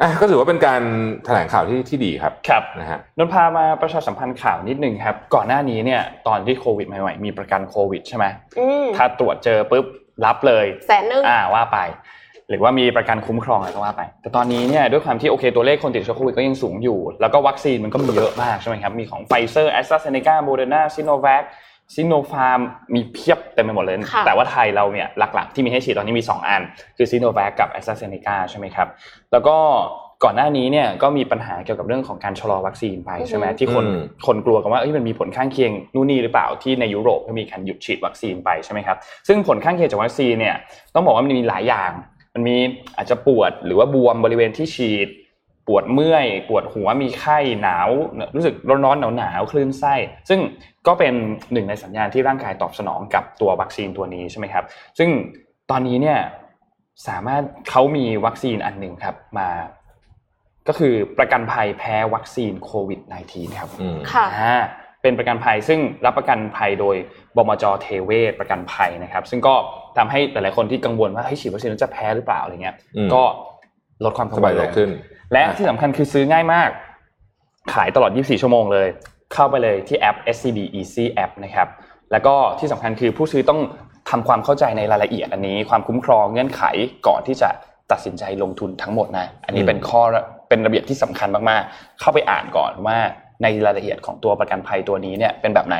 [0.00, 0.82] อะก็ถือว่าเป็นการ
[1.24, 8.24] แถลงข่าวที่ที่ดีครับครับนะฮะนนท์พามาประชาสัมพันธ์ข่าวนิดนึงครับ ก่อนหน้านี้เนี่ยตอนที่โควิดใหม่ๆมีประกันโควิดใช่ไหม
[8.58, 9.86] อืมถ้าตรวจเจอปุ๊บ
[10.24, 11.78] รับเลยแสนหนึ่งอ่าว่าไป
[12.50, 21.42] หรือว่ามีประกันคุ้มครองอะไรก็ว่าไป แต่ตอนนี้เนี่ยด้วยความที่โอเคตัวเลขคนติดเชื้อโควิดก็ยังสูงอยู่ แล้วก็วัคซีนมันก็มีเยอะมากใช่ไหมครับ มีของไฟเซอร์แอสตราเซเนกาโมเดอร์นาซิโนแวค
[21.94, 22.60] ซิโนฟาร์ม
[22.94, 26.62] มีเพียบเต็มไปหมดเลยค่ะแต่ว่าไทยเราเนี่ยหลักๆ ที่มีให้ฉีดตอนนี้มี 2 อัน
[26.96, 28.88] คือซิโนแวคกับแอสตราเซเนกาใช่ไหมครับ
[29.32, 29.56] แล้วก็
[30.24, 38.96] ก่อนหน้านี้เนี่ยก็มีปัญหาเกี่ยวกับเรื่องของการชะลอวัคซีนไปใช่ไหมอือฮึที่คนอืมคนกลัวกันว่าเอ้ยมันมีผลข้างเคียงนู่นนี่หรือเปล่าที่ในยุโรปก็มีการหยุดฉีดวัคซีนไปใช่ไหมครับ
[39.28, 40.56] ซึ่งผลข้างเคียงจากวัคซีนเนี่ย
[40.94, 41.92] ต้องบอกว่ามันมีหลายอย่าง
[42.34, 42.56] มันมี
[42.96, 45.08] อาจจะปวดหรือว่าบวมบริเวณที่ฉีด
[45.66, 47.88] ปวดเมื่อย ปวดหัวมีไข้หนาว
[48.34, 48.54] รู้สึก
[48.84, 49.94] ร้อนๆหนาวๆคลื่นไส้
[50.28, 50.40] ซึ่ง
[50.86, 51.14] ก็เป็น
[51.52, 54.64] หนึ่งในสัญญาณที่ร่างกายตอบสนองกับตัววัคซีนตัวนี้ใช่ไหมครับ
[54.98, 55.10] ซึ่ง
[55.70, 56.18] ตอนนี้เนี่ย
[57.08, 59.48] สามารถเขามีวัคซีนอันหนึ่งครับมา
[60.68, 64.58] ก็คือประกันภัยแพ้วัคซีนโควิด -19 ครับอืมค่ะอ่า
[65.02, 66.96] เป็นประกันภัยซึ่งรับประกันภัยโดย
[67.36, 69.54] บมจเทเวศประกันภัยนะครับ ซึ่งก็
[69.96, 73.22] ทำให้หลายๆคนที่กังวลว่าเฮ้ยฉีดวัคซีนแล้วจะแพ้หรือเปล่าอะไรเงี้ยอืมก็
[74.04, 74.90] ลดความกัสงวบายลใจลงขึ้น
[75.32, 76.70] และที่สำคัญคือซื้อง่ายมาก
[77.74, 78.88] ขายตลอด 24 ชั่วโมงเลย
[79.34, 81.68] เข้าไปเลยที่แอป SCB Easy App นะครับ
[82.12, 83.60] แล้วก็ที่สำคัญคือผู้ซื้อต้อง
[84.10, 86.62] ทำความเข้าใจในรายละเอียดอันนี้ ความคุ้มครองเงื่อนไข
[87.06, 87.48] ก่อนที่จะ
[87.92, 90.02] ตัดสินใจลงทุนทั้งหมดนะ อันนี้อืมเป็นข้อ
[90.48, 92.98] เป็นระเบียบที่สำคัญมากๆ เข้าไปอ่านก่อนว่า
[93.42, 95.76] ในรายละเอียดของตัวประกันภัยตัวนี้เนี่ยเป็นแบบไหน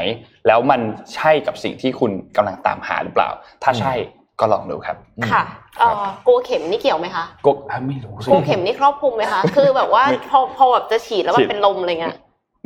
[0.47, 0.81] แล้วมัน
[1.15, 3.29] ใช่กับสิ่งที่คุณกำลังตามหาหรือเปล่า
[3.63, 3.95] ถ้าใช่
[4.41, 4.97] ก็ลองดูครับ
[5.33, 5.43] ค่ะ
[5.79, 12.17] เอ่อกลัวเข็มนี่เกี่ยวไหมคะก็อะไม่รู้สิกลัวเข็มนี่ครอบคลุมไหมคะ คือแบบว่าไม่พอพอแบบจะฉีดแล้วมันเป็นลมอะไรเงี้ย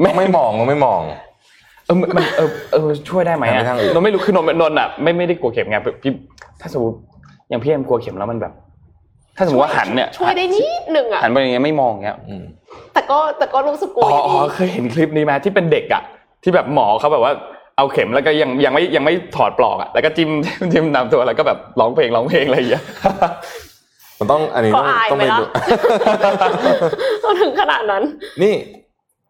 [0.00, 1.00] ไม่ไม่มองไม่มอง
[1.84, 6.12] เออมันมันเออเออช่วยได้ไหมหันไปอะทางอื่นนนท์ไม่รู้คือนนท์นนท์อะไม่ไม่ได้กลัวเข็มไงพี่
[6.60, 6.96] ถ้าสมมติ
[7.48, 8.52] อย่างพี่เอ็มกลัวเข็มแล้วมันแบบ
[9.36, 12.44] ถ้าสมมติว่าหันเนี่ยช่วยได้นิดหนึ่งอะหันไปอย่างเงี้ยไม่มองอย่างเงี้ยอืม
[12.94, 16.02] แต่ก็แต่ก็รู้สึกกลัวอ๋ออยู่อ๋ดีอเคยเห็นคลิปนี้ไหมที่เป็นเด็กอะ
[16.42, 17.32] ที่แบบหมอเขาแบบว่า
[17.76, 20.30] เอาเข็มแล้วก็ยังยังไม่ยังไม่ถอดปลอกอะแล้วก็จิ้ม
[20.72, 22.84] จิ้มตามตัวแล้วก็แบบร้องเพลงร้องเพลงอะไรอย่างเงี้ย
[24.18, 25.44] มันต้องอันนี้ก็ต้องอายต้องไปไปละดู
[27.24, 28.02] ก็ถึงขนาดนั้น
[28.42, 28.54] นี่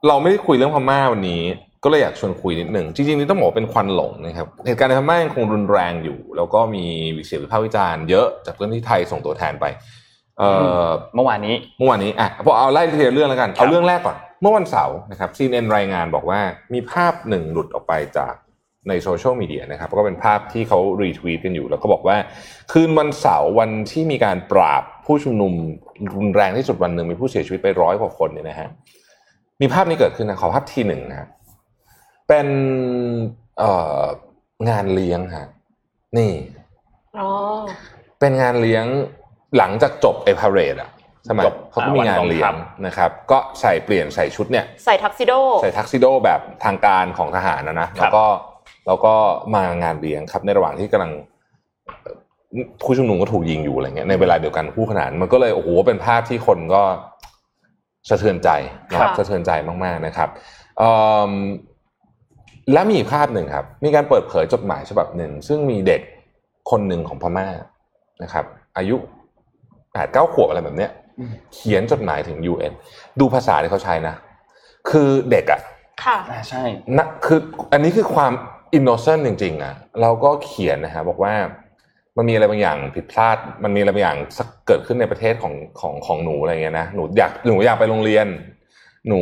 [0.09, 1.42] เราไม่ได้คุยเรื่องพม่าวันนี้
[1.84, 6.84] ก็เลยอยากชวนคุยนิดหนึ่ง จริงๆนี่ต้องบอกว่าเป็นควันหลงนะครับ เหตุการณ์ในพม่ายังคงรุนแรงอยู่ แล้วก็มี
[7.26, 9.64] เสียงวิพากษ์วิจารณ์เยอะจากเรื่องที่ไทยส่งตัวแทนไป
[10.38, 10.50] เอ่
[10.84, 16.40] อเมื่อวานนี้ เมื่อวานนี้อะพอเอาไล่ทีละเรื่องแล้วกันครับเอาเรื่องแรกก่อน เมื่อวันเสาร์นะครับ CNN รายงานบอกว่า
[16.74, 18.34] มีภาพหนึ่งหลุดออกไปจาก
[18.88, 22.16] ในโซเชียลมีเดียนะครับ ก็เป็นภาพที่เขา retweet กันอยู่ แล้วก็บอกว่า
[22.72, 25.52] คืนวันเสาร์วันที่มีการปราบผู้ชุมนุม
[26.16, 28.68] รุนแรงที่สุดวันหนึ่งมีผู้เสียชีวิตไปร้อยกว่าคนเนี่ยนะฮะ
[29.60, 31.28] มีภาพนี้เกิดขึ้นนะขอภาพทีหนึ่งนะครับ
[32.32, 32.50] เป็น
[33.58, 33.70] เอ่
[34.00, 34.02] อ
[34.68, 35.48] งานเลี้ยงฮะ
[36.18, 36.32] นี่
[37.18, 37.28] อ๋อ
[38.20, 38.84] เป็นงานเลี้ยง
[39.56, 40.90] หลังจากจบเอพาเรดอะ
[41.24, 48.24] ใช่ไหมจบเขาก็มีงานเลี้ยงวันกองทัพนะครับ ก็ใส่เปลี่ยนใส่ชุดเนี่ย ใส่ทักซิโด ใส่ทักซิโดแบบทางการของทหารนะนะแล้วก็
[48.86, 49.14] แล้วก็
[49.54, 51.12] มางานเลี้ยงครับ ในระหว่างที่กำลัง
[51.86, 52.16] เอ่อ
[52.82, 56.82] ผู้ชุมนุมก็ถูกยิงอยู่อะไรเงี้ยในเวลาเดียวกันคู่ขนานมันก็เลยโอ้โหเป็นภาพที่คนก็
[58.08, 58.50] สะเทือนใจ
[58.90, 59.50] นะครับค่ะสะเทือนใจ
[59.84, 60.28] มากๆนะครับ
[60.78, 60.92] เอิ่
[61.30, 61.32] ม
[62.72, 66.00] และมีอีกภาพหนึ่งครับ มีการเปิดเผยจดหมายฉบับหนึ่ง ซึ่งมีเด็ก
[66.70, 67.48] คนหนึ่งของพม่า
[68.22, 68.44] นะครับ
[68.76, 68.96] อายุ
[69.92, 72.72] แปดเก้าขวบอะไรแบบเนี้ยอืมเขียนจดหมายถึง UN
[73.20, 74.14] ดูภาษาที่เขาใช้นะ
[74.90, 75.60] คือเด็กอะ
[76.04, 76.62] ค่ะอ่าใช่
[76.96, 77.40] นะคือ
[77.72, 78.32] อันนี้คือความ
[78.74, 81.34] innocent จริงๆอะเราก็เขียนนะฮะบอกว่า
[82.16, 88.26] มันมีอะไรบางอย่างผิดพลาด มันมีอะไรบางอย่างสักเกิดขึ้นในประเทศของของของหนูอะไรเงี้ยนะ หนูอยากหนูอยากไปโรงเรียน
[89.08, 89.20] หนู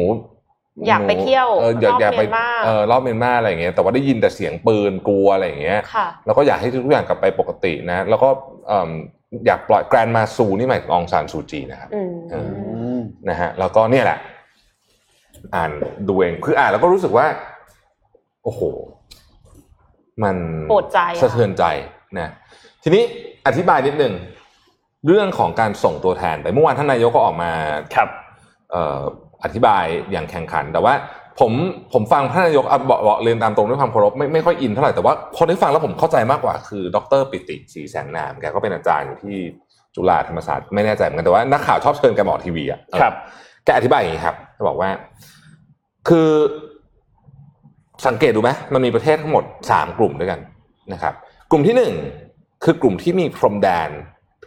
[0.89, 8.29] อยากไปเที่ยวเอออยากรอบอยากไปเมียนมาเออรอบเมียนมาอะไรเงี้ยแต่ว่าได้ยินแต่เสียงปืนกลัวอะไรอย่างเงี้ยค่ะแล้วก็อยากให้ทุกอย่างกลับไปปกตินะ แล้วก็
[8.69, 8.91] เอิ่ม
[9.47, 12.37] อยากปล่อย Grandma ซูนี่หมายถึงองซานซูจีนะครับอืมเอ
[12.97, 12.99] อ
[13.29, 14.19] นะฮะแล้วก็เนี่ยแหละ
[15.55, 15.71] อ่าน
[16.09, 17.27] ดูเองคืออ่านแล้วก็รู้สึกว่า
[18.45, 18.63] โอ้โห
[20.23, 20.37] มัน
[20.73, 21.65] ปวดใจอะสะเทือนใจ
[22.19, 22.31] นะ
[22.83, 23.03] ทีนี้
[23.47, 24.15] อธิบายนิดนึง
[25.07, 27.53] เรื่องของการส่งตัวแทนไปเมื่อวานท่านนายกก็ออกมา
[27.95, 28.09] ครับ
[28.73, 30.95] เอ่ออธิบายอย่างแข่งขัน แต่ว่า
[31.41, 31.53] ผม
[31.93, 39.37] ผมฟังท่านนายกอะบอกบอกเรียนตามตรงด้วยความเคารพไม่ไม่ค่อยอินเท่าไหร่แต่ว่าคนที่ฟังแล้วผมเข้าใจมากกว่าคือ ดรปิติศรีแสงนามแกก็เป็นอาจารย์อยู่ที่
[39.95, 43.15] จุฬาธรรมศาสตร์ไม่แน่ใจเหมือนกันแต่ว่านักข่าวชอบเชิญแกมาออกทีวีอะครับ
[43.65, 44.91] แกอธิบายอย่างนี้ครับแกบอกว่า
[46.09, 46.29] คือ
[48.07, 50.41] สังเกตดูไหมมันมีประเทศทั้งหมดสามกลุ่มด้วยกัน
[50.93, 51.15] นะครับ
[51.51, 51.95] กลุ่มที่หนึ่ง
[52.65, 53.91] คือกลุ่มที่มีพรมแดน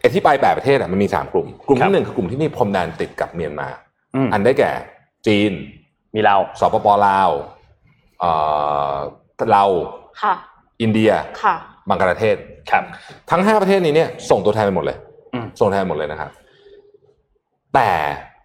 [0.00, 3.68] ไอ้ที่ไปแปดประเทศอะมันมีสามกลุ่ม กลุ่มครัที่บหนึ่งคือกลุ่มที่มีพรมแดนติดกับเมียนมา
[4.14, 4.70] อืมอันได้แก่
[5.26, 5.52] จีน
[6.14, 7.30] มีเราสปปลาว
[8.20, 8.30] เอ่
[8.92, 8.94] อ
[9.52, 9.64] เรา
[10.22, 10.34] ค่ะ
[10.82, 11.10] อินเดีย
[11.42, 11.54] ค่ะ
[11.88, 12.36] บังกลาเทศ
[12.70, 12.84] ครับ
[13.30, 14.98] ทั้งห้าประเทศนี้เนี่ยส่งตัวแทนไปหมดเลย
[15.34, 16.30] อืมส่งแทนหมดเลยนะครับ
[17.74, 17.90] แต่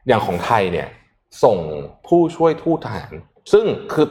[0.08, 0.88] อย่างของไทยเนี่ย
[1.44, 1.58] ส่ง
[2.08, 3.12] ผู้ช่วยทูตทหาร
[3.54, 4.08] ซึ่งคือ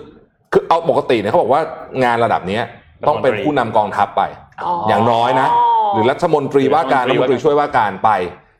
[0.52, 1.62] คือเอาปกติเนี่ยเขาบอกว่า
[2.04, 2.64] งานระดับเนี้ย
[3.08, 4.22] ต้องเป็นผู้นำกองทัพไป
[4.64, 5.48] อ๋อออย่างน้อยนะ
[5.94, 8.10] หรือรัฐมนตรีว่าการหรืรัฐอรัฐมนตรีมนตรีช่วยว่าการไป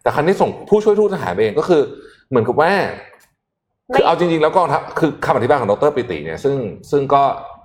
[0.02, 1.82] แต่ครั้นี้ส่งผู้ช่วยทูตทหารไปเองก็คือ
[2.30, 2.72] เหมือนกับว่า
[3.88, 6.54] ไม่คือเอาจริงๆ แล้วกองทัพคือคำอธิบายของดรปิติเนี่ยซึ่ง
[6.90, 7.22] ซึ่งก็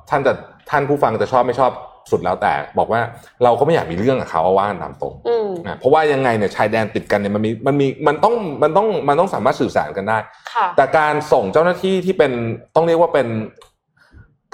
[0.09, 0.33] ท่านจะ
[0.69, 1.71] ท่านผู้ฟังจะชอบไม่ชอบ
[2.11, 3.01] สุดแล้วแต่ บอกว่า
[3.43, 10.17] เราก็ไม่อยากมีเรื่องกับเขาเอาว่ากันตามตรงอืมนะเพราะว่ายังไงเนี่ยชายแดนติดกันเนี่ยมันมีมันมีมันต้องมันต้องมันต้องสามารถสื่อสารกันได้
[10.53, 12.31] ค่ะแต่การส่งเจ้าหน้าที่ที่เป็น
[12.75, 13.27] ต้องเรียกว่าเป็น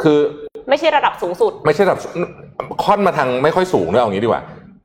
[0.02, 0.20] คือ
[0.70, 2.00] ไม่ใช่ระดับสูงสุด ไม่ใช่แบบ
[2.84, 4.42] ค่อนมาทางไม่ค่อยสูงด้วยเอางี้ดีกว่า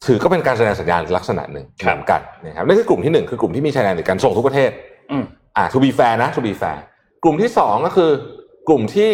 [0.06, 4.70] ถือก็เป็นการแสดงสัญญาณลักษณะหนึ่งครับเหมือนกันนะครับนี่คือกลุ่มที่หนึ่งคือกลุ่มที่มีชายแดนติดกันส่งทุกประเทศ
[5.10, 5.24] อืม
[5.56, 6.78] อ่า to be fair นะ to be fair
[7.24, 8.10] กลุ่มที่สองก็คือ
[8.68, 9.10] กลุ่มที่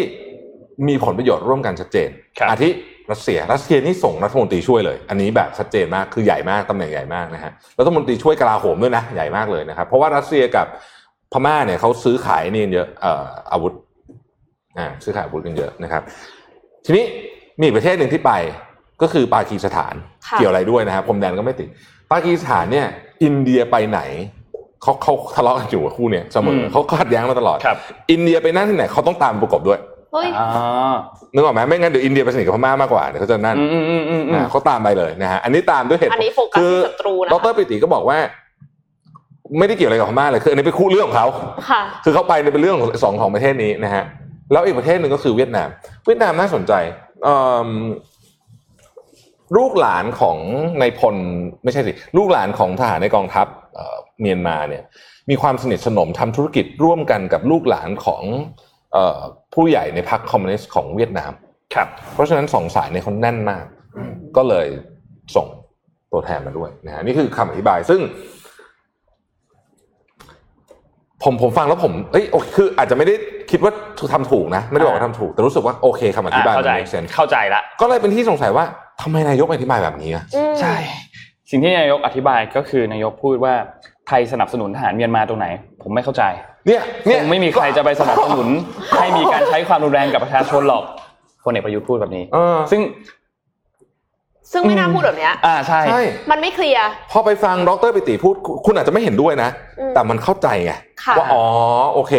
[0.89, 2.71] มีผลประโยชน์ร่วมกันชัดเจนครับอาทิ
[3.13, 10.67] รัสเซีย รัสเซียนี่ส่งรัฐมนตรีช่วยเลย อันนี้แบบชัดเจนมาก คือใหญ่มาก ตำแหน่งใหญ่มากนะฮะ รัฐมนตรีช่วยกลาโหมด้วยนะ ใหญ่มากเลยนะครับ เพราะว่ารัสเซียกับ
[11.33, 13.73] พม่าเนี่ยเขาซื้อขายนี่กันเยอะเอ่ออาวุธ
[14.79, 16.03] อ่า ซื้อขายอาวุธกันเยอะนะครับ
[16.87, 17.05] ทีนี้
[17.59, 18.33] มีอีกประเทศหนึ่งที่ไป
[19.03, 19.95] ก็คือปากีสถาน
[20.27, 21.69] ค่ะเกี่ยวอะไรด้วยนะครับ พรมแดนก็ไม่ติด
[22.13, 22.87] ปากีสถานเนี่ย
[23.23, 24.01] อินเดียไปไหน
[24.83, 27.77] เขาเขาทะเลาะกันอยู่กับคู่เนี่ยเสมอมเขาขัดแย้งมาตลอด ครับ
[28.11, 29.79] อินเดียไปนั่นที่ไหนเขาต้องตามประกบด้วย
[30.13, 30.95] เฮ้ย อ่า
[31.35, 38.19] นึกออกไหมไม่งั้นเดี๋ยวอินเดียไปสนิทกับพม่ามากกว่าเดี๋ยวเขาจะนั่นอืมอืมอืมอืมอืมอ่าเขาตามไปเลยนะฮะอันนี้ตามด้วยเหตุผลอันนี้โฟกัสคือที่ศัตรูนะดคะรปิติก็บอกว่า
[39.59, 41.27] ไม่ได้เกี่ยวอะไรกับพม่าเลยคืออันนี้เป็นคู่เรื่องของเขา
[41.71, 44.05] ค่ะ คือเขาไปในเป็นเรื่องของสองของประเทศนี้นะฮะ
[44.53, 45.69] แล้วอีกประเทศหนึ่งก็คือเวียดนาม
[46.07, 46.73] เวียดนามน่าสนใจ
[47.25, 47.69] เอิ่ม
[49.57, 50.37] ลูกหลานของ
[50.81, 51.17] ในายพล
[51.65, 54.85] ไม่ใช่สิ ลูกหลานของทหารในกองทัพเอ่อ เมียนมาเนี่ย
[55.31, 58.23] มีความสนิทสนมทำธุรกิจร่วมกันกับลูกหลานของ
[58.93, 59.21] เอ่อ
[59.55, 61.33] ผู้ใหญ่ในพรรคคอมมิวนิสต์ของเวียดนาม
[61.75, 63.65] ครับ เพราะฉะนั้นสองสายเนี่ยเขาแน่นมาก
[64.37, 64.67] ก็เลย
[65.37, 65.47] ส่ง
[66.13, 68.01] ตัวแทนมาด้วยนะฮะนี่คือคำอธิบายซึ่ง
[71.25, 73.15] ผมผมฟังแล้วผมเอ้ยโอเคคือ อาจจะไม่ได้
[73.51, 73.73] คิดว่า
[74.13, 78.65] ทำถูกนะ ไม่ได้บอกว่าทำถูก แต่รู้สึกว่าโอเคคำอธิบายเข้าใจมัน make sense เข้าใจละก็เลยเป็นที่สงสัยว่า
[79.03, 80.75] ทำไมนายกอธิบายแบบนี้อะอืมใช่
[81.51, 83.55] สิ่งที่นายกอธิบายก็คือนายกพูดว่า
[84.11, 85.47] ไทยสนับสนุนทหารเมียนมาตรงไหน
[85.83, 86.23] ผมไม่เข้าใจ
[86.67, 88.49] เนี่ยคเนี่ยงไม่มีใครจะไปสนับสนุน
[88.99, 90.85] ให้มีการใช้ความรุนแรงกับประชาชนหรอก
[91.45, 92.81] พลเอกประยุทธ์พูดแบบนี้เออ ซึ่ง
[94.53, 98.35] ซึ่งไม่น่าพูดแบบเนี้ย อ่าใช่ ใช่ มันไม่เคลียร์ พอไปฟังดรปิติพูด
[98.67, 99.51] คุณอาจจะไม่เห็นด้วยนะ
[99.81, 100.73] อืมแต่มันเข้าใจไง
[101.05, 101.45] ค่ะว่าอ๋อ
[101.95, 102.13] โอเค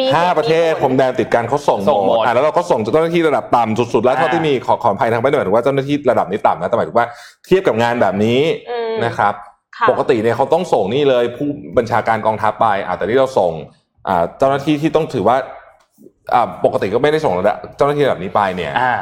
[0.00, 7.06] มีห้าเหตุประเทศมีผล พรมแดนติดกันเขาส่งส่งหมดอะแล้วเราก็ส่งเจ้าหน้าที่ระดับต่ำสุดๆแล้วอ่า เท่าที่มีขอขออภัยทางไม่ได้หมายถึงว่าเจ้าหน้าที่ระดับนี้ต่ำนะแต่หมายถึงว่า
[7.46, 8.40] เทียบกับงานแบบนี้
[8.70, 9.47] อืม นะครับค่ะ
[9.90, 11.48] ปกติเนี่ยเขาต้องส่งนี่เลยผู้
[11.78, 13.52] บัญชาการกองทัพไปอ่าแต่นี่เราส่ง
[14.08, 15.36] อ่าเจ้าหน้าที่ที่ต้องถือว่า
[16.34, 18.94] อ่าปกติก็ไม่ได้ส่งระดับเจ้าหน้าที่ระดับนี้ไปเนี่ยอ่า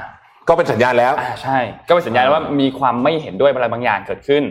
[0.49, 1.59] ก็เป็นสัญญาณแล้วอ่าใช่
[1.89, 4.43] ก็เป็นสัญญาณว่ามีความไม่เห็นด้วยอะไรบางอย่างเกิดขึ้น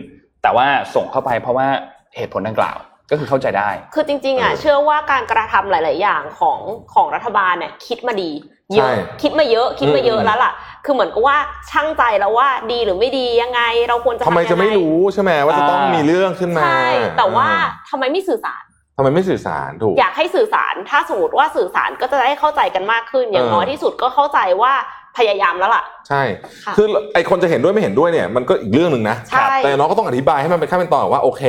[0.42, 1.68] แต่ว่าส่งเข้าไปเพราะว่า
[2.16, 2.76] เหตุผลดังกล่าว
[3.10, 6.58] ก็คือเข้าใจได้ คือจริงๆอะเออเชื่อว่าการกระทำหลาย ๆ อย่างของ
[6.94, 8.30] ของรัฐบาลเนี่ยคิดมาดี
[8.74, 10.52] เยใช่อะคิดมาเยอะคิดมาเยอะอืมแล้วล่ะ
[10.84, 11.36] คือเหมือนกับว่า
[11.70, 18.64] ช่างใจแล้วว่าดีหรือไม่ดียังไง เราควรจะทำไมยังงจะไม่รู้ใช่ไหมว่าจะต้องอ่ามีมีเรื่องขึ้นมาใช่แต่ว่าอ่ทำไมไม่สื่อสาร
[18.96, 24.72] ทำไมไม่สื่อสารถูกอยากให้สื่อสารถ้าสมมติว่าสื่อสารก็จะได้เข้าใจกันมากขึ้น อย่างเออน้อยที่สุดก็เข้าใจว่า
[25.16, 26.22] พยายามแล้วล่ะ ใช่
[26.64, 31.42] ค่ะคือไอคนจะเห็นด้วยไม่เห็นด้วยเนี่ยมันก็อีกเรื่องหนึ่งนะใช่แต่น้องก็ต้องอธิบายให้มันเป็นขั้นเป็นตอนว่าโอเค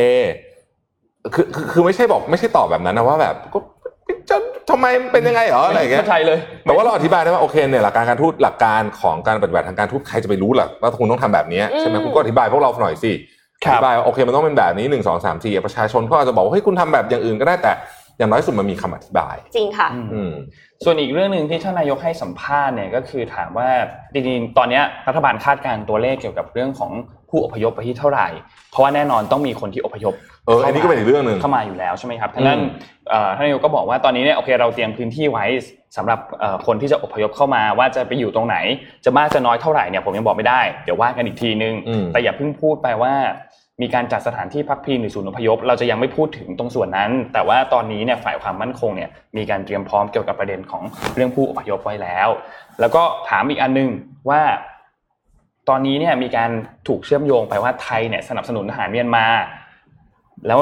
[1.34, 3.77] คือคือคือไม่ใช่บอกไม่ใช่ตอบแบบนั้นนะว่าแบบก็จะ
[4.70, 13.12] ทำไมเป็นยังไงเหรออะไรอย่างเงี้ยเข้าใจเลย แต่ว่าเราอธิบายได้ว่าโอเคเนี่ยหลักการการทูตหลักการของการปฏิบัติทางการทูตใครจะไปรู้ล่ะว่าคุณต้องทำแบบนี้ใช่ไหมอืมคุณก็อธิบายพวกเราหน่อยสิ
[13.66, 17.72] ครัอบธิบายว่าโอเคมันต้องเป็นแบบนี้หนึ่งสองสามสี่ประชาชนก็อาจจะบอกว่าเฮ้ยคุณทำแบบอย่างอื่นก็ได้แต่
[18.18, 20.34] อย่างน้อยสุดมันมีคำอธิบาย จริงค่ะอืม
[20.84, 23.70] ส่วนอีกเรื่องหนึ่งที่ท่านนายกให้สัมภาษณ์เนี่ยก็คือถามว่า
[24.14, 26.92] จริงๆตอนเนี้ยรัฐบาลคาดการณ์ตัวเลขเกี่ยวกับเรื่องของ
[27.30, 28.28] ผู้อพยพไปที่เท่าไหร่
[28.72, 30.14] เพราะว่าแน่นอนต้องมีคนที่อพยพ
[30.48, 32.60] เอออันนี้ก็เป็นอีกเรื่องหนึ่งเข้ามาอยู่แล้วใช่ไหมครับท่านั้น
[33.10, 35.46] เอ่อท่านนายกก็บอกว่าตอนนี้เนี่ยโอเคเราเตรียมพื้นที่ไว้
[35.98, 38.58] สำหรับเอ่อคนที่จะอพยพเข้ามาว่าจะไปอยู่ตรงไหน
[39.06, 43.14] จะมากจะน้อยเท่าไหร่เนี่ยผมยังบอกไม่ได้เดี๋ยวว่ากันอีกทีนึงอืมแต่อย่าเพิ่งพูดไปว่า
[43.82, 50.84] มีการจัดสถานที่พักพิงหรือศูนย์อพยพ เราจะยังไม่พูดถึงตรงส่วนนั้น แต่ว่าตอนนี้เนี่ยฝ่ายความมั่นคงเนี่ยมีการเตรียมพร้อมเกี่ยวกับประเด็นของ
[51.16, 52.28] เรื่องผู้อพยพไว้แล้ว
[52.80, 53.90] แล้วก็ถามอีกอันนึง
[54.30, 54.42] ว่า
[55.70, 56.50] ตอนนี้เนี่ยมีการ
[56.88, 59.26] ถูกเชื่อมโยงไปว่าไทยเนี่ยสนับสนุนทหารเมียนมา
[60.46, 60.58] แล้ว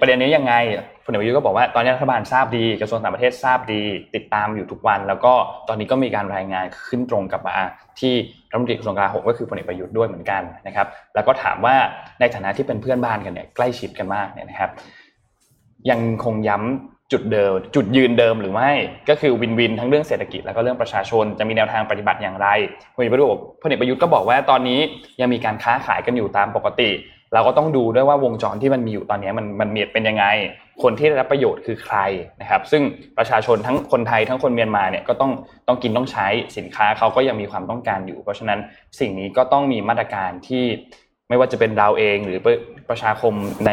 [0.00, 0.54] ประเด็นนี้ยังไง
[1.04, 3.82] พลเอกประยุทธ์ก็บอกว่าตอนนี้รัฐบาลทราบดีกระทรวงต่างประเทศทราบดี
[4.14, 5.32] ติดตามอยู่ทุกวัน แล้วก็
[5.68, 7.56] ตอนนี้ก็มีการรายงานขึ้นตรงกลับมา
[8.00, 8.14] ที่
[8.50, 11.76] รัฐมนตรีกระทรวงกลาโหมก็คือพลเอกประยุทธ์ด้วยเหมือนกันนะครับ แล้วก็ถามว่า
[12.20, 14.70] ในฐานะที่เป็นเพื่อนบ้านกันเนี่ยใกล้ชิดกันมากเนี่ยนะครับ
[15.90, 18.70] ยังคงย้ำจุดเดิม จุดยืนเดิมหรือไม่
[19.08, 22.48] ก็คือวินวินทั้งเรื่องเศรษฐกิจแล้วก็เรื่องประชาชนจะมีแนวทางปฏิบัติอย่างไร
[22.94, 24.80] พลเอกประยุทธ์พลเอกประยุทธ์ก็บอกว่าตอนนี้
[25.20, 26.90] ยังมีการค้าขายกันอยู่ตามปกติ
[27.36, 30.24] เราก็ต้องดูด้วยว่าวงจรที่มันมีอยู่ตอนนี้มันมันมีเป็นยังไง
[30.82, 31.98] คนที่ได้รับประโยชน์คือใคร
[32.40, 32.82] นะครับ ซึ่ง
[33.18, 35.32] ประชาชนทั้งคนไทยทั้งคนเมียนมาเนี่ยก็ต้อง
[35.66, 36.26] ต้องกินต้องใช้
[36.56, 38.58] สินค้าเขาก็ยังมีความต้องการอยู่ เพราะฉะนั้น
[39.00, 40.64] สิ่งนี้ก็ต้องมีมาตรการที่
[41.28, 42.38] ไม่ว่าจะเป็นเราเองหรือ
[42.88, 43.34] ประชาคม
[43.66, 43.70] ใน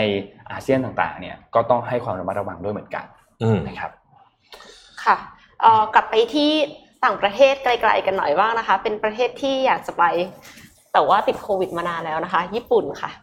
[0.52, 3.06] อาเซียนต่างๆ เนี่ยก็ต้องให้ความระมัดระวังด้วยเหมือนกัน
[3.44, 3.92] อืมนะครับ
[5.04, 5.18] ค่ะ
[5.62, 6.52] เอ่อกลับไปที่
[7.06, 10.04] ต่างประเทศไกล ๆ กันหน่อยบ้างนะคะ เป็นประเทศที่อยากจะไป
[10.94, 13.23] แต่ว่าติดโควิดมานานแล้วนะคะ ญี่ปุ่นค่ะอ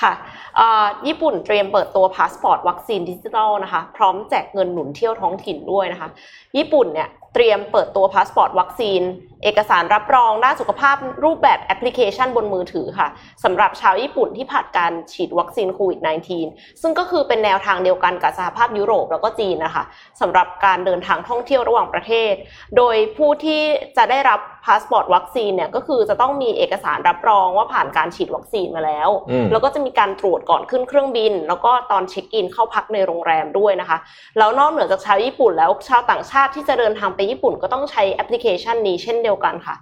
[0.00, 0.12] ค่ะ
[0.58, 6.08] อ่อญี่ปุ่นเตรียมเปิดตัวพาสปอร์ตวัคซีนดิจิทัลนะคะ พร้อมแจกเงินหนุนเที่ยวท้องถิ่นด้วยนะคะ
[6.56, 9.00] ญี่ปุ่นเนี่ยเตรียมเปิดตัวพาสปอร์ตวัคซีน
[9.46, 13.08] เอกสารรับรองด้านสุขภาพรูปแบบแอปพลิเคชันบนมือถือค่ะ
[13.44, 16.00] สำหรับชาวญี่ปุ่นที่ผ่านการฉีดวัคซีนโควิด
[16.40, 19.84] -19 ซึ่งก็คือเป็นแนวทางเดียวกันกับสหภาพยุโรปแล้วก็จีนนะคะ
[20.20, 22.32] สำหรับการเดินทางท่องเที่ยวระหว่างประเทศ
[22.76, 23.60] โดยผู้ที่
[23.96, 33.98] จะได้รับพาสปอร์ตวัคซีนเนี่ยก็คือจะต้องมีเอกสารรับรองว่าผ่านการฉีดวัคซีนมาแล้วอืมแล้วก็จะมีการตรวจก่อนขึ้นเครื่องบิน แล้วก็ตอนเช็คอินเข้าพักในโรงแรมด้วยนะคะ
[34.38, 39.76] แล้วนอกเหนือจากชาวญี่ปุ่นแล้วชาวต่างชาติที่จะเดินทางไปญี่ปุ่นก็ต้องใช้แอปพลิเคชันนี้เช่นเดียวกันค่ะ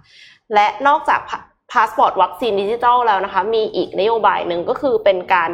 [0.53, 1.19] และนอกจาก
[1.71, 5.49] พาสปอร์ตวัคซีนดิจิทัลแล้วนะคะ มีอีกนโยบายหนึ่งก็คือเป็นการ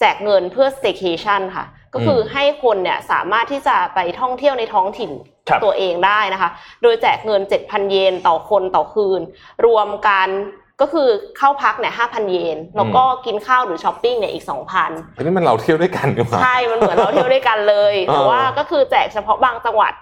[0.00, 5.10] แจกเงินเพื่อ staycation ค่ะ ก็คือให้คนเนี่ยสามารถที่จะไปท่องเที่ยวในท้องถิ่น
[5.48, 6.50] ของตัวเองได้นะคะ
[6.82, 9.20] โดยแจกเงิน 7,000 เยนต่อคนต่อคืน
[9.66, 10.28] รวมกัน
[10.80, 11.08] ก็คือ
[11.38, 14.44] เข้าพักเนี่ย5,000เยนแล้วก็กินข้าวหรือช้อปปิ้งเนี่ยอีก
[14.80, 19.92] 2,000อันนี้มันเราเที่ยวด้วยกันกันมาใช่มันเหมือนเราเที่ยวด้วยกันเลยเออแต่ว่าก็คือแจกเฉพาะบางจังหวัด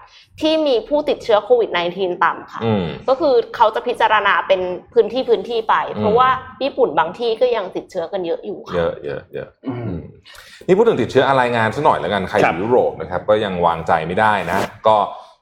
[0.41, 4.61] ที่มีผู้ติดเชื้อโควิด -19 ต่ำค่ะอืมก็คือเขาจะพิจารณาเป็น
[4.93, 6.29] พื้นที่พื้นที่ไป เพอืราะมว่า
[6.63, 9.99] ญี่ปุ่นบางที่ก็ยังติดเชื้อกันเยอะอยู่เยค่ะอะเยอะเยอะอืมอืม
[10.67, 14.95] นี่พูดถึงติดเชื้ออะไรงานซะหน่อยแล้วกันใครอครับยู่ยุโรปนะครับก็ยังวางใจไม่ได้นะ ก็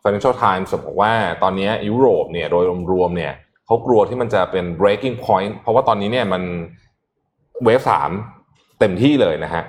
[0.04, 1.14] Financial Times บอกว่า
[1.44, 3.34] ตอนนี้ยุโรปเนี่ยโดยรวมๆเนี่ย
[3.68, 6.43] เขากลัวที่มันจะเป็น breaking point เพราะว่าตอนนี้เนี่ยมัน
[7.65, 8.11] เวฟสาม
[8.80, 9.63] เต็มที่เลยนะฮะ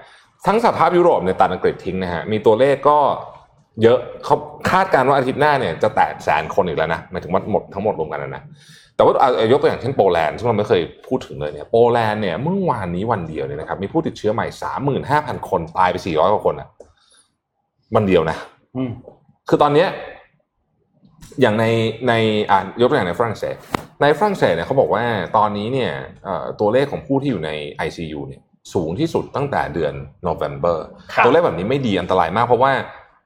[0.47, 2.99] ทั้งสภาพยุโรปเนี่ยตัดอังกฤษทิ้งนะฮะมีตัวเลขก็
[3.83, 4.37] เยอะเขา
[4.71, 8.43] คาดการณ์ว่าอาทิตย์หน้าเนี่ยจะแตะแสนคนอีกแล้วนะหมายถึงว่าหมดทั้งหมดรวมกันนะนะ
[8.97, 16.69] แต่ว่าเอาเอายกตัวอย่างเช่นโปแลนด์ซึ่งเราไม่เคยพูดถึงเลยเนี่ยโปแลนด์เนี่ยเมื่อวานนี้วันเดียวเนี่ยนะครับมีผู้ติดเชื้อใหม่สามหมื่นห้าพันคนตายไปสี่ร้อยกว่าคนอะ
[17.95, 18.37] วันเดียวนะ
[18.77, 18.91] อืม
[19.49, 19.89] คือตอนเนี้ย
[21.41, 21.65] อย่างใน
[22.09, 22.13] ใน
[22.51, 23.57] อ่ายกตัวอย่างในฝรั่งเศส
[24.03, 25.05] ในฝรั่งเศสเนี่ยเขาบอกว่า
[25.37, 25.93] ตอนนี้เนี่ย
[26.25, 27.51] เอ่อตัวเลขของผู้ที่อยู่ใน
[27.87, 28.43] ICU เนี่ย
[28.75, 29.93] สูงที่สุดตั้งแต่เดือน
[30.29, 30.79] November
[31.13, 32.73] ครับตัวเลขแบบนี้ไม่ดีอันตรายมากเพราะว่า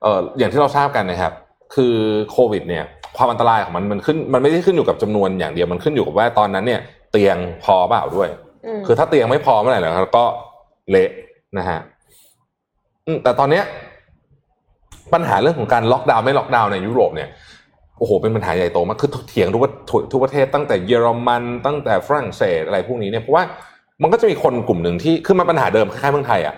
[0.03, 1.32] เอ่ออย่างที่เราทราบกันนะครับ
[1.74, 1.96] คือ
[2.30, 2.84] โควิดเนี่ย
[3.16, 6.80] ความอันตรายของมันมันขึ้นมันไม่ได้ขึ้นอยู่กับจำนวนอย่างเดียวมันขึ้นอยู่กับว่าตอนนั้นเนี่ย
[7.12, 8.28] เตียงพอเปล่าด้วย
[8.66, 10.24] อืมคือถ้าเตียงไม่พอเมื่อไหร่แล้วก็
[10.90, 11.11] เละ
[11.59, 11.80] นะฮะ
[13.07, 13.64] อืมแต่ตอนเนี้ย
[15.12, 17.28] ปัญหาเรื่องของการล็อกดาวน์ไม่ล็อกดาวน์ในยุโรปเนี่ย
[17.99, 19.72] โอ้โหเป็นปัญหาใหญ่โตมากคือเถียงทุกประ
[20.12, 23.45] ทุกประเทศตั้งแต่เยอรมันตั้งแต่ฝรั่งเศสอะไรพวกนี้เนี่ยเพราะว่า
[24.03, 26.55] มันก็จะมีคนกลุ่มหนึ่งที่คือมันปัญหาเดิมคล้ายๆเมืองไทยอะ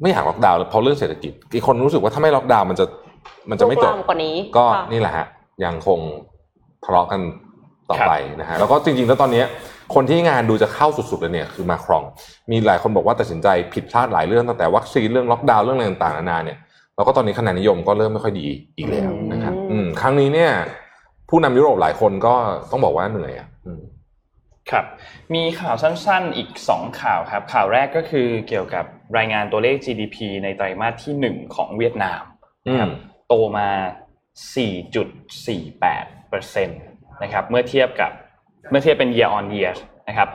[0.00, 2.86] ไม่อยากล็อกดาวน์เพราะเรื่องเศรษฐกิจอีกคนรู้สึกว่าถ้าไม่ล็อกดาวน์มันจะ
[3.50, 5.26] มันจะไม่จลุบกลามกว่านี้ก็ค่ะนี่แหละฮะ
[5.64, 6.00] ยังคง
[6.84, 7.20] ทะเลาะกัน
[7.90, 9.46] ต่อไปนะฮะแล้วก็จริงๆแล้วตอนเนี้ย
[9.94, 12.02] คนที่งานดูจะเข้าสุดๆเลยเนี่ยคือมาครอง
[12.50, 16.58] มีหลายคนบอกว่าตัดสินใจผิดพลาดหลายเรื่องตั้งแต่วัคซีนเรื่องล็อกดาวน์เรื่องอะไรต่างๆนานาเนี่ย
[16.96, 18.46] แล้วก็ตอนนี้คะแนนนิยมก็เริ่มไม่ค่อยดี
[18.76, 19.61] อีกแล้วนะครับอืม
[20.00, 20.52] ครั้งนี้เนี่ย
[21.28, 22.34] ผู้นำยุโรปหลายคนก็
[22.70, 23.82] ต้องบอกว่าเหนื่อยอะอืม
[24.70, 24.84] ครับ
[25.34, 28.84] มีข่าวสั้นๆอีก 2 ข่าวครับ ข่าวแรกก็คือเกี่ยวกับ
[29.18, 32.22] รายงานตัวเลข GDP ในไตรมาสที่ 1 ของเวียดนาม
[32.68, 32.88] อืม
[33.28, 33.68] โตมา
[34.54, 38.10] 4.48%นะครับ เมื่อเทียบกับ
[38.70, 39.74] เมื่อเทียบเป็น year on year
[40.08, 40.28] นะครับ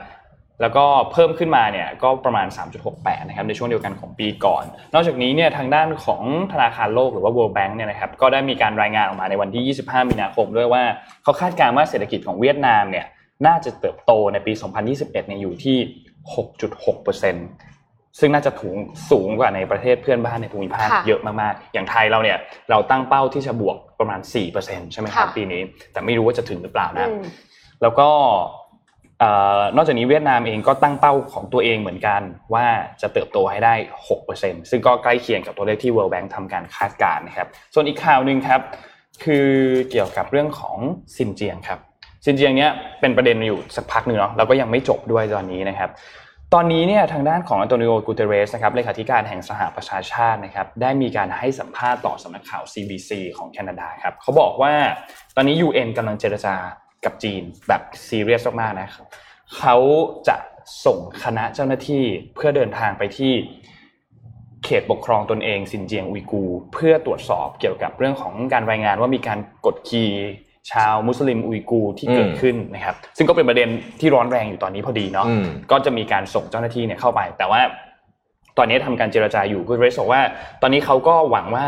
[0.60, 2.46] แล้วก็เพิ่มขึ้นมาเนี่ยก็ประมาณ
[2.88, 10.82] 3.68 นะครับในช่วงเดียวกันของปีก่อน นอกจากนี้เนี่ยทางด้านของธนาคารโลกหรือว่า World Bank เนี่ยนะครับก็ได้มีการรายงานออกมาในวันที่ 25 มีนาคมด้วยว่า
[11.22, 13.06] เขาคาดการณ์ว่าเศรษฐกิจของเวียดนามเนี่ย
[13.46, 14.52] น่าจะเติบโตในปี
[14.84, 15.76] 2021 เนี่ยอยู่ที่
[16.40, 17.36] 6.6เปอร์เซ็น
[18.18, 18.76] ซึ่งน่าจะถูง
[19.10, 22.38] สูงกว่าในประเทศเพื่อนบ้านในภูมิภาคค่ะเยอะมากๆ อย่างไทยเราเนี่ย
[22.70, 24.20] เราตั้งเป้าที่จะบวกประมาณ
[24.56, 27.22] 4%ใช่ไหมครับค่ะปีนี้ แต่ไม่รู้ว่าจะถึงหรือเปล่านะอืม
[27.82, 28.57] แล้วก็เอ่อ
[29.76, 32.22] นอกจากนี้เวียดนามเองก็ตั้งเป้าของตัวเองเหมือนกัน
[32.54, 32.66] ว่า
[33.02, 33.74] จะเติบโตให้ได้
[34.22, 38.60] 6%ซึ่งก็ใกล้เคียงกับตัวเลขที่ World Bank ทำการคาดการณ์นะครับ ส่วนอีกข่าวหนึ่งครับ
[39.24, 39.48] คือ
[39.90, 40.76] เกี่ยวกับเรื่องของ
[41.16, 41.78] ซินเจียงครับ
[42.24, 45.90] ซินเจียงเนี้ยเป็นประเด็นอยู่สักพักหนึ่งเนาะแล้วก็ยังไม่จบด้วยตอนนี้นะครับ
[46.54, 54.72] ตอนนี้เนี่ยทางด้านของอันโตนิโอกูเตเรสนะครับเลขาธิการแห่งสหประชาชาตินะครับได้มีการให้สัมภาษณ์ต่อสำนักข่าว CBC ของแคนาดาครับเขาบอกว่า
[55.36, 56.54] ตอนนี้ UN กำลังเจรจา
[57.04, 59.06] กับจีนแบบซีเรียสมากๆนะครับ
[59.58, 59.76] เขา
[60.28, 60.36] จะ
[60.86, 63.32] ส่งคณะเจ้าหน้าที่เพื่อเดินทางไปที่
[64.64, 70.10] เขตปกครองตนเองซินเจียงอุยกูร์เพื่อตรวจสอบเกี่ยวกับเรื่องของการรายงานว่ามีการกดขี่
[70.72, 73.68] ชาวมุสลิมอุยกูร์ที่เกิดอืมขึ้นนะครับ ซึ่งก็เป็นประเด็น
[74.00, 77.60] ที่ร้อนแรงอยู่ตอนนี้พอดีเนาะอืมก็จะมีการส่งเจ้าหน้าที่เนี่ยเข้าไป แต่ว่า
[78.58, 80.22] ตอนนี้ทำการเจรจาอยู่กุเรสบอกว่า
[80.62, 81.66] ตอนนี้เขาก็หวังว่า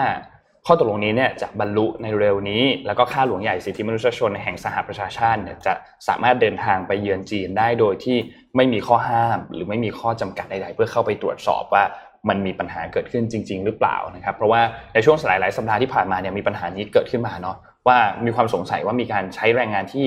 [0.67, 5.73] ข้อตกลงนี้เนี่ยจะบรรลุในเร็วนี้ แล้วก็ข้าหลวงใหญ่สิทธิมนุษยชนแห่งสหประชาชาติเนี่ยจะ
[6.09, 8.17] สามารถเดินทางไปเยือนจีนได้โดยที่
[8.57, 11.85] ไม่มีข้อห้าม หรือไม่มีข้อจำกัดใดๆเพื่อเข้าไปตรวจสอบว่า
[12.29, 14.61] มันมีปัญหาเกิดขึ้นจริง ๆ หรือเปล่านะครับ เพราะว่า
[14.95, 17.57] ในช่วงหลายๆสัปดาห์ที่ผ่านมาเนี่ยมีปัญหานี้เกิดขึ้นมาเนาะ
[17.89, 20.07] ว่ามีความสงสัยว่ามีการใช้แรงงานที่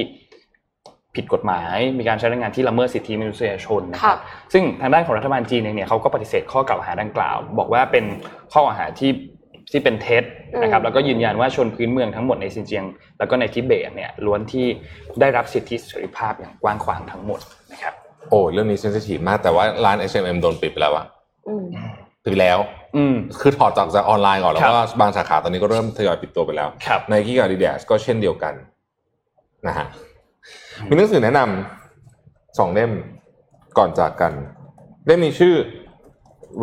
[1.15, 4.19] ผิดกฎหมาย มีการใช้แรงงานที่ละเมิดสิทธิมนุษยชนนะครับ
[4.53, 8.05] ซึ่งทางด้านของรัฐบาลจีนเองเนี่ยเขาก็ปฏิเสธข้อกล่าวหาดังกล่าว บอกว่าเป็น
[8.53, 9.11] ข้อกล่าวหาที่
[9.71, 10.23] ที่เป็นเท็จ
[10.61, 12.85] นะครับอืมแล้วก็ยืนยันว่าชนพื้นเมืองทั้งหมดในซินเจียง
[13.17, 14.65] แล้วก็ในทิเบตเนี่ยล้วนที่
[15.19, 17.39] ได้รับสิทธิเสรีภาพอย่างกว้างขวางทั้งหมด
[17.71, 17.93] นะครับ
[18.29, 21.05] โอ้เรื่องนี้เซนซิทีฟมากแต่ว่าร้าน H&M โดนปิดไปแล้วอะ
[21.47, 21.65] อืม
[22.23, 22.59] ปิดไปแล้ว
[22.95, 28.53] อืมคือถอดจากจากออนไลน์ก่อนแล้วครับก็บางสาขาตอนนี้ก็เริ่มทยอยปิดตัวไปแล้วครับในกี้กับ Adidas ก็เช่นเดียวกัน
[29.67, 29.87] นะฮะ
[30.87, 32.91] มีหนังสือแนะนำสองเล่ม
[33.77, 34.33] ก่อนจากกัน
[35.05, 35.55] เล่มนี้ชื่อ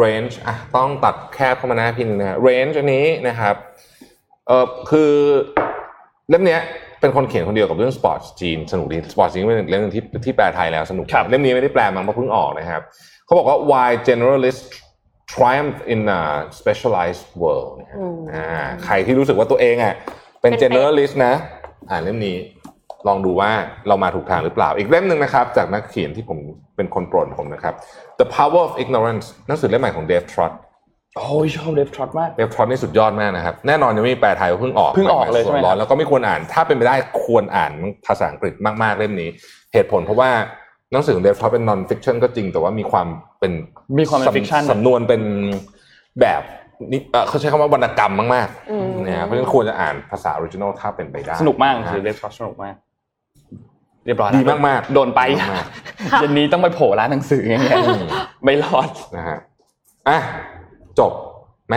[0.02, 3.54] range อะต้องตัดแคบเข้ามาหน้าพินงนะฮะ range อันนี้นะครับ
[4.46, 5.12] เออคือ
[6.30, 6.60] เล่มเนี้ย
[7.00, 12.82] เป็นคนเขียนคนเดียวกับเรื่อง sport gene สนุกดี sport gene เป็นเรื่องหนึ่งที่ที่แปลไทยแล้วสนุกครับเล่มนี้ไม่ได้แปลมั้งเพราะเพิ่งออกนะครับ
[13.24, 14.62] เขาบอกว่า why generalists
[15.32, 16.20] triumph in a
[16.58, 18.46] specialized world นะฮะอืมอ่า
[18.84, 19.94] ใครที่รู้สึกว่าตัวเองอะ
[20.40, 21.34] เป็นเป็น generalist นะ
[21.90, 22.36] อ่านเล่มนี้
[23.08, 23.50] ลองดูว่า
[23.88, 26.38] เรามาถูกทางหรือเปล่า อีกเล่มหนึ่งนะครับ จากนักเขียนที่ผม
[26.76, 27.74] เป็นคนโปรดผมนะครับ
[28.20, 30.52] The Power of Ignorance หนังสือเล่มใหม่ของเดฟทรอต
[31.16, 36.94] โอ้ยชอบเดฟทรอตมากเดฟทรอตนี่สุดยอดมากนะครับ แน่นอนยังไม่มีแปลไทยเพิ่งออกเพิ่งออกเลยใช่ไหมสดร้อนแล้วก็ไม่ควรอ่าน ถ้าเป็นไปได้
[37.24, 37.72] ควรอ่าน
[38.06, 39.28] ภาษาอังกฤษมากๆเล่มนี้
[39.72, 40.30] เหตุผลเพราะว่า
[40.92, 43.06] หนังสือของเดฟทรอตเป็น non fiction ก็จริงแต่ว่ามีความ
[43.40, 43.52] เป็น
[44.00, 45.22] มีความเป็นสำ fiction สำนวนเป็น
[46.20, 46.42] แบบ
[46.92, 55.66] นี่เอ่อเขาใช้คำว่าวรรณกรรมมากอืมๆนะเพราะฉะนั้นควรจะอ่านภาษา original ถ้าเป็นไปได้ สนุกมากะคือ Dave Trott สนุกมากเรียบร้อยดีแล้วมากๆโดนไปดีมาก
[56.20, 58.02] เย็นนี้ต้องไปโผล่ร้านหนังสืออย่างเงี้ยอืม
[58.44, 59.38] ไม่รอดนะฮะ
[60.08, 60.18] อะ
[60.98, 61.12] จบ
[61.68, 61.76] ไหม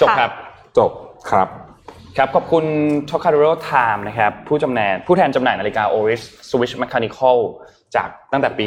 [0.00, 0.30] จบครับ
[0.78, 0.90] จบ
[1.30, 1.48] ครับ
[2.16, 2.64] ครับขอบคุณ
[3.10, 7.38] t o k a d o r o Time นะครับผู้จำแหน่ผู้แทนจำหน่ายนาฬิกา Oris Swiss Mechanical
[7.96, 8.64] จากตั้งแต่ปี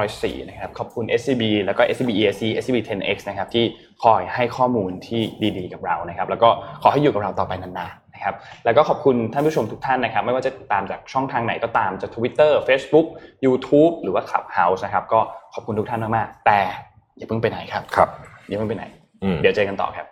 [0.00, 3.64] 1904 นะครับ ขอบคุณ SCB แล้วก็ SCB ESC SCB 10X นะครับที่
[4.02, 5.22] คอยให้ข้อมูลที่
[5.56, 6.48] ดีๆ กับเรานะครับ แล้วก็
[6.82, 13.06] ขอให้อยู่กับเราต่อไปนานๆ นะครับแล้วก็ขอบคุณท่านผู้ชมทุกท่านนะครับ ไม่ว่าจะติดตามจากช่องทางไหนก็ตามจาก Twitter Facebook
[13.44, 15.20] YouTube หรือว่า Clubhouse นะครับ ก็
[15.54, 16.60] ขอบคุณทุกท่านมากๆแต่
[17.16, 18.08] อย่าเพิ่งไปไหนครับครับ
[18.48, 18.84] อย่าเพิ่งไปไหน
[19.22, 20.06] อืมเดี๋ยวเจอกันต่อครับ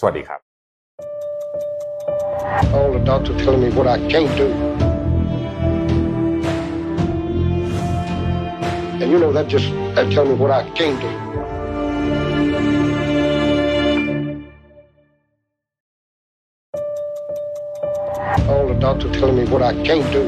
[0.00, 0.40] สวัสดีครับ
[2.76, 4.48] All the doctor telling me what I can't do.
[9.00, 11.10] And you know that just that telling me what I can't do.
[18.44, 20.22] All the doctor telling me what I can't do.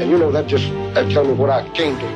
[0.00, 2.10] And you know that just that telling me what I can't do.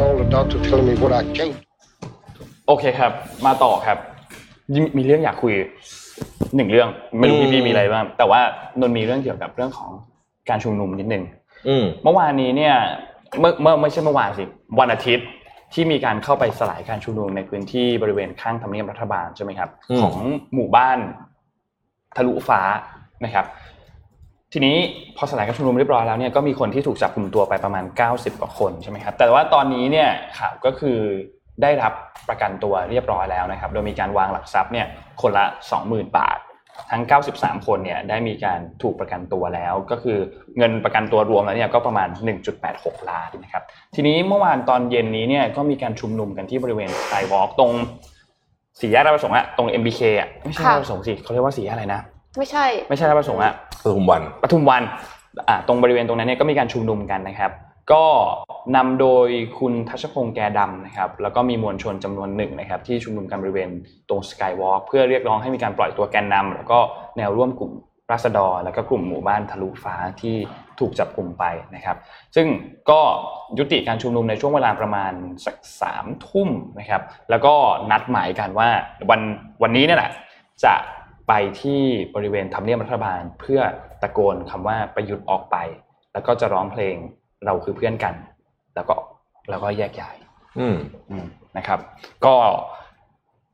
[0.00, 1.56] All the doctor telling me what I can't
[2.68, 3.12] โอเคครับ
[3.46, 3.98] มาต่อครับ
[4.72, 5.54] มีมีเรื่องอยากคุย
[6.56, 6.88] หนึ่งเรื่อง
[7.18, 8.40] ไม่รู้อืมพี่ๆมีอะไรบ้างแต่ว่า
[8.80, 9.90] นนท์มีเรื่องเกี่ยวกับเรื่องของ
[10.48, 11.22] การชุมนุมนิดนึง
[11.68, 12.74] อืมเมื่อวานนี้เนี่ย
[13.40, 14.44] เมื่อเมื่อไม่ใช่เมื่อวานสิ
[14.80, 15.26] วันอาทิตย์
[15.74, 20.16] ที่มีการเข้าไปสลายการชุมนุมในพื้นที่บริเวณข้างทำเนียบรัฐบาลใช่ไหมครับอืมของ
[20.54, 20.98] หมู่บ้าน
[22.16, 22.60] ทะลุฟ้า
[23.24, 23.46] นะครับ
[24.52, 24.76] ทีนี้
[25.16, 30.98] พอสลายการชุมนุมเรียบร้อยแล้วเนี่ยก็มีคนที่ถูกจับกลุ่มตัวไปประมาณ 90กว่าคนใช่ไหมครับ แต่ว่าตอนนี้เนี่ยข่าวก็คือ
[31.62, 31.92] ได้รับ
[32.28, 34.86] ประกันตัวเรียบร้อยแล้วนะครับ โดยมีการวางหลักทรัพย์เนี่ย
[35.22, 35.44] คนละ
[35.80, 36.38] 20,000 บาท
[36.90, 37.02] ทั้ง
[37.34, 40.18] 93 คนเนี่ยได้มีการถูกประกันตัวแล้ว ก็คือ
[40.58, 42.08] เงินประกันตัวรวมแล้วเนี่ยก็ประมาณ
[42.58, 43.62] 1.86 ล้านนะครับ
[43.94, 47.72] ทีนี้เมื่อวานตอนเย็นนี้เนี่ยก็มีการชุมนุมกันที่บริเวณสกายวอล์กตรง
[48.80, 52.00] สี่แยกราชประสงค์อะตรง MBK อะไม่ใช่ค่ะราชประสงค์สิเขาเรียกว่าสี่แยกอะไรนะ
[52.38, 53.52] ไม่ใช่ ไม่ใช่ราชประสงค์อะ
[53.84, 54.82] ปทุมวันปทุมวัน
[55.48, 57.50] อ่าตรงบริเวณตรงนั้นเนี่ยก็มีการชุมนุมกันนะครับ
[57.92, 58.04] ก็
[58.76, 59.28] นำโดย
[59.58, 63.70] คุณทัชพงษ์แกดำนะครับ แล้วก็มีมวลชนจำนวนหนึ่งนะครับ ที่ชุมนุมกันบริเวณ
[64.08, 66.78] ตรงสกายวอล์กเพื่อเรียกร้องให้มีการปล่อยตัวแกนนำแล้วก็
[67.16, 67.72] แนวร่วมกลุ่ม
[68.10, 70.36] ราษฎร แล้วก็กลุ่มหมู่บ้านทะลุฟ้าที่
[70.78, 71.44] ถูกจับกลุ่มไป
[71.74, 71.96] นะครับ
[72.36, 72.46] ซึ่ง
[72.90, 73.00] ก็
[73.58, 75.12] ยุติการชุมนุมในช่วงเวลาประมาณ
[75.46, 76.48] สักสามทุ่ม
[76.78, 77.54] นะครับ แล้วก็
[77.90, 78.68] นัดหมายกันว่า
[79.10, 79.20] วัน
[79.62, 80.12] วันนี้เนี่ยแหละ
[80.64, 80.74] จะ
[81.28, 81.80] ไปที่
[82.14, 83.60] บริเวณทำเนียบรัฐบาล เพื่อ
[84.02, 85.56] ตะโกนคำว่าประยุทธ์ออกไป
[86.12, 86.96] แล้วก็จะร้องเพลง
[87.46, 88.14] เราคือเพื่อนกัน
[88.74, 88.94] แล้วก็
[89.50, 90.16] แล้วก็แยกย้าย
[90.58, 90.76] อืม
[91.10, 91.78] อืมนะครับ
[92.26, 92.34] ก็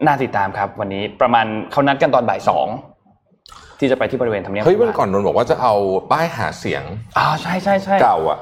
[0.06, 2.66] น่าติดตามครับ วันนี้ประมาณเขานัดกันตอนบ่ายสอง
[3.78, 5.74] ที่จะไปที่บริเวณทำเนียบเฮ้ยรัฐบาลวันก่อนนนท์บอกว่าจะเอา
[6.10, 6.84] ป้ายหาเสียง
[7.18, 8.38] อ่าใช่ใช่ใช่เก่าอะ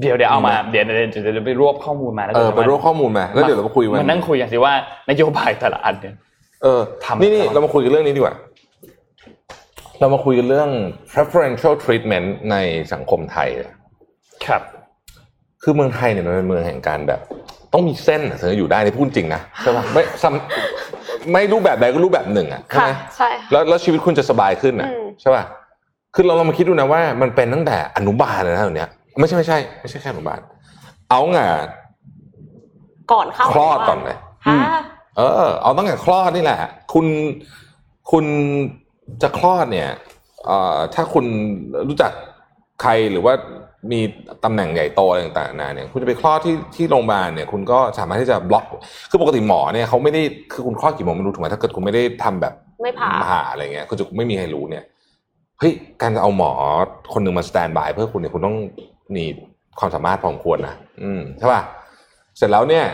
[0.00, 4.72] เดี๋ยวเดี๋ยวเอามาเดี๋ยวเดี๋ยวเดี๋ยวเดี๋ยวไปรวบข้อมูลมาแล้วเออดี๋ยวไปรวบข้อมูลมาแล้วเดี๋ยวเรามาคุยมันนั่งคุยกันสิว่า
[5.10, 6.14] นโยบายแต่ละอันเนี่ย
[6.62, 8.34] เออทำนี่นี่ทำเรามาคุยกันเรื่องนี้ดีกว่า
[10.00, 10.70] เรามาคุยกันเรื่อง
[11.12, 12.56] preferential treatment ใน
[12.92, 13.70] สังคมไทยอะ
[14.46, 14.62] ครับ
[15.62, 17.20] คือเมืองไทยเนี่ยมันเป็นเมืองแห่งการแบบ
[17.72, 25.44] ต้องมีเส้นอะถึงจะอยู่ได้ในพูดจริงนะใช่ไหมไม่ซ้ำไม่รูปแบบใดก็รูปแบบหนึ่งอะใช่ค่ะไหมใช่ค่ะแล้วแล้วชีวิตคุณจะสบายขึ้นอะอืมใช่ป่ะ
[26.14, 30.40] คือเราลองมาคิดดูนะว่ามันเป็นตั้งแต่อนุบาลเลยนะแบบเนี้ยไม่ใช่ไม่ใช่ไม่ใช่แค่อนุบาล
[31.10, 31.38] เอาไง
[33.12, 34.16] ก่อนเข้าคลอดก่อนเลย
[34.46, 34.56] ค่ะ
[35.16, 36.58] เออ เอาตั้งแต่คลอดนี่แหละ
[36.92, 37.06] คุณ
[38.10, 38.24] คุณ
[39.22, 39.88] จะคลอดเนี่ย
[40.46, 41.24] เอ่อถ้าคุณ
[41.88, 42.12] รู้จัก
[42.82, 43.34] ใครหรือว่า
[43.90, 44.00] มี
[44.44, 48.66] ตำแหน่งใหญ่โตอะไรต่างๆนานาเนี่ยคุณจะไปคลอดที่ที่โรงพยาบาลเนี่ยคุณก็สามารถที่จะบล็อก
[49.10, 50.22] คือปกติหมอเนี่ยเขาไม่ได้
[50.52, 54.84] คือคุณคลอดกี่โมงไม่รู้ถูกไหมถ้าเกิดคุณไม่ได้ทำแบบไม่ผ่าผ่าอะไรเงี้ยคุณจะไม่มีใครรู้เนี่ย
[55.58, 55.72] เฮ้ย
[56.02, 56.50] การจะเอาหมอ
[57.12, 58.56] คนหนึ่งมาสแตนบายเพื่อคุณเนี่ยคุณต้อง
[59.16, 59.24] มี
[59.78, 61.60] ความสามารถพอสมควรนะอืมใช่ป่ะ
[62.36, 62.84] เสร็จแล้วเนี่ย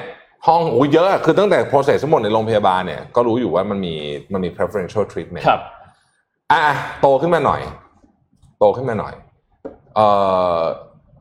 [0.46, 3.94] ห้องอุ้ยเยอะอะคือตั้งแต่ process ทั้งหมดในโรงพยาบาลเนี่ยก็รู้อยู่ว่ามันมี
[4.32, 5.60] มันมี preferential treatment ครับ
[6.52, 6.62] อะ
[7.00, 7.60] โตขึ้นมาหน่อย
[8.58, 9.14] โตขึ้นมาหน่อย
[9.98, 10.08] เอ่
[10.58, 10.60] อ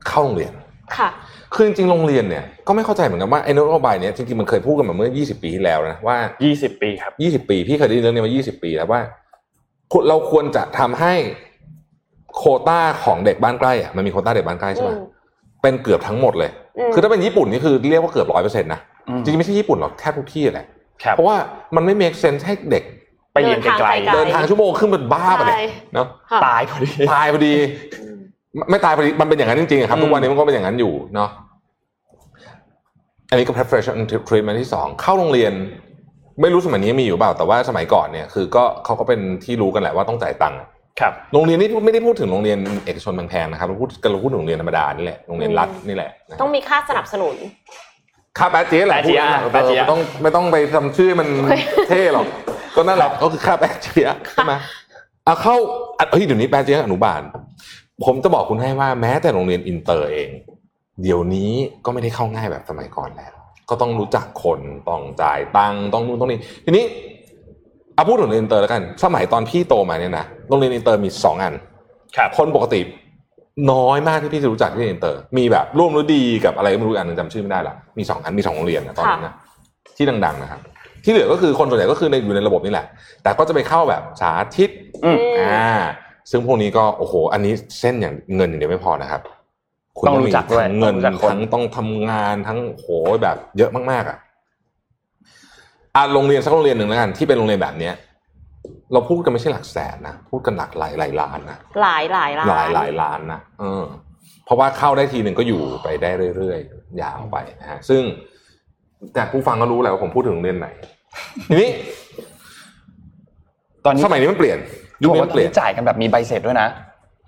[0.07, 0.51] เข้าโรงเรียน
[0.97, 1.09] ค่ะ
[1.53, 9.01] คือจริงๆโรงเรียนเนี่ยก็ไม่เข้าใจเหมือนกันว่าไอ้นโยบายเนี่ยจริงๆมันเคยพูดกันมาเมื่อ 20 ปีที่แล้วนะว่ายี่สิบปีครับยี่สิบปีพี่เคยได้ยินเรื่องนี้มายี่สิบปีแล้วว่า
[9.91, 11.13] คุณเราควรจะทำให้
[12.35, 15.03] โควต้าของเด็กบ้านใกล้อะมันมีโควต้าเด็กบ้านใกล้ใช่ไหมอืม
[15.61, 18.79] เป็นเกือบทั้งหมดเลยอืมคือถ้าเป็นญี่ปุ่นนี่คือเรียกว่าเกือบร้อยเปอร์เซ็นต์นะ
[19.09, 20.65] อืมจริงๆไม่ใช่ญี่ปุ่นหรอกแทบทุกที่แหละ
[21.03, 21.37] ครับเพราะว่า
[21.75, 22.83] มันไม่ make sense ให้เด็ก
[23.33, 27.53] ไปเรียนไกลเดินทางไกลเดินทางชั่วโมงขึ้นเป็นบ้าไปเลยใช่เนาะค่ะๆตายพอดีตายพอดี
[28.57, 31.29] ไม่ไม่ตายพอดีมันเป็นอย่างนั้นจริงๆอะครับอืมทุกวันนี้มันก็เป็นอย่างนั้นอยู่เนาะ
[33.29, 33.97] อันนี้ก็ preparation
[34.27, 35.53] treatment ที่สองเข้าโรงเรียน
[36.41, 40.59] ไม่รู้สมัยนี้มีอยู่เปล่าแต่ว่าสมัยก่อนเนี่ยคือก็เขาก็เป็นที่รู้กันแหละว่าต้องจ่ายตังค์
[40.99, 47.35] ครับโรงเรียนนี่ไม่ได้พูดถึงโรงเรียนเอกชนแพงๆนะครับเราพูดกันเราพูดถึงโรงเรียนธรรมดานี่แหละโรงเรียนรัฐนี่แหละนะต้องมีค่าสนับสนุน
[48.37, 51.27] ค่าแป๊ะเจี๊ยะแหละแป๊ะเจี๊ยะพูดแป๊ะเจี๊ยะไม่ต้องไม่ต้องไปทำชื่อมัน
[51.89, 52.25] เท่หรอก
[52.75, 54.53] ก็นั่นแหละก็คือค่าแป๊ะเจี๊ยะใช่ไหม
[55.25, 55.55] เอาเข้า
[55.99, 57.21] อะเฮ้ยเดี๋ยวนี้แป๊ะเจี๊ยะอนุบาล
[58.05, 60.29] ผมจะบอกคุณให้ว่าแม้แต่โรงเรียนอินเตอร์เอง
[61.01, 61.51] เดี๋ยวนี้
[61.85, 63.33] ก็ไม่ได้เข้าง่ายแบบสมัยก่อนแล้ว
[63.69, 64.59] ก็ต้องรู้จักคน
[64.89, 66.83] ต้องจ่ายตังค์ต้องนู่นต้องนี่ทีนี้
[67.95, 71.53] เอาพูดถึงโรงเรียนอินเตอร์แล้วกัน สมัยตอนพี่โตมาเนี่ยนะโรงเรียนอินเตอร์มีสองอัน
[72.17, 72.81] ครับคนปกติ
[73.71, 79.33] น้อยมากที่พี่จะรู้จักที่อินเตอร์ มีแบบร่วมฤดีกับอะไรก็ไม่รู้อีกอันหนึ่งจำชื่อไม่ได้ละมีสองอันมีสองโรงเรียนนะตอนนั้นนะ
[79.97, 80.61] ที่ดังๆนะครับ
[81.03, 82.85] ที่เหลือก็คือคนส่วนใหญ่ก็คือในอยู่ในระบบนี่แหละ
[83.23, 84.69] แต่ก็จะไปเข้าแบบสาธิต
[85.05, 85.69] อืมอ่า
[86.31, 89.21] ซึ่งพวกนี้ก็โอ้โห อันนี้เส้นอย่างเงินอย่างเดียวไม่พอนะครับ
[89.97, 92.87] คุณต้องรู้จักด้วยทั้งเงินต้องรู้จักคนทั้งต้องทำงานทั้งโห
[93.23, 94.17] แบบ เยอะมากๆอะ
[95.95, 97.93] อะโรงเรียนสักโรงเรียนหนึ่งแล้วกันที่เป็นโรงเรียนแบบเนี้ย
[98.93, 103.83] เราพูดกันไม่ใช่หลักแสนนะพูดกันหลักหลายหลายล้านนะหลายหลายล้านหลายหลายล้านนะเออ
[104.45, 108.01] เพราะว่าเข้าได้ทีหนึ่งก็อยู่ไปได้เรื่อยๆยาวไปนะฮะซึ่ง
[109.13, 110.67] แต่ผู้ฟังก็รู้แหละว่าผมพูดถึงโรงเรียนไหน
[111.49, 111.69] ทีนี้
[113.85, 114.57] ตอนนี้สมัยนี้มันเปลี่ยน
[115.03, 116.67] ยุคบอกนี้ว่ามันเปลี่ยนจ่ายกันแบบมีใบเสร็จด้วยนะ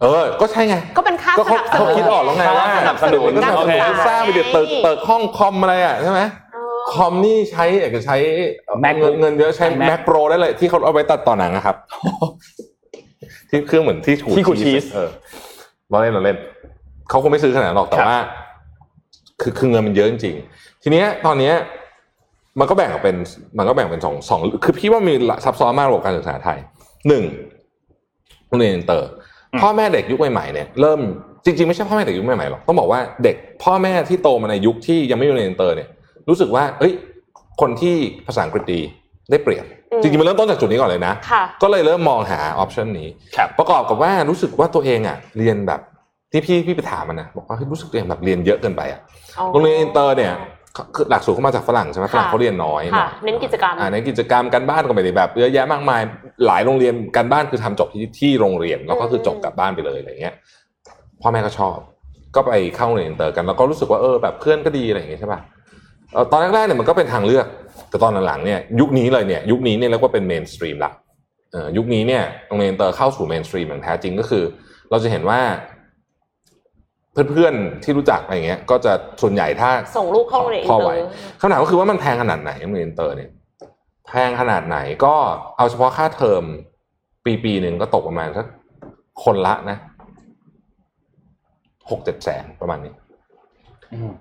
[0.02, 6.22] เออ ก็ใช่ไง ก็เป็นค่าก็สเขานับสเขานุน คิดออกแล้วไงว่าสนับสนุน สนับสนุนโอเคสร้างไปเดี๋ยวตึกตึกห้องคอมอะไรอะใช่ไหม
[6.54, 8.18] เออคอมนี่ใช้เอกใช้
[8.84, 11.76] Mac เงินเงินเยอะใช้ Mac Mac Pro ได้เลยที่เขาเอาไปตัดต่อหนังอะครับ
[13.50, 15.10] ที่เครื่องเหมือนที่ขูดที่ขูดชีส เออ
[15.90, 16.38] เราเล่นเราเล่น
[17.10, 18.20] เขาคงไม่ซื้อขนาดนั้นหรอกแต่ครับว่า
[19.41, 21.54] คือคือเงินมันเยอะจริงๆทีเนี้ยตอนเนี้ย
[22.60, 23.16] มันก็แบ่งออกเป็น
[23.58, 25.14] มันก็แบ่งเป็นสองสองคือพี่ว่ามี
[25.46, 26.58] ซับซ้อนมากระบบการศึกษาไทย
[27.08, 27.24] หนึ่ง
[28.50, 29.10] โรงเรียนอินเตอร์
[29.62, 31.00] พ่อแม่เด็กยุคใหม่ๆเนี่ยเริ่ม
[31.46, 35.90] จริงๆไม่ใช่พ่อแม่เด็กยุคใหม่ๆหรอกต้องบอกว่าเด็กพ่อแม่ที่โตมาในยุคที่ยังไม่มีโรงเรียนอินเตอร์เนี่ย
[36.30, 36.94] รู้สึกว่าเอ้ย
[37.62, 37.96] คนที่
[38.28, 38.82] ภาษาอังกฤษดี
[39.32, 45.82] ได้เปรียบอืมจริงๆมันเริ่มต้นจากจุดนี้ก่อนเลยนะค่ะก็เลยเริ่มมองหา option นี้ครับประกอบกับว่ารู้สึกว่าตัวเองอะเรียนแบบ
[46.32, 49.02] ที่พี่พี่ไปถามมันนะบอกว่าเฮ้ยรู้สึกตัวเองแบบเรียนเยอะเกินไปอะ
[49.52, 50.34] โรงเรียนอินเตอร์เนี่ย
[50.96, 56.02] คือหลักสูตรเขามาจากฝรั่งใช่ไหมฝรั่งเขาเรียนน้อยหน่ค่ะอยเน้นกิจกรรมอ่าในกิจกรรมการบ้านก็ไม่ได้แบบเยอะแยะมากมาย
[56.48, 60.36] หลายโรงเรียนการบ้านคือทำจบที่ที่โรงเรียนแล้วก็คือจบกลับบ้านไปเลยอะไรเงี้ย
[61.22, 61.78] พ่อแม่ก็ชอบ
[62.36, 65.40] ก็ไปเข้าโรงเรียนอินเตอร์กัน แล้วก็รู้สึกว่าเออแบบเพื่อนก็ดีอะไรอย่างเงี้ยใช่ป่ะ
[66.14, 67.45] เอ่อตอนแรกๆเนี่ยมันก็เป็นทางเลือก
[67.90, 70.91] แต่ตอนหลังๆเนี่ยยุคนี้เลยเนี่ยยุคนี้เนี่ยเรียกว่าเป็น mainstream ละ
[71.52, 74.44] เอ่อยุคนี้เนี่ยโรงเรียนอินเตอร์เข้าสู่ mainstream อย่างแท้จริงก็คือ
[74.90, 75.40] เราจะเห็นว่า
[77.32, 81.04] เพื่อนๆที่รู้จักอะไรเงี้ย ก็จะส่วนใหญ่ถ้าส่งลูกเข้าโรงเรียนอินเตอร์พ่อไหว
[81.40, 83.30] คำถามก็คือว่ามันแพงขนาดไหนโรงเรียนอินเตอร์เนี่ย
[84.10, 85.15] แพงขนาดไหนก็
[85.57, 86.44] เอาเฉพาะค่าเทอม
[87.26, 88.45] ปีปีหนึ่งก็ตกประมาณสัก
[89.23, 89.77] คนละนะ
[91.90, 92.94] หกเจ็ดแสนประมาณนี้
[93.94, 94.11] อืม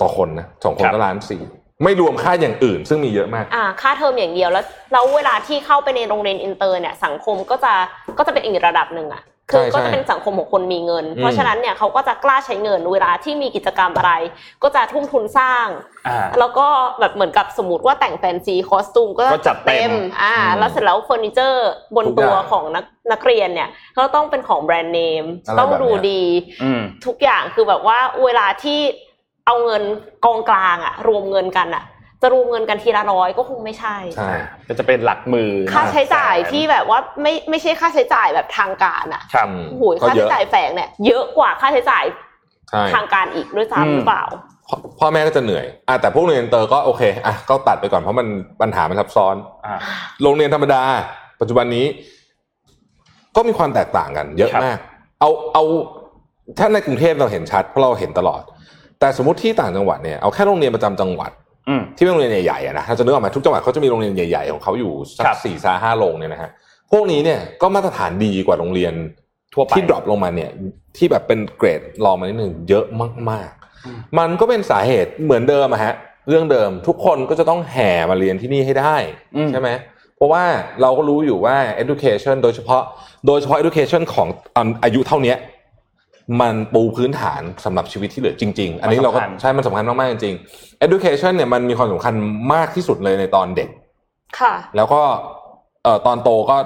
[0.00, 1.42] ต่อคนนะสองคนครับก็ล้านสี่
[1.84, 7.72] ไม่รวมค่าอย่างอื่น ซึ่งมีเยอะมากอ่าค่าเทอมอย่างเดียวแล้วแล้วเวลาที่เข้าไปในโรงเรียนอินเตอร์เนี่ยสังคมก็จะ
[8.18, 14.12] ก็จะเป็นอีกระดับหนึ่งอะ คือใช่ใช่ก็จะเป็นสังคมของคนมีเงินอืมเพราะฉะนั้นเนี่ยเขาก็จะกล้าใช้เงินเวลาที่มีกิจกรรมอะไร
[14.62, 15.66] ก็จะทุ่มทุนสร้าง
[16.08, 16.66] อ่าแล้วก็
[17.00, 19.92] แบบเหมือนกับสมมติว่าแต่ง fancy costume ก็ก็จัดเต็ม
[20.22, 23.68] อ่าอืมแล้วเสร็จแล้วเฟอร์นิเจอร์บนทุกตัวอย่างของนักนักเรียนเนี่ย
[23.98, 26.22] ก็ต้องเป็นของแบรนด์เนมอะไรต้องแบบเนี้ยดูดี
[26.62, 28.80] อืมทุกอย่างคือแบบว่าเวลาที่
[29.46, 29.82] เอาเงิน
[30.24, 31.84] กองกลางอะรวมเงินกันอะ
[32.24, 34.32] จะรวมเงินกันทีละร้อยก็คงไม่ใช่ใช่
[34.68, 42.04] ก็จะเป็นหลักหมื่นค่าใช้จ่ายแสนที่แบบว่าไม่ไม่ใช่ค่าใช้จ่ายแบบทางการอะครับอืมโอ้โหก็ค่าเยใช้อะจ่ายแฝงเนี่ยเยอะกว่าค่าใช้จ่าย
[42.70, 44.24] ใช่ทางการอีกด้วยอืมซ้ำหรือเปล่า
[44.68, 48.26] พ่อพ่อแม่ก็จะเหนื่อยอะแต่พวกโรงเรียนอินเตอร์ก็โอเคอะก็ตัดไปก่อนเพราะมัน
[48.60, 49.34] ปัญหามันซับซ้อน
[49.66, 49.76] อ่า
[50.22, 50.82] โรงเรียนธรรมดา
[51.40, 51.86] ปัจจุบันนี้
[53.36, 54.78] ก็มีความแตกต่างกันเยอะครับมาก
[55.20, 55.64] เอาเอา
[56.58, 58.42] ถ้าในกรุงเทพเราเห็นชัดเพราะเราเห็นตลอด
[59.00, 61.43] แต่สมมติที่ต่างจังหวัดเนี่ยเอาแค่โรงเรียนประจำจังหวัดอืม
[61.96, 66.50] ที่เป็นโรงเรียนใหญ่ๆอะนะถ้าจะนึกออกไหมทุกจังหวัดเขาจะมีโรงเรียนใหญ่ ๆ ของเขาอยู่สักครับสี่ซาห้าโรงเนี่ยนะฮะ
[66.92, 68.92] พวกนี้เนี่ยก็มาตรฐานดีกว่าโรงเรียน
[69.54, 70.50] ทั่วไปที่ดรอปลงมาเนี่ย
[70.96, 72.84] ที่แบบเป็นเกรดรองมานิดหนึ่งเยอะ
[73.30, 73.50] มาก
[73.86, 75.94] อืมๆมันก็เป็นสาเหตุเหมือนเดิมอะฮะ
[76.28, 78.96] เรื่องเดิมทุกคนก็จะต้องแห่มาเรียนที่นี่ให้ได้
[79.36, 79.70] อืมใช่ไหม
[80.16, 80.44] เพราะว่า
[80.82, 82.82] เราก็รู้อยู่ว่า education โดยเฉพาะ
[83.26, 85.36] โดยเฉพาะ education ของตอนอายุเท่าเนี้ย
[86.40, 92.14] มันปูพื้นฐานสำหรับชีวิตที่เหลือจริง ๆ อันนี้เราก็มันสำคัญใช่มันสำคัญมาก ๆ จริงๆ education เนี่ยมันมีความสำคัญ
[92.52, 93.68] มากที่สุดเลยในตอนเด็ก
[94.38, 95.00] ค่ะ แล้วก็
[95.84, 96.56] เอ่อตอนโตก็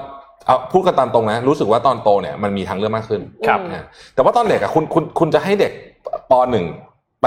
[0.47, 5.73] เอาพูดกันตามตรงนะ รู้สึกว่าตอนโตเนี่ยมันมีทางเลือกมากขึ้นครับนะแต่ว่าตอนเด็กอะคุณคุณคุณจะให้เด็ก
[6.31, 6.65] ปหนึ่ง
[7.23, 7.27] ไป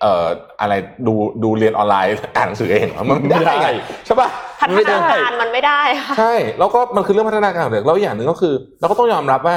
[0.00, 0.26] เอ่อ
[0.60, 0.74] อะไร
[1.06, 3.68] ดูดูเรียนออนไลน์อ่านหนังสือเองเหรอมันไม่ได้ไง
[4.06, 4.28] ใช่ป่ะ
[4.60, 9.56] พัฒไม่นาได้การมันไม่ได้ค่ะใช่ แล้วก็มันคือเรื่องพัฒนาการของเด็กแล้วอย่างหนึ่งก็คือ เราก็ต้องยอมรับว่า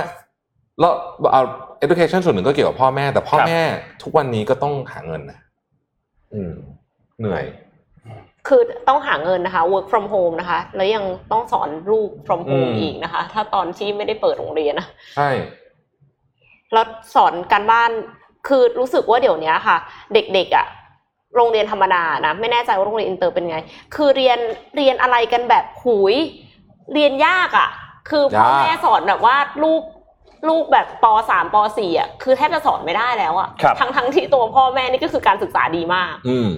[0.80, 0.90] เรา
[1.34, 1.44] เอา
[1.84, 3.62] education ส่วนหนึ่งก็เกี่ยวกับพ่อแม่ แต่พ่อครับแม่
[4.04, 5.40] ทุกวันนี้ก็ต้องหาเงินนะ
[6.34, 6.54] อืม
[7.20, 7.46] เหนื่อย
[8.48, 15.30] คือต้องหาเงินนะคะ work from home นะคะ แล้วยังต้องสอนลูก from อื home มอีกนะคะ ถ้าตอนที่ไม่ได้เปิดโรงเรียนนะใช่
[16.74, 16.86] แล้ว
[17.16, 17.92] สอนการบ้าน
[18.48, 19.78] คือรู้สึกว่าเดี๋ยวนี้ค่ะ
[20.14, 20.66] เด็กๆอะ
[21.36, 23.58] โรงเรียนธรรมดานะไม่แน่ใจว่าโรงเรียนอินเตอร์เป็นไง
[23.96, 24.40] คือเรียน
[24.76, 26.16] เรียนอะไรกันแบบหุย
[26.94, 27.70] เรียนยากอะ
[28.10, 29.82] คือพ่อยากแม่สอนแบบว่าลูก
[30.48, 36.50] ลูกแบบปสามปสี่อะคือแทบจะสอนไม่ได้แล้วอะครับ ทั้งทั้งที่ตัวพ่อแม่นี่ก็คือการศึกษาดีมาก อืม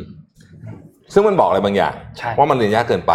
[1.14, 3.14] ซึ่งมันบอกอะไรบางอย่าง ใช่ ว่ามันเรียนยากเกินไป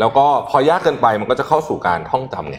[0.00, 2.58] แล้วก็พอยากเกินไปมันก็จะเข้าสู่การท่องจำไง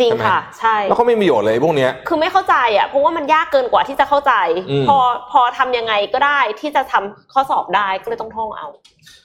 [0.00, 4.32] จริงใช่ไหม ค่ะ ใช่ แล้วก็ไม่มีประโยชน์เลยพวกเนี้ย คือไม่เข้าใจอะเพราะว่ามันยากเกินกว่าที่จะเข้าใจ
[4.70, 4.98] อืม พอ
[5.32, 8.66] พอทำยังไงก็ได้ที่จะทำข้อสอบได้ก็เลยต้องท่องเอา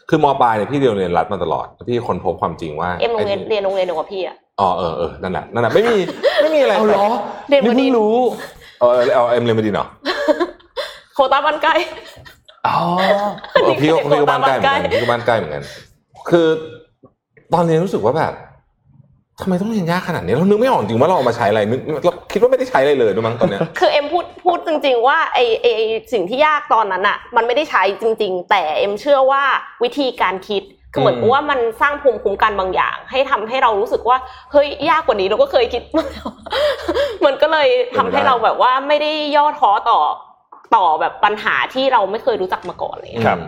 [0.10, 5.98] คือมปลายเนี่ยพี่เรียนโรงเรียนรัฐมาตลอดแล้วพี่ค้นพบความจริงว่าเอ็มโรงเรียนไอ้เรียนโรงเรียนเดียวกับพี่อะ อ๋อเออเออนั่นแหละนั่นแหละไม่มี
[6.42, 7.06] ไม่มีอะไรเอาเหรอ
[7.50, 8.16] เรียนนี่มาดีเพิ่งรู้
[8.80, 9.88] เออเอาเอ็มเรียนมาดีเนาะ
[11.14, 11.76] โควต้าบ้านใกล้
[12.68, 12.78] อ๋อ
[13.62, 15.64] เออพี่ก็นี่พี่ก็บ้านใกล้เหมือนกันบ้านใกล้พี่ก็บ้านใกล้เหมือนกัน
[16.30, 16.48] คือ
[17.54, 18.34] ตอนเรียนรู้สึกว่าแบบ
[19.42, 29.44] ทำไมต้องเรียนยากขนาดนี้เรานึกไม่ออกจริงว่าเราเอามาใช้อะไรนึกเราคิดว่าไม่ได้ใช้อะไรเลยด้วยมั้งตอนเนี้ยคือเอ็มพูดพูดจริง ๆ ว่าไอไอไอ้สิ่งที่ยากตอนนั้นอะ มันไม่ได้ใช้จริง ๆ แต่เอ็มเชื่อว่า
[29.84, 30.64] วิธีการคิด
[30.94, 34.18] คือเหมือนอืมกับว่ามันสร้างภูมิคุ้มกันบางอย่าง ให้ทำให้เรารู้สึกว่า
[34.52, 36.30] เฮ้ยยากกว่านี้เราก็เคยคิดมาแล้ว
[37.26, 40.00] มันก็เลยทำให้เราแบบว่าไม่ได้ย่อท้อต่อ
[40.76, 43.40] ต่อแบบปัญหาที่เราไม่เคยรู้จักมาก่อนเลยครับ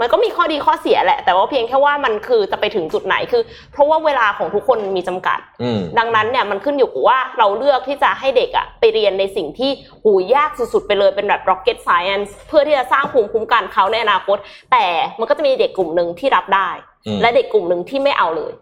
[0.00, 3.42] มันก็มีข้อดีข้อเสียแหละ แต่ว่าเพียงแค่ว่ามันคือจะไปถึงจุดไหนคือ
[3.72, 9.70] เพราะว่าเวลาของทุกคนมีจำกัดอืมดังนั้นเนี่ยมันขึ้นอยู่กับว่าเราเลือกที่จะให้เด็กอะไปเรียนในสิ่งที่
[10.04, 14.36] หูยากสุดๆไปเลยเป็นแบบ rocket science เพื่อที่จะสร้างภูมิคุ้มกันเขาในอนาคต
[14.72, 14.86] แต่
[15.20, 16.68] มันก็จะมีเด็กกลุ่มหนึ่งที่รับได้
[17.06, 18.52] อืมและเด็กกลุ่มหนึ่งที่ไม่เอาเลย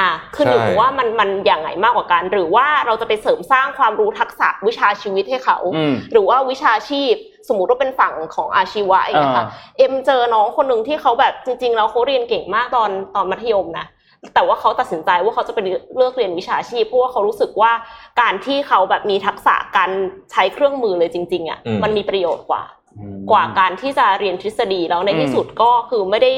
[0.00, 7.14] อะขึ้นอยู่กับใช่ว่ามันมันอย่างไงมากกว่ากัน หรือว่าเราจะไปเสริมสร้างความรู้ทักษะวิชาชีวิตให้เขาอืมหรือว่าวิชาชีพ
[7.48, 9.46] สมมุติว่าเป็นฝั่งของอาชีวะอย่างเงี้ยค่ะ
[9.78, 13.86] เอ็มเจอน้องคนหนึ่งที่เขาแบบจริงๆแล้วเขาเรียนเก่งมากตอนตอนมัธยมนะ
[14.34, 15.58] แต่ว่าเขาตัดสินใจว่าเขาจะไป
[15.96, 17.72] เลือกเรียนวิชาชีพเพราะว่าเขารู้สึกว่า
[18.20, 19.90] การที่เขาแบบมีทักษะการ
[20.32, 22.62] ใช้เครื่องมือเลยจริง ๆอะอืมมันมีประโยชน์กว่า
[22.98, 26.32] อืมกว่าการที่จะเรียนทฤษฎีแล้วในอืมที่สุดก็คือไม่ได้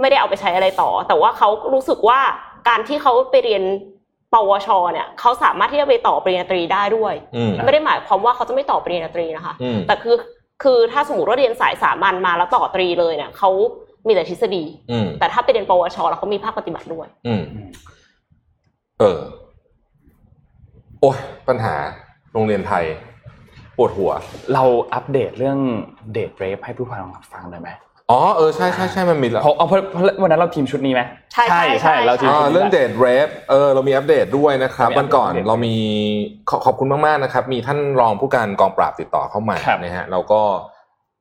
[0.00, 2.20] ไม่ได้เอาไปใช้อะไรต่อ แต่ว่าเขารู้สึกว่า
[2.68, 3.62] การที่เขาไปเรียน
[4.32, 10.14] ปวช เนี่ยเขาสามารถที่จะไปต่อปริญญาตรีได้ด้วยอืมไม่ได้หมายความว่าเขาจะไม่ต่อปริญญาตรีนะคะอืมแต่คือ
[10.62, 13.50] คือถ้าสมมติว่าเรียนสายสามัญมาแล้วต่อตรีเลยเนี่ยเขา
[14.06, 17.42] มีแต่ทฤษฎีอืมแต่ถ้าไปเรียนปวช แล้วเขามีภาคปฏิบัติด้วย อืม
[19.00, 19.20] เออ
[21.00, 21.18] โอ้ย
[21.48, 21.74] ปัญหา
[22.32, 22.84] โรงเรียนไทย
[23.76, 24.12] ปวดหัว
[24.54, 24.64] เรา
[24.94, 25.58] อัปเดตเรื่อง
[26.12, 27.68] เดทเรฟให้ผู้ฟังฟังได้ไหม
[28.10, 31.02] อ๋อเออใช่ใช่ใช่มันมีแล้วเพราะเอาเพราะเพราะวันนั้นเราทีมชุดนี้ไหม
[31.32, 35.74] ใช่ใช่ใช่เราทีมอ่าชุดนี้เรื่องเดทเรฟเออเรามีอัปเดตด้วยนะครับมีอัปเดตวันก่อนอัปเดตเรามี
[36.50, 40.40] ขอขอบคุณมากๆนะครับ มีท่านรองผู้การกองปราบติดต่อเข้ามาครับนะฮะเราก็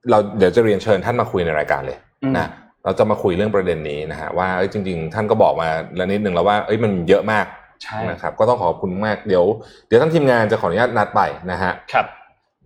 [0.10, 2.48] เราเดี๋ยวจะเรียนเชิญท่านมาคุยในรายการเลยอืมนะ
[2.86, 7.46] เราจะมาคุยเรื่องประเด็นนี้นะฮะว่าเอ้ยจริง ๆ ท่านก็บอกมาแล้วนิดนึงแล้วว่าเอ้ยมันเยอะมาก
[7.84, 9.44] ใช่นะครับก็ต้องขอบคุณมากเดี๋ยว
[9.88, 12.06] เดี๋ยวท่านทีมงานจะขออนุญาตนัดไปนะฮะครับ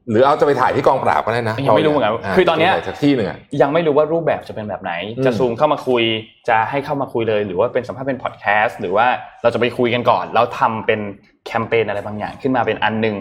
[0.10, 6.04] หรือเอาจะไปถ่ายที่กองปราบก็ได้นะยังไม่รู้เหมือนกันาคือตอนเนี้ยจะไปถ่ายสักที่หนึ่งอะยังไม่รู้ว่ารูปแบบจะเป็นแบบไหนอืมจะซูมเข้ามาคุย
[6.50, 9.08] จะให้เข้ามาคุยเลย หรือว่าเป็นสัมภาษณ์เป็นพอดแคสต์หรือว่า
[9.44, 11.00] เราจะไปคุยกันก่อนแล้วทำเป็น
[11.46, 13.16] แคมเปญอะไรบางอย่างขึ้นมาเป็นอันหนึง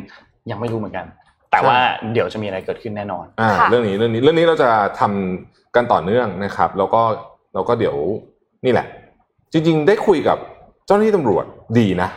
[0.50, 1.06] ยังไม่รู้เหมือนกัน
[1.50, 1.78] แต่ว่า
[2.12, 7.02] เดี๋ยวจะมีอะไรเกิดขึ้นแน่นอนอ่าค่ะเรื่องนี้เรื่องนี้เรื่องนี้เราจะทำกันต่อเนื่องนะครับ แล้วก็
[7.54, 7.96] เราก็เดี๋ยว
[8.64, 8.86] นี่แหละ
[9.52, 10.38] จริง ๆ ได้คุยกับ
[10.86, 11.44] เจ้าหน้าที่ตำรวจ
[11.78, 12.08] ดีนะ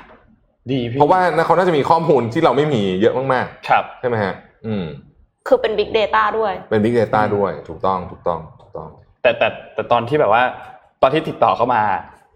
[0.72, 4.34] ดีพี่เพราะว่าเขาน่าจะมีข้อมูลที่เราไม่มีเยอะมากครับๆใช่ไหมฮะ
[4.68, 4.86] อืม
[5.48, 8.88] คือเป็น Big Data ด้วย เป็น Big Data ด้วยถูกต้องถูกต้องถูกต้อง
[9.22, 10.44] แต่แต่แต่ตอนที่แบบว่า
[11.02, 11.82] ตอนที่ติดต่อเข้ามา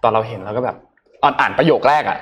[0.03, 0.75] ตอนเราเห็นเราก็แบบ
[1.23, 2.19] อ่านอ่านประโยคแรกอะ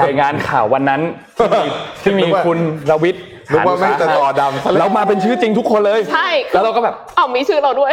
[0.00, 1.00] รายงานข่าววันนั้น
[1.38, 1.64] ที่มี
[2.02, 2.58] ที่มีนึกว่าคุณ
[2.90, 7.92] รวิทย์นึกว่าไม่งจะจอดำซะแล้วแล้วมาเป็นชื่อจริงทุกคนเลย ใช่ แล้วเราก็แบบเอามีชื่อเราด้วย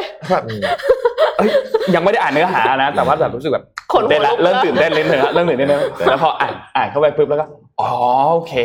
[0.49, 0.61] อืม
[1.37, 1.49] เอ้ย
[1.95, 3.63] ยังไม่ได้อ่านเนื้อหานะ แต่ว่าแบบรู้สึกแบบ
[3.93, 7.45] ขนหัวเต้นละลุกเริ่มแล้วตื่นเต้นเลยเถอะเริ่มตื่นเต้นเลยแล้วพออ่านอ่านเข้าไปปุ๊บแล้วก็
[7.81, 7.91] อ๋อ
[8.33, 8.55] โอเค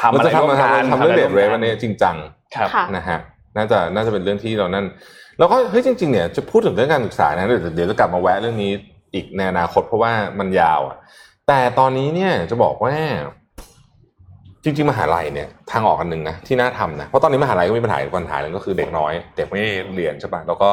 [0.00, 2.16] ทำเราอะไรจะทำร่วมมากันทำเรื่องเดทเรฟกัวันนี้จริงจัง
[2.56, 3.18] ครับค่ะนะฮะ
[3.56, 4.84] น่าจะน่าจะเป็นเรื่องที่เรานั่น
[5.38, 8.72] แล้วก็เฮ้ยจริง ๆเนี่ยจะพูดถึงเรื่องการศึกษานะเดี๋ยวเดี๋ยวจะกลับมาแวะเรื่องนี้
[9.14, 10.96] อีกในอนาคตเพราะว่ามันยาวอะ
[11.48, 12.94] แต่ตอนนี้เนี่ยจะบอกว่า
[14.64, 20.70] จริง ๆ มหาลัยเนี่ย ทางออกอันหนึ่งนะที่น่าทำนะเพราะตอนนี้มหาลัยก็มีปัญหาอีกปัญหาหนึ่งก็คือเด็กน้อย เด็กไม่ได้เรียนใช่ปะแล้วก็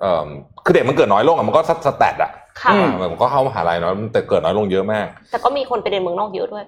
[0.00, 0.28] เอ่อ
[0.64, 2.30] คือเด็กมันเกิดน้อยลงอะมันก็สแตทอะ
[2.62, 6.64] ค่ะอ่ามันก็เข้ามหาลัยน้อยแต่เกิดน้อยลงเยอะมาก แต่ก็มีคนไปเรียนเมืองนอกเยอะด้วย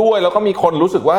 [0.00, 1.18] ด้วยแล้วก็มีคนรู้สึกว่า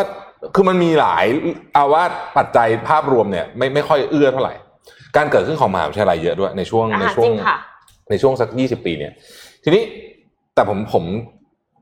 [0.56, 1.26] คือมันมีหลาย
[1.74, 2.04] เอาว่า
[2.38, 4.54] ปัจจัยภาพรวมเนี่ยไม่ไม่ค่อยเอื้อเท่าไหร่
[5.18, 7.58] การเกิดขึ้นของมหาวิทยาลัยเยอะด้วยในช่วงอ่าในช่วจริงงค่ะ
[8.10, 9.14] ในช่วงสักยี่สิบปีเนี่ย
[9.64, 9.84] ทีนี้
[10.56, 11.04] แต่ผมผม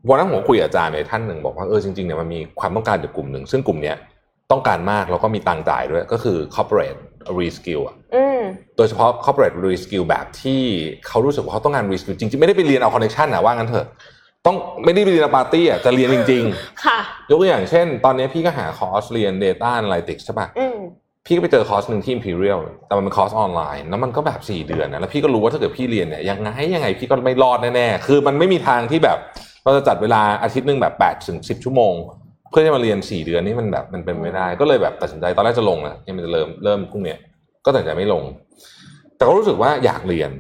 [0.10, 3.98] วันนั้นผมคุยกับอาจารย์ในท่านหนึ่งบอกว่าเออจริงๆเนี่ยมันมีความต้องการอยู่กลุ่มหนึ่งซึ่งกลุ่มเนี้ย
[4.52, 7.00] ต้องการมากแล้วก็มีตังค์จ่ายด้วยก็คือ corporate
[7.40, 8.42] reskill อะอืม
[8.78, 10.62] โดยเฉพาะ corporate reskill แบบที่
[11.08, 13.88] เขารู้สึกว่าเขาต้องการ reskill จริงๆ ไม่ได้ไปเรียนเอา connection นะว่างั้นเถอะ
[14.46, 17.00] ต้องไม่ได้ไปเรียนปาร์ตี้อะจะเรียนจริง ๆ ค่ะ
[17.30, 20.78] ยกตัวอย่างเช่น ตอนนี้พี่ก็หาคอร์สเรียน Data Analytics ใช่ปะอืม
[21.26, 29.18] พี่ก็ไปเจอคอร์สหนึ่งที่ Imperial แต่มันเป็นคอร์สออนไลน์แล้วมันก็แบบ 4 เดือนนะแล้วพี่ก็รู้ว่าถ้าเกิดพี่เรียนเนี่ยยังไงยังไงพี่ก็ไม่รอดแน่ๆคือมันไม่มีทางที่แบบ
[29.64, 31.94] เราจะจัดเวลาอาทิตย์หนึ่งแบบ8ถึง10ชั่วโมง
[32.50, 37.18] เพื่อที่มาเรียน 4 เดือนนี่มันแบบมันเป็นไม่ได้ ก็เลยแบบตัดสินใจตอนแรกจะลงนะยังไม่จะเริ่มเริ่มพรุ่งเนี้ย
[37.66, 38.24] ก็ตัดสินใจไม่ลง
[39.16, 40.32] แต่ก็รู้สึกว่าอยากเรียน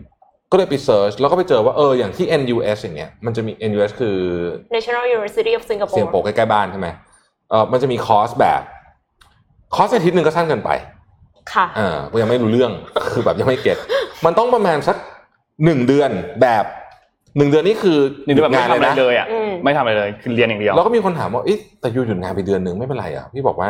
[0.51, 4.17] ก็เลยไป search แล้วก็ไปเจอว่าเอออย่างที่ NUS อย่างเงี้ยมันจะมี NUS คือ
[4.75, 6.87] National University of Singapore โปกใกล้ๆบ้านใช่ไหม
[7.49, 8.61] เออมันจะมีคอร์สแบบ
[9.75, 10.69] คอร์สอาทิตย์หนึ่งก็สั้นเกินไป
[11.53, 12.71] ค่ะอ่าก็ยังไม่รู้เรื่อง
[13.13, 13.77] คือแบบยังไม่ get
[14.25, 14.97] มันต้องประมาณสัก
[15.65, 16.09] หนึ่งเดือน
[16.41, 16.65] แบบ
[17.37, 23.69] หนึ่งเดือนนี่คือนี่คือแบบไม่ทำอะไรนะเลยอะอืมไม่ทำอะไรเลยคือเรียนอย่างเดียวแล้วก็มีคนถามว่าเอ๊ะแต่ you หยุดงานไปเดือนหนึ่งไม่เป็นไรอะพี่บอกว่า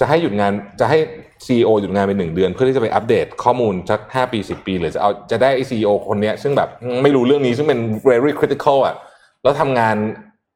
[0.00, 0.98] จะให้หยุดงานจะให้
[1.46, 6.68] ซีอหยุดงานไปหนึ่งเดือน เพื่อที่จะไปอัปเดตข้อมูลสักห้าปีสิบปี หรือจะเอาจะได้ซีอคนเนี้ย ซึ่งแบบ
[7.02, 8.94] ไม่รู้เรื่องนี้ซึ่งเป็น very critical อะ
[9.42, 9.96] แล้วทำงาน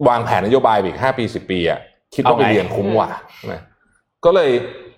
[0.09, 1.79] วางแผนนโยบายไปอีกห้าปีสิบปีอะ
[2.15, 3.55] คิดว่าเอาไปไงเรียนคุ้มกว่าใช่ไหม
[4.25, 4.51] ก็เลย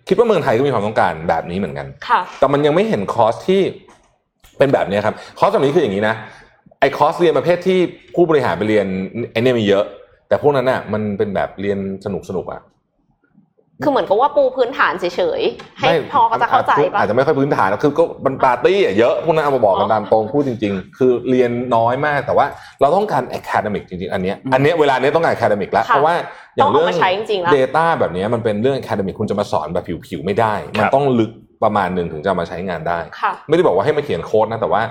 [0.08, 3.62] คิดว่าเมืองไทยก็มีความต้องการแบบนี้เหมือนกันค่ะแต่มันยังไม่เห็นคอร์สที่
[4.58, 6.14] เป็นแบบนี้ครับ คอร์สแบบนี้คืออย่างนี้นะ
[6.80, 7.78] ไอ้คอร์สเรียนประเภทที่
[8.14, 8.86] ผู้บริหารไปเรียน
[9.32, 9.84] ไอ้เนี่ยมีเยอะ
[10.28, 12.60] แต่พวกนั้นน่ะมันเป็นแบบเรียนสนุกสนุกๆอะ
[13.82, 15.04] คือเหมือนกับว่าปูพื้นฐานเฉ
[15.38, 22.46] ยๆให้ไม่พอเขาจะเข้าใจอาปะอาจจะไม่ค่อยพื้นฐานคือก็มันปาร์ตี้อะเยอะพวกนั้นเอามาบอกกันอ๋อตามตรงพูดจริง ๆ คือเรียนน้อยมากแต่ว่า
[22.80, 26.14] เราต้องการ academic จริงๆ อันเนี้ยอันเนี้ยเวลาเนี้ยต้องการ academic แล้วค่ะเพราะว่า
[26.56, 31.30] อย่างต้องเอาเรื่องมาใช้จริงๆแล้ว data แบบเนี้ยมันเป็นเรื่อง academic คุณจะมาสอนแบบผิวๆไม่ได้ มันครับต้องลึก
[31.64, 34.82] ประมาณหนึ่งถึงจะเอามาใช้งานได้ค่ะไม่ได้บอกว่าให้มาเขียนโค้ดนะแต่ว่า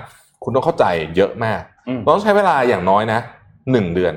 [0.44, 0.86] คุณต้องเข้าใจ
[1.16, 3.20] เยอะมากอืมเราต้องใช้เวลาอย่างน้อยนะ
[3.72, 4.14] หนึ่งเดือน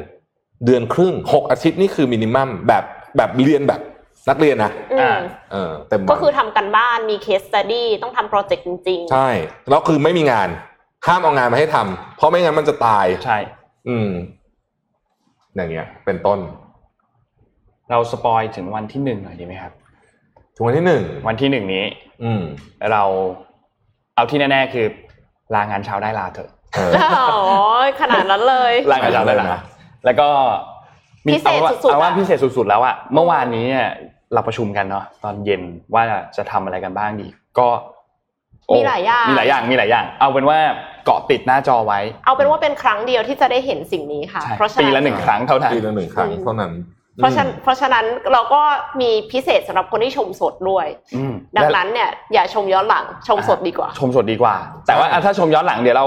[0.66, 2.84] เดือนครึ่งหกอาทิตย์นี่คือ minimum แบบ
[3.16, 3.80] แบบเรียนแบบ
[4.28, 5.20] นักเรียนนะอือ่าม
[5.52, 9.28] เออเต็มวันก็คือทำกันบ้านมี case study ต้องทำ project จริงใช่
[9.70, 10.48] แล้วคือไม่มีงาน
[11.06, 13.38] ห้ามเอางานมาให้ทำเพราะไม่งั้นมันจะตายใช่
[13.88, 14.10] อืม
[15.54, 16.38] อย่างเงี้ย เป็นต้น
[17.90, 19.72] เรา spoil ถึงวันที่หนึ่งหน่อยดีไหมครับ
[20.54, 21.84] ถึงวันที่หนึ่งวันที่หนึ่งนี้
[22.22, 22.42] อืม
[22.92, 23.02] เรา
[24.16, 24.86] เอาที่แน่ๆคือ
[25.54, 26.92] ลางานเช้าได้ลาเถอะเออ
[27.36, 29.60] โอ้ยขนาดนั้นเลยลางานเช้าได้ลาเลยนะ
[30.04, 30.28] แล้วก็
[31.26, 33.88] มีพิเศษอาว่าสุดๆเอาว่าอะพิเศษสุดๆแล้วอะเมื่อวานนี้เนี่ย
[34.34, 35.62] เราประชุมกันเนาะตอนเย็น
[35.94, 36.02] ว่า
[36.36, 37.28] จะทำอะไรกันบ้างดี
[37.58, 37.68] ก็
[38.66, 40.58] โอ้มีหลายอย่างมีหลายอย่างมีหลายอย่าง เอาเป็นว่า
[41.04, 46.72] เกาะติดหน้าจอไว้ เอาเป็นว่าเป็นครั้งเดียวที่จะได้เห็นสิ่งนี้ค่ะใช่เพราะฉะปีนั้ละนหนึ่งครั้งเท่านั้นปีละหนึ่งครั้งเท่านั้น
[47.16, 48.60] เพราะฉะนั้นเพราะฉะนั้นเราก็
[49.00, 50.86] มีพิเศษสำหรับคนที่ชมสดด้วย
[51.16, 54.54] อืมดังนั้นเนี่ยอย่าชมย้อนหลังชมสดดีกว่า ชมสดดีกว่า
[54.86, 56.06] แต่ว่าอะถ้าชมย้อนหลังเดี๋ยวเรา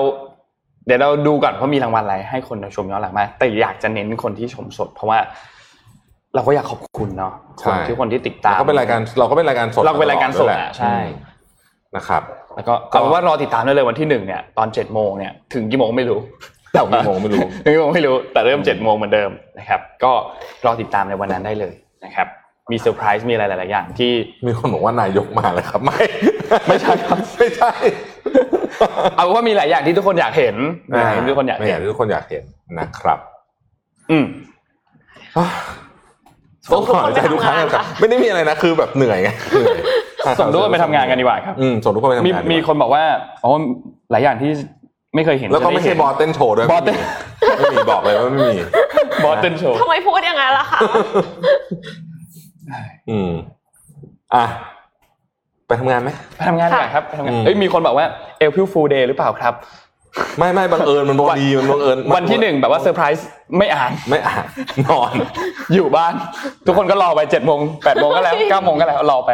[0.86, 5.20] เดี๋ยวเราดูก่อนว่ามีรางวัลอะไรให้คนชมย้อนหลังมาแต่อยากจะเน้นคนที่ชมสด เพราะว่า
[6.36, 11.30] เราก็อยากขอบคุณเนาะคใช่นที่คนที่ติดตามเราก็เป็นรายการเราก็เป็นรายการสดเราเป็นรายการสดด้วยแหละอะใช่อืม
[11.96, 12.24] นะครับ
[12.56, 16.20] แล้วก็เอาเป็นว่ารอติดตามได้เลยวันที่หนึ่งเนี่ยตอนเจ็ดโมงเนี่ยถึงกี่โมงไม่รู้
[16.74, 20.12] แต่ว่ากี่โมงไม่รู้ถึงกี่โมงไม่รู้แต่เริ่มเจ็ดโมงเหมือนเดิมนะครับ ก็
[20.66, 21.74] รอติดตามในวันนั้นได้เลย
[22.06, 22.28] นะครับ
[22.72, 24.12] มีเซอร์ไพรส์มีอะไรหลาย ๆ อย่างที่
[24.46, 26.00] มีคนบอกว่านายกมาแล้วครับไม่
[26.68, 27.72] ไม่ใช่ครับไม่ใช่
[29.16, 30.56] เอาว่ามีหลายอย่างที่ทุกคนอยากเห็น
[30.90, 32.44] มีหลายอย่างที่ทุกคนอยากไม่อเห็ยานกที่ทุกคนอยากเห็น
[32.80, 33.20] นะครับ
[34.12, 34.26] อืม
[36.74, 39.80] ต้องขอใจทุกครั้งนะครับไม่ได้มีอะไรนะคือแบบเหนื่อยไงเหนื่อย
[40.40, 43.04] ส่งทุกคนไปทำงานกันดีกว่าครับอืมส่งทุกคนไปทำมีงานดีกว่ามีคนบอกว่า
[43.44, 43.52] อ๋อ
[44.12, 44.52] หลายอย่างที่
[45.16, 46.98] ไม่เคยเห็นแล้วก็ไม่ใช่บอสเต้นโชว์ด้วยบอสเต้น
[47.58, 48.58] ไม่มีบอกเลยว่าไม่มี
[49.24, 50.80] บอสเต้นโชว์ทำไมพูดอย่างนั้นล่ะคะ
[53.10, 53.32] อืม
[54.36, 54.46] อะ
[55.68, 58.06] ไปทำงานไหมไปทำงานดีกว่าครับไปทำงานอืมเอ้ยมีคนบอกว่า
[58.40, 59.54] เอลพิวฟูเดย์หรือเปล่าครับ
[60.38, 63.28] ไม่ไม่บังเอิญมันบังดีมันบังเอิญวันที่หนึ่งแบบว่าเซอร์ไพรส์
[63.58, 64.44] ไม่อ่านไม่อ่าน
[64.88, 65.12] นอน
[65.74, 66.14] อยู่บ้าน
[66.66, 69.32] ทุกคนก็รอไปเจ็ดโมงแปดโมงก็แล้วเก้าโมงก็แล้วรอไป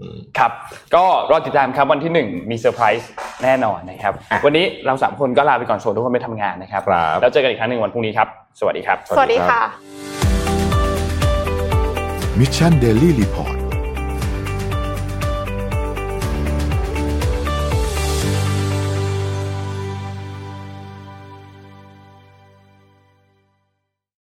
[0.00, 0.50] อืมครับ
[0.94, 3.08] ก็รอติดตามครับวันที่หนึ่งมีเซอร์ไพรส์
[3.42, 4.12] แน่นอนนะครับ
[4.44, 8.28] วันนี้เราสามคนก็ลาไปก่อนส่วนทุกคนไปทำงานนะครับครับแล้วเจอกันอีกครั้งหนึ่งวันพรุ่งนี้ครับ
[8.60, 9.60] สวัสดีครับ สวัสดีค่ะ
[12.38, 13.57] Mission Daily Report